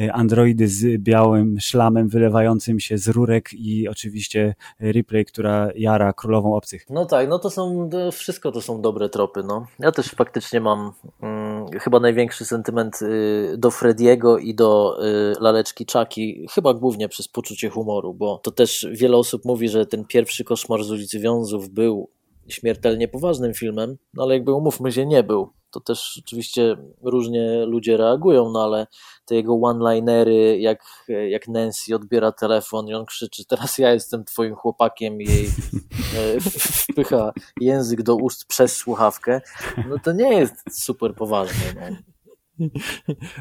y, 0.00 0.12
androidy 0.12 0.68
z 0.68 1.02
białym 1.02 1.60
szlamem 1.60 2.08
wylewającym 2.08 2.80
się 2.80 2.98
z 2.98 3.08
rurek 3.08 3.52
i 3.52 3.88
oczywiście 3.88 4.54
Ripley, 4.80 5.24
która 5.24 5.68
jara 5.76 6.12
królową 6.12 6.54
obcych. 6.54 6.86
No 6.90 7.06
tak, 7.06 7.28
no 7.28 7.38
to 7.38 7.50
są, 7.56 7.88
to 7.90 8.12
wszystko 8.12 8.52
to 8.52 8.60
są 8.60 8.80
dobre 8.80 9.08
tropy, 9.08 9.42
no. 9.42 9.66
Ja 9.78 9.92
też 9.92 10.06
faktycznie 10.06 10.60
mam 10.60 10.92
mm, 11.22 11.66
chyba 11.80 12.00
największy 12.00 12.44
sentyment 12.44 13.02
y, 13.02 13.54
do 13.58 13.70
Frediego 13.70 14.38
i 14.38 14.54
do 14.54 14.98
y, 15.04 15.34
laleczki 15.40 15.86
Chucky, 15.92 16.46
chyba 16.50 16.74
głównie 16.74 17.08
przez 17.08 17.28
poczucie 17.28 17.70
humoru, 17.70 18.14
bo 18.14 18.38
to 18.42 18.50
też 18.50 18.86
wiele 18.92 19.16
osób 19.16 19.44
mówi, 19.44 19.68
że 19.68 19.86
ten 19.86 20.04
pierwszy 20.04 20.44
koszmar 20.44 20.84
z 20.84 20.90
ulicy 20.90 21.20
Wiązów 21.20 21.68
był 21.68 22.10
śmiertelnie 22.48 23.08
poważnym 23.08 23.54
filmem, 23.54 23.96
no 24.14 24.22
ale 24.22 24.34
jakby 24.34 24.52
umówmy 24.52 24.92
się, 24.92 25.06
nie 25.06 25.22
był. 25.22 25.48
To 25.76 25.80
też 25.80 26.20
oczywiście 26.24 26.76
różnie 27.02 27.66
ludzie 27.66 27.96
reagują, 27.96 28.50
no 28.50 28.64
ale 28.64 28.86
te 29.24 29.34
jego 29.34 29.54
one-linery, 29.54 30.58
jak, 30.58 30.84
jak 31.28 31.48
Nancy 31.48 31.94
odbiera 31.94 32.32
telefon 32.32 32.88
i 32.88 32.94
on 32.94 33.06
krzyczy, 33.06 33.44
teraz 33.44 33.78
ja 33.78 33.92
jestem 33.92 34.24
twoim 34.24 34.54
chłopakiem 34.54 35.22
i 35.22 35.24
jej 35.24 35.46
e, 35.46 36.40
wpycha 36.40 37.32
język 37.60 38.02
do 38.02 38.16
ust 38.16 38.44
przez 38.44 38.76
słuchawkę, 38.76 39.40
no 39.88 39.96
to 40.04 40.12
nie 40.12 40.34
jest 40.34 40.54
super 40.84 41.14
poważne. 41.14 41.90
No. 41.90 42.15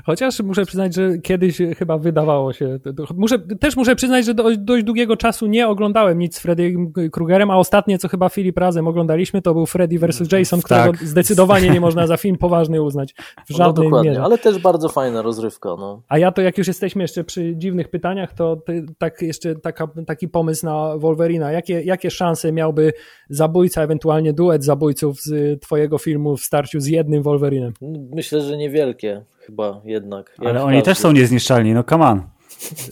Chociaż 0.06 0.40
muszę 0.40 0.66
przyznać, 0.66 0.96
że 0.96 1.18
kiedyś 1.18 1.58
chyba 1.78 1.98
wydawało 1.98 2.54
się. 2.54 2.80
Muszę, 3.16 3.40
też 3.40 3.76
muszę 3.76 3.96
przyznać, 3.96 4.26
że 4.26 4.34
do, 4.34 4.58
dość 4.58 4.84
długiego 4.84 5.18
czasu 5.18 5.48
nie 5.48 5.68
oglądałem 5.68 6.20
nic 6.20 6.36
z 6.36 6.40
Freddy 6.40 6.76
Krugerem, 7.12 7.52
a 7.52 7.58
ostatnie, 7.58 7.98
co 7.98 8.08
chyba 8.08 8.30
Filip 8.30 8.58
razem 8.58 8.88
oglądaliśmy, 8.88 9.42
to 9.42 9.54
był 9.54 9.66
Freddy 9.66 10.00
vs. 10.00 10.32
Jason, 10.32 10.62
którego 10.62 10.92
tak. 10.92 11.04
zdecydowanie 11.04 11.70
nie 11.70 11.80
można 11.80 12.08
za 12.08 12.18
film 12.18 12.38
poważny 12.38 12.82
uznać. 12.82 13.16
W 13.50 13.56
żadnej 13.56 13.90
no 13.90 14.04
mierze. 14.04 14.24
Ale 14.24 14.38
też 14.38 14.60
bardzo 14.60 14.90
fajna 14.90 15.22
rozrywka. 15.22 15.70
No. 15.80 16.02
A 16.08 16.18
ja 16.18 16.32
to, 16.32 16.42
jak 16.42 16.58
już 16.58 16.68
jesteśmy 16.68 17.02
jeszcze 17.02 17.24
przy 17.24 17.56
dziwnych 17.56 17.90
pytaniach, 17.90 18.34
to 18.34 18.56
ty, 18.56 18.86
tak 18.98 19.22
jeszcze 19.22 19.56
taka, 19.56 19.88
taki 20.08 20.28
pomysł 20.28 20.66
na 20.66 20.98
Wolverina. 20.98 21.52
Jakie, 21.52 21.82
jakie 21.82 22.12
szanse 22.12 22.52
miałby 22.52 22.94
zabójca, 23.30 23.82
ewentualnie 23.82 24.34
duet 24.34 24.64
zabójców 24.64 25.22
z 25.22 25.62
twojego 25.62 25.98
filmu 25.98 26.38
w 26.38 26.44
starciu 26.44 26.80
z 26.80 26.88
jednym 26.88 27.24
Wolverinem? 27.24 27.74
Myślę, 28.16 28.42
że 28.42 28.58
niewielkie 28.58 29.05
chyba 29.40 29.82
jednak. 29.86 30.36
Ale 30.46 30.64
oni 30.64 30.84
też 30.84 30.98
są 30.98 31.12
niezniszczalni, 31.12 31.74
no 31.74 31.84
come 31.84 32.06
on. 32.06 32.24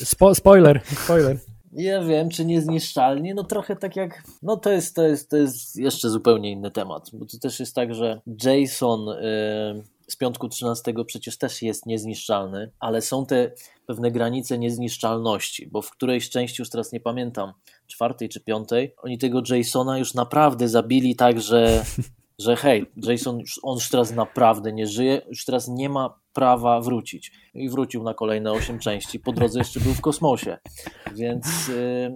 Spo 0.04 0.36
spoiler, 0.36 0.82
spoiler. 1.04 1.38
Ja 1.76 2.04
wiem, 2.04 2.30
czy 2.30 2.46
niezniszczalni, 2.46 3.34
no 3.34 3.44
trochę 3.44 3.76
tak 3.76 3.96
jak, 3.96 4.24
no 4.44 4.58
to 4.58 4.72
jest, 4.72 4.96
to 4.96 5.04
jest, 5.04 5.30
to 5.30 5.38
jest 5.38 5.76
jeszcze 5.76 6.10
zupełnie 6.10 6.52
inny 6.52 6.72
temat, 6.72 7.10
bo 7.14 7.26
to 7.26 7.38
też 7.38 7.60
jest 7.60 7.76
tak, 7.76 7.94
że 7.94 8.22
Jason 8.44 9.06
yy, 9.06 9.84
z 10.08 10.16
piątku 10.16 10.50
13 10.50 10.94
przecież 11.06 11.38
też 11.38 11.62
jest 11.62 11.86
niezniszczalny, 11.86 12.72
ale 12.80 13.02
są 13.02 13.26
te 13.26 13.52
pewne 13.86 14.12
granice 14.12 14.58
niezniszczalności, 14.58 15.68
bo 15.68 15.82
w 15.82 15.92
którejś 15.92 16.30
części, 16.30 16.62
już 16.62 16.70
teraz 16.70 16.92
nie 16.92 17.00
pamiętam, 17.00 17.54
czwartej 17.88 18.30
czy 18.30 18.40
piątej, 18.40 18.96
oni 18.98 19.18
tego 19.18 19.42
Jasona 19.50 19.98
już 19.98 20.14
naprawdę 20.14 20.68
zabili 20.68 21.16
tak, 21.16 21.42
że 21.42 21.84
że 22.40 22.56
hej, 22.56 22.86
Jason, 22.98 23.40
on 23.64 23.76
już 23.76 23.90
teraz 23.90 24.12
naprawdę 24.12 24.74
nie 24.74 24.88
żyje, 24.88 25.22
już 25.30 25.46
teraz 25.46 25.68
nie 25.68 25.90
ma 25.90 26.20
prawa 26.34 26.82
wrócić. 26.82 27.32
I 27.54 27.70
wrócił 27.70 28.04
na 28.04 28.14
kolejne 28.14 28.52
8 28.52 28.80
części, 28.80 29.20
po 29.20 29.32
drodze 29.32 29.60
jeszcze 29.60 29.80
był 29.80 29.94
w 29.94 30.02
kosmosie. 30.02 30.58
Więc, 31.16 31.68
yy, 31.68 32.16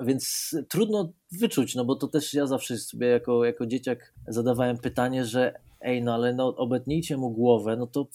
więc 0.00 0.54
trudno 0.68 1.12
wyczuć, 1.40 1.74
no 1.74 1.84
bo 1.84 1.96
to 1.96 2.08
też 2.08 2.34
ja 2.34 2.46
zawsze 2.46 2.78
sobie 2.78 3.06
jako, 3.06 3.44
jako 3.44 3.66
dzieciak 3.66 4.14
zadawałem 4.28 4.78
pytanie, 4.78 5.24
że 5.24 5.54
ej, 5.84 6.02
no 6.02 6.14
ale 6.14 6.34
no, 6.34 6.56
obetnijcie 6.56 7.16
mu 7.16 7.30
głowę, 7.30 7.76
no 7.76 7.86
to 7.86 8.06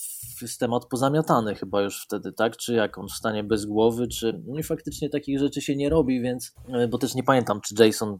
jest 0.41 0.59
temat 0.59 0.85
pozamiatany 0.85 1.55
chyba 1.55 1.81
już 1.81 2.03
wtedy, 2.03 2.31
tak? 2.33 2.57
Czy 2.57 2.73
jak 2.73 2.97
on 2.97 3.07
wstanie 3.07 3.43
bez 3.43 3.65
głowy, 3.65 4.07
czy... 4.07 4.41
No 4.47 4.59
i 4.59 4.63
faktycznie 4.63 5.09
takich 5.09 5.39
rzeczy 5.39 5.61
się 5.61 5.75
nie 5.75 5.89
robi, 5.89 6.21
więc... 6.21 6.55
E, 6.73 6.87
bo 6.87 6.97
też 6.97 7.15
nie 7.15 7.23
pamiętam, 7.23 7.61
czy 7.61 7.83
Jason 7.83 8.17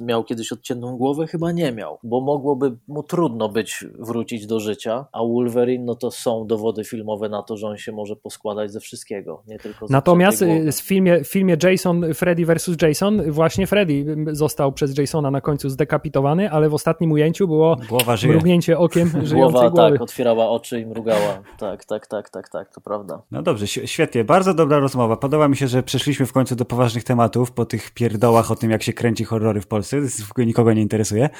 miał 0.00 0.24
kiedyś 0.24 0.52
odciętą 0.52 0.96
głowę? 0.96 1.26
Chyba 1.26 1.52
nie 1.52 1.72
miał, 1.72 1.98
bo 2.02 2.20
mogłoby 2.20 2.76
mu 2.88 3.02
trudno 3.02 3.48
być 3.48 3.84
wrócić 3.98 4.46
do 4.46 4.60
życia, 4.60 5.06
a 5.12 5.18
Wolverine, 5.24 5.84
no 5.84 5.94
to 5.94 6.10
są 6.10 6.46
dowody 6.46 6.84
filmowe 6.84 7.28
na 7.28 7.42
to, 7.42 7.56
że 7.56 7.66
on 7.66 7.76
się 7.76 7.92
może 7.92 8.16
poskładać 8.16 8.72
ze 8.72 8.80
wszystkiego, 8.80 9.42
nie 9.46 9.58
tylko 9.58 9.86
z 9.86 9.90
Natomiast 9.90 10.42
y, 10.42 10.72
w 10.72 10.80
filmie, 10.80 11.24
w 11.24 11.28
filmie 11.28 11.56
Jason, 11.62 12.14
Freddy 12.14 12.46
vs. 12.46 12.70
Jason, 12.82 13.32
właśnie 13.32 13.66
Freddy 13.66 14.16
został 14.32 14.72
przez 14.72 14.98
Jasona 14.98 15.30
na 15.30 15.40
końcu 15.40 15.68
zdekapitowany, 15.68 16.50
ale 16.50 16.68
w 16.68 16.74
ostatnim 16.74 17.12
ujęciu 17.12 17.48
było 17.48 17.76
Głowa 17.88 18.14
mrugnięcie 18.28 18.78
okiem 18.88 19.10
Głowa, 19.34 19.70
głowy. 19.70 19.92
tak, 19.92 20.02
otwierała 20.02 20.48
oczy 20.48 20.80
i 20.80 20.86
mrugała. 20.86 21.42
Tak, 21.58 21.84
tak, 21.84 22.06
tak, 22.06 22.30
tak, 22.30 22.48
tak, 22.48 22.74
to 22.74 22.80
prawda. 22.80 23.22
No 23.30 23.42
dobrze, 23.42 23.66
świetnie. 23.66 24.24
Bardzo 24.24 24.54
dobra 24.54 24.78
rozmowa. 24.78 25.16
Podoba 25.16 25.48
mi 25.48 25.56
się, 25.56 25.68
że 25.68 25.82
przeszliśmy 25.82 26.26
w 26.26 26.32
końcu 26.32 26.56
do 26.56 26.64
poważnych 26.64 27.04
tematów 27.04 27.52
po 27.52 27.64
tych 27.64 27.90
pierdołach 27.90 28.50
o 28.50 28.56
tym, 28.56 28.70
jak 28.70 28.82
się 28.82 28.92
kręci 28.92 29.24
horrory 29.24 29.60
w 29.60 29.66
Polsce. 29.66 29.96
To 30.36 30.42
nikogo 30.42 30.72
nie 30.72 30.82
interesuje. 30.82 31.30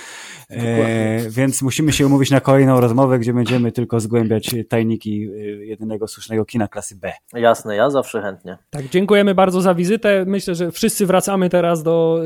E, 0.50 1.30
więc 1.30 1.62
musimy 1.62 1.92
się 1.92 2.06
umówić 2.06 2.30
na 2.30 2.40
kolejną 2.40 2.80
rozmowę, 2.80 3.18
gdzie 3.18 3.32
będziemy 3.32 3.72
tylko 3.72 4.00
zgłębiać 4.00 4.54
tajniki 4.68 5.24
e, 5.24 5.36
jedynego 5.64 6.08
słusznego 6.08 6.44
kina 6.44 6.68
klasy 6.68 6.96
B. 6.96 7.12
Jasne, 7.34 7.76
ja 7.76 7.90
zawsze 7.90 8.22
chętnie. 8.22 8.58
Tak, 8.70 8.88
dziękujemy 8.88 9.34
bardzo 9.34 9.60
za 9.60 9.74
wizytę. 9.74 10.24
Myślę, 10.26 10.54
że 10.54 10.72
wszyscy 10.72 11.06
wracamy 11.06 11.50
teraz 11.50 11.82
do 11.82 12.20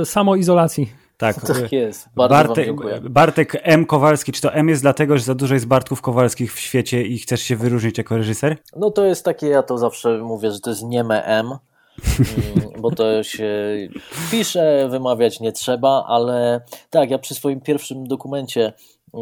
y, 0.00 0.04
samoizolacji. 0.04 1.05
Tak, 1.16 1.40
tak 1.46 1.72
jest. 1.72 2.08
Bardzo 2.16 2.54
Bartek, 2.54 2.76
Bartek 3.10 3.56
M. 3.62 3.86
Kowalski, 3.86 4.32
czy 4.32 4.42
to 4.42 4.54
M 4.54 4.68
jest 4.68 4.82
dlatego, 4.82 5.18
że 5.18 5.24
za 5.24 5.34
dużo 5.34 5.54
jest 5.54 5.66
Bartków 5.66 6.02
Kowalskich 6.02 6.54
w 6.54 6.58
świecie 6.58 7.02
i 7.02 7.18
chcesz 7.18 7.40
się 7.40 7.56
wyróżnić 7.56 7.98
jako 7.98 8.16
reżyser? 8.16 8.56
No 8.76 8.90
to 8.90 9.04
jest 9.04 9.24
takie, 9.24 9.46
ja 9.46 9.62
to 9.62 9.78
zawsze 9.78 10.18
mówię, 10.18 10.50
że 10.50 10.60
to 10.60 10.70
jest 10.70 10.82
nieme 10.82 11.24
M, 11.24 11.46
mm, 11.46 11.58
bo 12.80 12.90
to 12.90 13.22
się 13.22 13.48
pisze, 14.30 14.88
wymawiać 14.90 15.40
nie 15.40 15.52
trzeba, 15.52 16.04
ale 16.08 16.60
tak, 16.90 17.10
ja 17.10 17.18
przy 17.18 17.34
swoim 17.34 17.60
pierwszym 17.60 18.06
dokumencie 18.06 18.72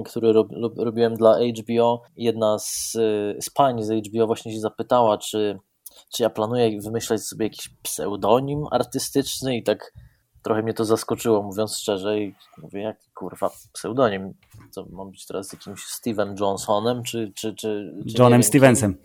który 0.03 0.33
rob, 0.33 0.49
robiłem 0.77 1.15
dla 1.15 1.39
HBO, 1.39 2.03
jedna 2.17 2.59
z, 2.59 2.93
z 3.41 3.51
pań 3.51 3.83
z 3.83 4.07
HBO 4.07 4.27
właśnie 4.27 4.53
się 4.53 4.61
zapytała, 4.61 5.19
czy, 5.19 5.59
czy 6.15 6.23
ja 6.23 6.31
planuję 6.31 6.81
wymyślać 6.81 7.23
sobie 7.23 7.47
jakiś 7.47 7.69
pseudonim 7.83 8.65
artystyczny 8.71 9.57
i 9.57 9.63
tak 9.63 9.93
trochę 10.45 10.63
mnie 10.63 10.75
to 10.75 10.85
zaskoczyło, 10.85 11.43
mówiąc 11.43 11.77
szczerze, 11.77 12.19
i 12.19 12.35
mówię, 12.59 12.83
jak 12.83 12.97
kurwa 13.15 13.51
pseudonim, 13.73 14.35
co 14.71 14.87
mam 14.91 15.11
być 15.11 15.27
teraz 15.27 15.53
jakimś 15.53 15.85
Steven 15.85 16.37
Johnsonem, 16.41 17.03
czy... 17.03 17.33
czy, 17.35 17.55
czy, 17.55 17.95
czy 18.09 18.23
Johnem 18.23 18.43
Stevensem. 18.43 18.97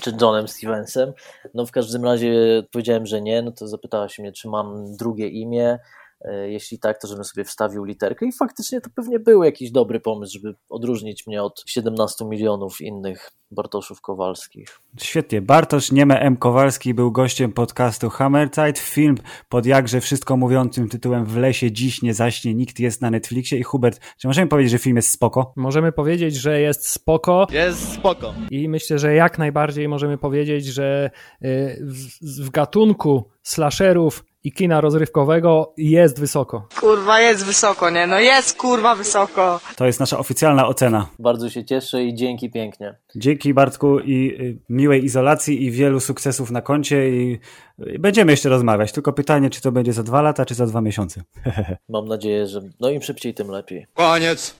Czy 0.00 0.16
Johnem 0.20 0.48
Stevensem. 0.48 1.12
No 1.54 1.66
w 1.66 1.70
każdym 1.70 2.04
razie 2.04 2.62
powiedziałem, 2.72 3.06
że 3.06 3.20
nie, 3.20 3.42
no 3.42 3.52
to 3.52 3.68
zapytała 3.68 4.08
się 4.08 4.22
mnie, 4.22 4.32
czy 4.32 4.48
mam 4.48 4.96
drugie 4.96 5.28
imię, 5.28 5.78
jeśli 6.48 6.78
tak, 6.78 7.00
to 7.00 7.08
żebym 7.08 7.24
sobie 7.24 7.44
wstawił 7.44 7.84
literkę 7.84 8.26
i 8.26 8.32
faktycznie 8.32 8.80
to 8.80 8.90
pewnie 8.94 9.18
był 9.18 9.42
jakiś 9.42 9.70
dobry 9.70 10.00
pomysł, 10.00 10.32
żeby 10.32 10.54
odróżnić 10.68 11.26
mnie 11.26 11.42
od 11.42 11.62
17 11.66 12.24
milionów 12.24 12.80
innych 12.80 13.30
Bartoszów 13.50 14.00
Kowalskich. 14.00 14.80
Świetnie. 15.00 15.42
Bartosz 15.42 15.92
Nieme 15.92 16.20
M. 16.20 16.36
Kowalski 16.36 16.94
był 16.94 17.12
gościem 17.12 17.52
podcastu 17.52 18.10
Hammerzeit. 18.10 18.78
Film 18.78 19.16
pod 19.48 19.66
jakże 19.66 20.00
wszystko 20.00 20.36
mówiącym 20.36 20.88
tytułem 20.88 21.24
W 21.24 21.36
lesie 21.36 21.72
dziś 21.72 22.02
nie 22.02 22.14
zaśnie 22.14 22.54
nikt 22.54 22.80
jest 22.80 23.02
na 23.02 23.10
Netflixie. 23.10 23.58
I 23.58 23.62
Hubert, 23.62 24.00
czy 24.18 24.26
możemy 24.26 24.48
powiedzieć, 24.48 24.70
że 24.70 24.78
film 24.78 24.96
jest 24.96 25.10
spoko? 25.10 25.52
Możemy 25.56 25.92
powiedzieć, 25.92 26.36
że 26.36 26.60
jest 26.60 26.88
spoko. 26.88 27.46
Jest 27.50 27.92
spoko. 27.92 28.34
I 28.50 28.68
myślę, 28.68 28.98
że 28.98 29.14
jak 29.14 29.38
najbardziej 29.38 29.88
możemy 29.88 30.18
powiedzieć, 30.18 30.66
że 30.66 31.10
y, 31.44 31.78
w, 31.80 32.44
w 32.44 32.50
gatunku 32.50 33.30
slasherów 33.42 34.24
i 34.44 34.52
kina 34.52 34.80
rozrywkowego 34.80 35.74
jest 35.76 36.20
wysoko. 36.20 36.68
Kurwa, 36.80 37.20
jest 37.20 37.44
wysoko, 37.44 37.90
nie? 37.90 38.06
No 38.06 38.20
jest 38.20 38.56
kurwa 38.56 38.94
wysoko. 38.94 39.60
To 39.76 39.86
jest 39.86 40.00
nasza 40.00 40.18
oficjalna 40.18 40.68
ocena. 40.68 41.06
Bardzo 41.18 41.50
się 41.50 41.64
cieszę 41.64 42.04
i 42.04 42.14
dzięki 42.14 42.50
pięknie. 42.50 42.94
Dzięki 43.16 43.54
Bartku 43.54 44.00
i 44.00 44.36
y, 44.40 44.58
miłej 44.68 45.04
izolacji 45.04 45.64
i 45.64 45.70
wielu 45.70 46.00
sukcesów 46.00 46.50
na 46.50 46.62
koncie 46.62 47.08
i 47.08 47.40
będziemy 47.98 48.32
jeszcze 48.32 48.48
rozmawiać. 48.48 48.92
Tylko 48.92 49.12
pytanie, 49.12 49.50
czy 49.50 49.60
to 49.60 49.72
będzie 49.72 49.92
za 49.92 50.02
dwa 50.02 50.22
lata, 50.22 50.44
czy 50.44 50.54
za 50.54 50.66
dwa 50.66 50.80
miesiące. 50.80 51.22
Mam 51.88 52.08
nadzieję, 52.08 52.46
że 52.46 52.60
no 52.80 52.90
im 52.90 53.02
szybciej, 53.02 53.34
tym 53.34 53.48
lepiej. 53.48 53.86
Koniec. 53.94 54.50